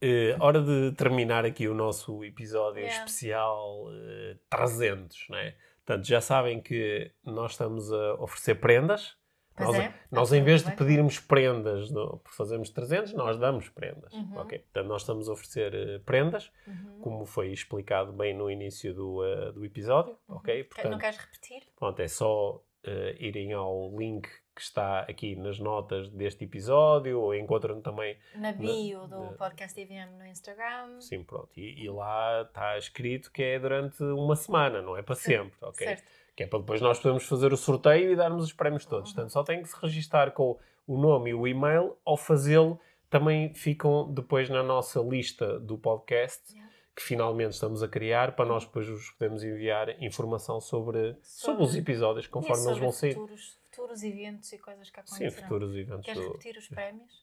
Eh, 0.00 0.36
hora 0.40 0.60
de 0.60 0.92
terminar 0.96 1.44
aqui 1.44 1.68
o 1.68 1.74
nosso 1.74 2.24
episódio 2.24 2.80
Yeah. 2.80 3.04
especial 3.04 3.86
eh, 3.92 4.36
300, 4.50 5.26
não 5.30 5.38
é? 5.38 5.54
Portanto, 5.84 6.06
já 6.06 6.20
sabem 6.20 6.60
que 6.60 7.12
nós 7.24 7.52
estamos 7.52 7.92
a 7.92 8.14
oferecer 8.14 8.56
prendas. 8.56 9.16
Pois 9.54 9.68
nós, 9.68 9.78
é, 9.78 9.94
nós 10.10 10.32
em 10.32 10.42
vez 10.42 10.62
de 10.64 10.72
pedirmos 10.72 11.18
prendas 11.18 11.90
no- 11.90 12.18
por 12.18 12.32
fazermos 12.32 12.70
300, 12.70 13.12
nós 13.12 13.38
damos 13.38 13.68
prendas. 13.68 14.12
Uhum. 14.12 14.38
ok? 14.38 14.58
Portanto, 14.60 14.86
nós 14.86 15.02
estamos 15.02 15.28
a 15.28 15.32
oferecer 15.32 15.74
eh, 15.74 15.98
prendas, 16.00 16.50
Uhum. 16.66 17.00
como 17.02 17.26
foi 17.26 17.52
explicado 17.52 18.12
bem 18.12 18.34
no 18.34 18.50
início 18.50 18.94
do, 18.94 19.24
eh, 19.24 19.52
do 19.52 19.64
episódio. 19.64 20.16
Uhum. 20.28 20.36
ok? 20.36 20.62
Que- 20.62 20.68
Portanto, 20.74 20.92
Não 20.92 20.98
queres 20.98 21.18
repetir? 21.18 21.62
Pronto, 21.76 22.00
é 22.00 22.08
só 22.08 22.62
eh, 22.84 23.14
irem 23.20 23.52
ao 23.52 23.96
link 23.96 24.28
que 24.56 24.60
está 24.60 25.00
aqui 25.02 25.36
nas 25.36 25.58
notas 25.60 26.10
deste 26.10 26.44
episódio, 26.44 27.20
ou 27.20 27.32
encontram 27.34 27.80
também, 27.80 28.18
Na 28.34 28.50
bio 28.52 29.06
do 29.06 29.20
na- 29.20 29.32
podcast 29.34 29.80
IVM 29.80 30.18
no 30.18 30.26
Instagram. 30.26 31.00
sim, 31.00 31.22
pronto, 31.22 31.48
e, 31.56 31.84
e 31.84 31.88
lá 31.88 32.42
está 32.42 32.76
escrito 32.76 33.30
que 33.30 33.40
é 33.42 33.58
durante 33.60 34.02
uma 34.02 34.34
semana, 34.34 34.82
não 34.82 34.96
é 34.96 35.02
para 35.02 35.14
sempre, 35.14 35.56
ok? 35.62 35.86
Certo. 35.86 36.02
Que 36.34 36.44
é 36.44 36.46
para 36.46 36.60
depois 36.60 36.80
nós 36.80 36.98
podermos 36.98 37.24
fazer 37.24 37.52
o 37.52 37.56
sorteio 37.56 38.12
e 38.12 38.16
darmos 38.16 38.44
os 38.44 38.52
prémios 38.52 38.84
todos. 38.84 39.10
Uhum. 39.10 39.14
Portanto, 39.14 39.32
só 39.32 39.42
tem 39.42 39.62
que 39.62 39.68
se 39.68 39.76
registar 39.80 40.32
com 40.32 40.58
o 40.86 40.98
nome 41.00 41.30
e 41.30 41.34
o 41.34 41.46
e-mail, 41.46 41.96
ao 42.04 42.16
fazê-lo 42.16 42.80
também 43.08 43.52
ficam 43.52 44.10
depois 44.12 44.48
na 44.48 44.62
nossa 44.62 44.98
lista 45.00 45.60
do 45.60 45.76
podcast, 45.76 46.42
Yeah. 46.50 46.72
que 46.96 47.02
finalmente 47.02 47.52
estamos 47.52 47.82
a 47.82 47.88
criar 47.88 48.34
para 48.34 48.46
nós 48.46 48.64
depois 48.64 48.88
vos 48.88 49.10
podemos 49.10 49.44
enviar 49.44 50.02
informação 50.02 50.60
sobre, 50.60 51.14
sobre, 51.22 51.22
sobre 51.22 51.62
os 51.64 51.76
episódios 51.76 52.26
conforme 52.26 52.66
eles 52.66 52.78
vão 52.78 52.90
sair. 52.90 53.14
Futuros, 53.14 53.58
futuros 53.70 54.02
eventos 54.02 54.50
e 54.52 54.58
coisas 54.58 54.88
que 54.88 54.98
acontecerão. 54.98 55.30
Sim, 55.30 55.42
futuros 55.42 55.76
eventos. 55.76 56.06
Queres 56.06 56.22
do... 56.22 56.28
repetir 56.28 56.56
os 56.56 56.68
prémios? 56.68 57.22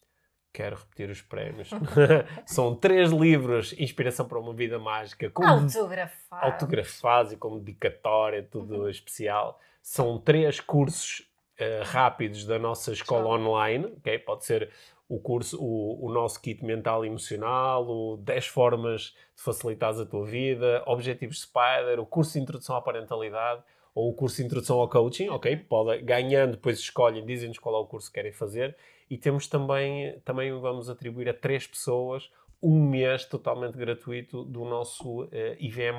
Quero 0.51 0.75
repetir 0.75 1.09
os 1.09 1.21
prémios. 1.21 1.69
São 2.45 2.75
três 2.75 3.11
livros, 3.11 3.73
Inspiração 3.77 4.27
para 4.27 4.39
uma 4.39 4.53
Vida 4.53 4.79
Mágica, 4.79 5.29
com 5.29 5.45
autografados. 5.45 6.13
autografados 6.31 7.31
e 7.33 7.37
com 7.37 7.59
dedicatória, 7.59 8.43
tudo 8.43 8.81
uhum. 8.81 8.89
especial. 8.89 9.59
São 9.81 10.17
três 10.17 10.59
cursos 10.59 11.29
uh, 11.59 11.83
rápidos 11.85 12.45
da 12.45 12.57
nossa 12.57 12.91
escola 12.91 13.27
online, 13.29 13.85
ok? 13.97 14.17
Pode 14.19 14.45
ser 14.45 14.71
o 15.07 15.19
curso, 15.19 15.57
o, 15.59 16.05
o 16.05 16.11
nosso 16.11 16.41
kit 16.41 16.63
mental 16.63 17.03
e 17.03 17.07
emocional, 17.07 17.87
o 17.87 18.17
10 18.17 18.47
formas 18.47 19.15
de 19.35 19.43
facilitar 19.43 19.97
a 19.99 20.05
tua 20.05 20.25
vida, 20.25 20.83
Objetivos 20.85 21.41
Spider, 21.41 21.99
o 21.99 22.05
curso 22.05 22.33
de 22.33 22.39
introdução 22.39 22.75
à 22.75 22.81
parentalidade 22.81 23.63
ou 23.93 24.09
o 24.09 24.13
curso 24.13 24.37
de 24.37 24.43
introdução 24.43 24.79
ao 24.79 24.89
coaching, 24.89 25.29
ok? 25.29 25.55
Pode, 25.57 26.01
ganhando, 26.03 26.51
depois 26.51 26.79
escolhem, 26.79 27.25
dizem-nos 27.25 27.59
qual 27.59 27.75
é 27.75 27.79
o 27.79 27.85
curso 27.85 28.07
que 28.07 28.15
querem 28.15 28.31
fazer. 28.31 28.75
E 29.09 29.17
temos 29.17 29.47
também, 29.47 30.19
também 30.23 30.51
vamos 30.59 30.89
atribuir 30.89 31.29
a 31.29 31.33
três 31.33 31.65
pessoas 31.65 32.29
um 32.61 32.89
mês 32.89 33.25
totalmente 33.25 33.77
gratuito 33.77 34.43
do 34.43 34.65
nosso 34.65 35.23
uh, 35.23 35.29
IVM+, 35.59 35.95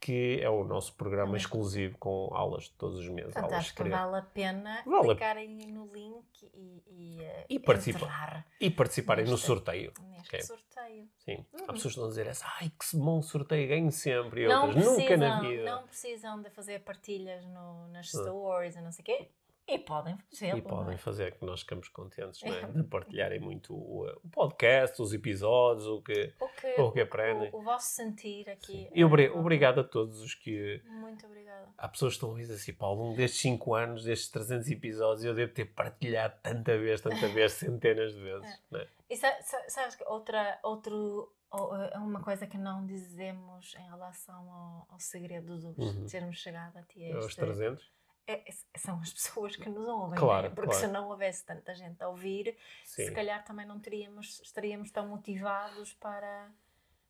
que 0.00 0.40
é 0.40 0.48
o 0.48 0.64
nosso 0.64 0.94
programa 0.94 1.36
exclusivo 1.36 1.98
com 1.98 2.30
aulas 2.32 2.64
de 2.64 2.72
todos 2.72 2.98
os 2.98 3.08
meses. 3.08 3.34
Fantástico, 3.34 3.88
vale 3.88 4.16
a 4.16 4.22
pena 4.22 4.82
vale 4.86 5.08
clicarem 5.08 5.48
no 5.72 5.86
link 5.92 6.24
e, 6.54 6.82
e, 6.86 7.22
eh, 7.22 7.46
e, 7.48 7.58
participa 7.58 8.44
e 8.60 8.70
participarem 8.70 9.24
neste, 9.24 9.32
no 9.32 9.38
sorteio. 9.38 9.92
Neste 10.10 10.28
okay. 10.28 10.42
sorteio. 10.42 11.08
Sim. 11.18 11.44
Uhum. 11.52 11.64
Há 11.66 11.72
pessoas 11.72 11.82
que 11.82 11.88
estão 11.88 12.04
a 12.04 12.08
dizer 12.08 12.28
ai 12.58 12.70
que 12.70 12.96
bom 12.96 13.20
sorteio, 13.22 13.68
ganho 13.68 13.90
sempre. 13.90 14.44
E 14.44 14.48
não 14.48 14.66
outras, 14.66 14.84
precisam, 14.84 14.98
nunca 14.98 15.16
na 15.16 15.40
vida. 15.40 15.64
Não 15.64 15.82
precisam 15.82 16.42
de 16.42 16.50
fazer 16.50 16.80
partilhas 16.80 17.44
no, 17.46 17.88
nas 17.88 18.14
ah. 18.14 18.22
stories 18.22 18.76
e 18.76 18.80
não 18.80 18.92
sei 18.92 19.02
o 19.02 19.04
quê. 19.04 19.28
E 19.68 19.78
podem 19.78 20.16
fazer. 20.16 20.56
E 20.56 20.62
podem 20.62 20.94
é? 20.94 20.96
fazer, 20.96 21.38
que 21.38 21.44
nós 21.44 21.60
ficamos 21.60 21.88
contentes 21.90 22.42
é? 22.42 22.66
de 22.68 22.82
partilharem 22.84 23.38
muito 23.38 23.74
o, 23.74 24.08
o, 24.08 24.28
podcast, 24.30 25.00
os 25.02 25.12
episódios, 25.12 25.86
o 25.86 26.00
que, 26.00 26.32
o 26.40 26.48
que, 26.48 26.80
o 26.80 26.92
que 26.92 27.00
aprendem. 27.02 27.50
O, 27.52 27.58
o, 27.58 27.62
vosso 27.62 27.94
sentir 27.94 28.48
aqui. 28.48 28.88
E 28.94 29.02
é 29.02 29.04
obrigado 29.04 29.80
a 29.80 29.84
todos 29.84 30.22
os 30.22 30.34
que. 30.34 30.82
Muito 30.86 31.26
obrigada. 31.26 31.68
Há 31.76 31.86
pessoas 31.86 32.14
que 32.14 32.16
estão 32.16 32.34
a 32.34 32.38
dizer 32.38 32.54
assim, 32.54 32.72
Paulo, 32.72 33.10
um 33.10 33.14
destes 33.14 33.40
5 33.42 33.74
anos, 33.74 34.04
destes 34.04 34.30
300 34.30 34.70
episódios, 34.70 35.24
eu 35.24 35.34
devo 35.34 35.52
ter 35.52 35.66
partilhado 35.66 36.34
tanta 36.42 36.78
vez, 36.78 37.02
tanta 37.02 37.28
vez, 37.28 37.52
centenas 37.52 38.14
de 38.14 38.22
vezes. 38.22 38.62
É. 38.72 38.78
é? 38.78 38.88
E 39.10 39.16
sabes 39.16 39.96
que 39.96 40.04
outra, 40.04 40.58
outro, 40.62 41.30
eh, 41.52 41.98
uma 41.98 42.22
coisa 42.22 42.46
que 42.46 42.56
não 42.56 42.86
dizemos 42.86 43.74
em 43.78 43.86
relação 43.88 44.50
ao, 44.50 44.86
ao 44.90 44.98
segredo 44.98 45.58
dos, 45.58 45.78
uhum. 45.78 46.04
de 46.04 46.10
termos 46.10 46.38
chegado 46.38 46.76
a 46.78 46.82
ti. 46.82 47.02
Este, 47.02 47.16
Aos 47.16 47.36
300? 47.36 47.97
É, 48.28 48.44
são 48.76 49.00
as 49.00 49.12
pessoas 49.12 49.56
que 49.56 49.68
nos 49.68 49.88
ouvem, 49.88 50.18
claro, 50.18 50.48
né? 50.48 50.54
porque 50.54 50.70
claro. 50.70 50.86
se 50.86 50.92
não 50.92 51.08
houvesse 51.08 51.44
tanta 51.44 51.74
gente 51.74 52.02
a 52.02 52.08
ouvir, 52.08 52.56
Sim. 52.84 53.06
se 53.06 53.12
calhar 53.12 53.42
também 53.42 53.66
não 53.66 53.80
teríamos, 53.80 54.40
estaríamos 54.44 54.90
tão 54.90 55.08
motivados 55.08 55.94
para, 55.94 56.50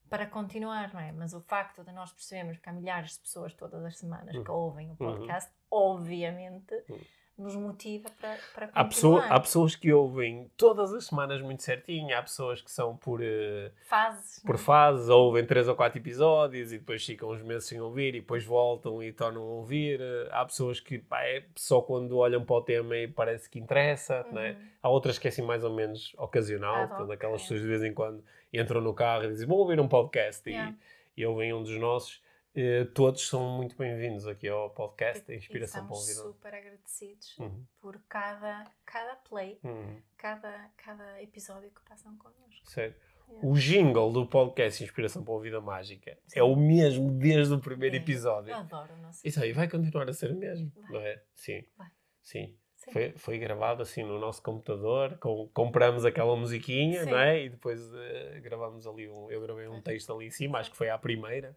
para 0.08 0.26
continuar, 0.26 0.94
não 0.94 1.00
é? 1.00 1.10
Mas 1.10 1.34
o 1.34 1.40
facto 1.40 1.82
de 1.82 1.90
nós 1.90 2.12
percebermos 2.12 2.58
que 2.58 2.68
há 2.68 2.72
milhares 2.72 3.14
de 3.14 3.18
pessoas 3.20 3.52
todas 3.52 3.84
as 3.84 3.98
semanas 3.98 4.30
que 4.30 4.50
uhum. 4.50 4.56
ouvem 4.56 4.86
o 4.86 4.90
uhum. 4.90 4.96
podcast, 4.96 5.50
uhum. 5.50 5.78
obviamente. 5.78 6.74
Uhum 6.88 7.00
nos 7.38 7.54
motiva 7.54 8.10
para, 8.20 8.36
para 8.54 8.66
continuar. 8.66 8.72
Há, 8.74 8.84
pessoa, 8.84 9.24
há 9.26 9.40
pessoas 9.40 9.76
que 9.76 9.92
ouvem 9.92 10.50
todas 10.56 10.92
as 10.92 11.06
semanas 11.06 11.40
muito 11.40 11.62
certinho, 11.62 12.16
há 12.16 12.22
pessoas 12.22 12.60
que 12.60 12.70
são 12.70 12.96
por 12.96 13.20
uh, 13.20 13.70
fases, 13.88 14.42
por 14.44 14.58
fases, 14.58 15.08
ouvem 15.08 15.46
três 15.46 15.68
ou 15.68 15.76
quatro 15.76 15.98
episódios 15.98 16.72
e 16.72 16.78
depois 16.78 17.04
ficam 17.04 17.30
uns 17.30 17.42
meses 17.42 17.68
sem 17.68 17.80
ouvir 17.80 18.14
e 18.14 18.20
depois 18.20 18.44
voltam 18.44 19.02
e 19.02 19.12
tornam 19.12 19.42
a 19.42 19.46
ouvir. 19.46 20.00
Há 20.30 20.44
pessoas 20.44 20.80
que 20.80 20.98
pá, 20.98 21.22
é 21.22 21.44
só 21.54 21.80
quando 21.80 22.16
olham 22.18 22.44
para 22.44 22.56
o 22.56 22.62
tema 22.62 22.96
e 22.96 23.06
parece 23.06 23.48
que 23.48 23.58
interessa, 23.58 24.24
uhum. 24.28 24.34
né? 24.34 24.56
há 24.82 24.88
outras 24.88 25.18
que 25.18 25.28
é 25.28 25.30
assim 25.30 25.42
mais 25.42 25.64
ou 25.64 25.72
menos 25.72 26.14
ocasional, 26.18 26.84
ah, 26.84 26.88
portanto, 26.88 27.12
aquelas 27.12 27.42
pessoas 27.42 27.60
de 27.60 27.66
vez 27.66 27.82
em 27.82 27.92
quando 27.92 28.22
entram 28.52 28.80
no 28.80 28.94
carro 28.94 29.24
e 29.24 29.28
dizem 29.28 29.46
vão 29.46 29.58
ouvir 29.58 29.80
um 29.80 29.88
podcast 29.88 30.48
yeah. 30.48 30.74
e, 31.16 31.22
e 31.22 31.26
ouvem 31.26 31.52
um 31.52 31.62
dos 31.62 31.76
nossos. 31.78 32.20
Uh, 32.56 32.86
todos 32.94 33.28
são 33.28 33.56
muito 33.56 33.76
bem-vindos 33.76 34.26
aqui 34.26 34.48
ao 34.48 34.70
podcast, 34.70 35.30
a 35.30 35.34
Inspiração 35.34 35.86
para 35.86 35.96
Estamos 35.96 36.34
super 36.34 36.54
agradecidos 36.54 37.38
uhum. 37.38 37.64
por 37.80 38.00
cada, 38.08 38.64
cada 38.84 39.16
play, 39.16 39.60
uhum. 39.62 40.00
cada, 40.16 40.70
cada 40.76 41.22
episódio 41.22 41.70
que 41.70 41.80
passam 41.88 42.16
connosco. 42.16 42.68
Sério. 42.70 42.94
Yeah. 43.28 43.46
O 43.46 43.52
jingle 43.54 44.12
do 44.12 44.26
podcast 44.26 44.82
Inspiração 44.82 45.22
para 45.22 45.34
a 45.34 45.40
Vida 45.40 45.60
Mágica 45.60 46.18
Sim. 46.26 46.40
é 46.40 46.42
o 46.42 46.56
mesmo 46.56 47.12
desde 47.12 47.52
o 47.52 47.60
primeiro 47.60 47.96
é. 47.96 47.98
episódio. 47.98 48.50
Eu 48.50 48.56
adoro 48.56 48.94
o 48.94 48.96
nosso. 48.96 49.20
Isso 49.26 49.42
aí 49.42 49.52
vai 49.52 49.68
continuar 49.68 50.08
a 50.08 50.12
ser 50.14 50.32
o 50.32 50.36
mesmo, 50.36 50.72
vai. 50.74 50.90
não 50.90 51.00
é? 51.00 51.22
Sim. 51.34 51.64
Vai. 51.76 51.88
Sim. 52.22 52.56
Foi, 52.92 53.12
foi 53.16 53.38
gravado 53.38 53.82
assim 53.82 54.02
no 54.02 54.18
nosso 54.18 54.42
computador, 54.42 55.18
com, 55.18 55.46
compramos 55.48 56.06
aquela 56.06 56.34
musiquinha, 56.34 57.04
Sim. 57.04 57.10
não 57.10 57.18
é? 57.18 57.44
E 57.44 57.50
depois 57.50 57.80
uh, 57.92 58.40
gravamos 58.40 58.86
ali 58.86 59.08
um. 59.08 59.30
Eu 59.30 59.42
gravei 59.42 59.68
um 59.68 59.82
texto 59.82 60.12
ali 60.12 60.26
em 60.26 60.30
cima, 60.30 60.58
acho 60.58 60.70
que 60.70 60.76
foi 60.76 60.88
a 60.88 60.96
primeira. 60.96 61.54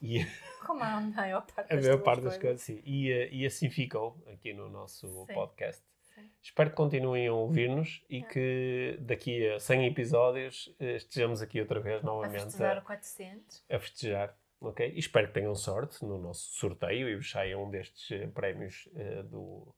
E, 0.00 0.24
Como 0.66 0.82
a 0.82 1.00
maior 1.00 1.46
parte 1.46 1.68
das, 1.68 1.78
a 1.78 1.88
maior 1.88 2.02
parte 2.02 2.22
das 2.22 2.38
coisas. 2.38 2.60
sim. 2.60 2.80
E, 2.84 3.10
eh, 3.10 3.28
e 3.32 3.46
assim 3.46 3.70
ficou 3.70 4.22
aqui 4.26 4.52
no 4.52 4.68
nosso 4.68 5.24
sim. 5.26 5.34
podcast. 5.34 5.82
Sim. 6.14 6.30
Espero 6.42 6.70
que 6.70 6.76
continuem 6.76 7.26
a 7.26 7.32
ouvir-nos 7.32 8.04
e 8.08 8.22
que 8.22 8.98
daqui 9.00 9.48
a 9.50 9.58
100 9.58 9.86
episódios 9.86 10.74
eh, 10.78 10.96
estejamos 10.96 11.42
aqui 11.42 11.60
outra 11.60 11.80
vez 11.80 12.02
novamente. 12.02 12.42
A 12.42 12.44
festejar 12.44 12.78
o 12.78 12.82
400. 12.82 13.64
A 13.68 13.78
festejar, 13.78 14.38
ok? 14.60 14.92
E 14.94 14.98
espero 14.98 15.28
que 15.28 15.34
tenham 15.34 15.54
sorte 15.54 16.04
no 16.04 16.18
nosso 16.18 16.52
sorteio 16.52 17.08
e 17.08 17.16
vos 17.16 17.30
saia 17.30 17.58
um 17.58 17.70
destes 17.70 18.10
eh, 18.10 18.26
prémios 18.28 18.88
uh, 18.92 19.22
do, 19.24 19.74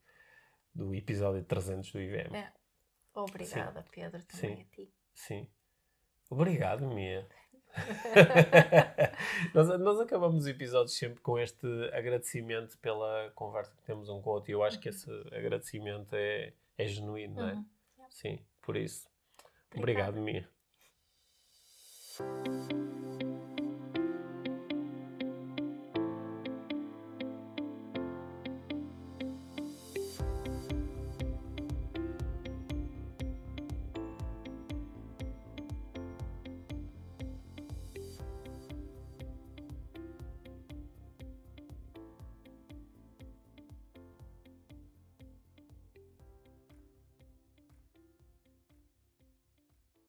do 0.75 0.95
episódio 0.95 1.43
300 1.45 1.93
do 1.93 2.01
IVM. 2.01 2.35
É. 2.37 2.53
Obrigada, 3.15 3.83
Sim. 3.83 3.89
Pedro, 3.91 4.23
também 4.25 4.57
Sim. 4.57 4.63
a 4.63 4.77
ti. 4.77 4.93
Sim. 5.15 5.49
Obrigado, 6.31 6.87
Mia. 6.87 7.27
nós, 9.55 9.69
nós 9.81 10.01
acabamos 10.01 10.43
os 10.43 10.47
episódios 10.47 10.97
sempre 10.97 11.21
com 11.21 11.39
este 11.39 11.67
agradecimento 11.93 12.77
pela 12.79 13.31
conversa 13.35 13.73
que 13.77 13.83
temos 13.83 14.09
um 14.09 14.21
com 14.21 14.31
o 14.31 14.33
outro 14.35 14.51
e 14.51 14.55
eu 14.55 14.63
acho 14.63 14.79
que 14.79 14.89
esse 14.89 15.11
agradecimento 15.33 16.15
é, 16.15 16.53
é 16.77 16.87
genuíno, 16.87 17.37
não 17.37 17.49
é? 17.49 17.53
Uhum. 17.55 17.65
Sim, 18.09 18.39
por 18.63 18.77
isso. 18.77 19.09
Obrigado, 19.75 20.19
Obrigado 20.19 20.21
Mia. 20.21 20.49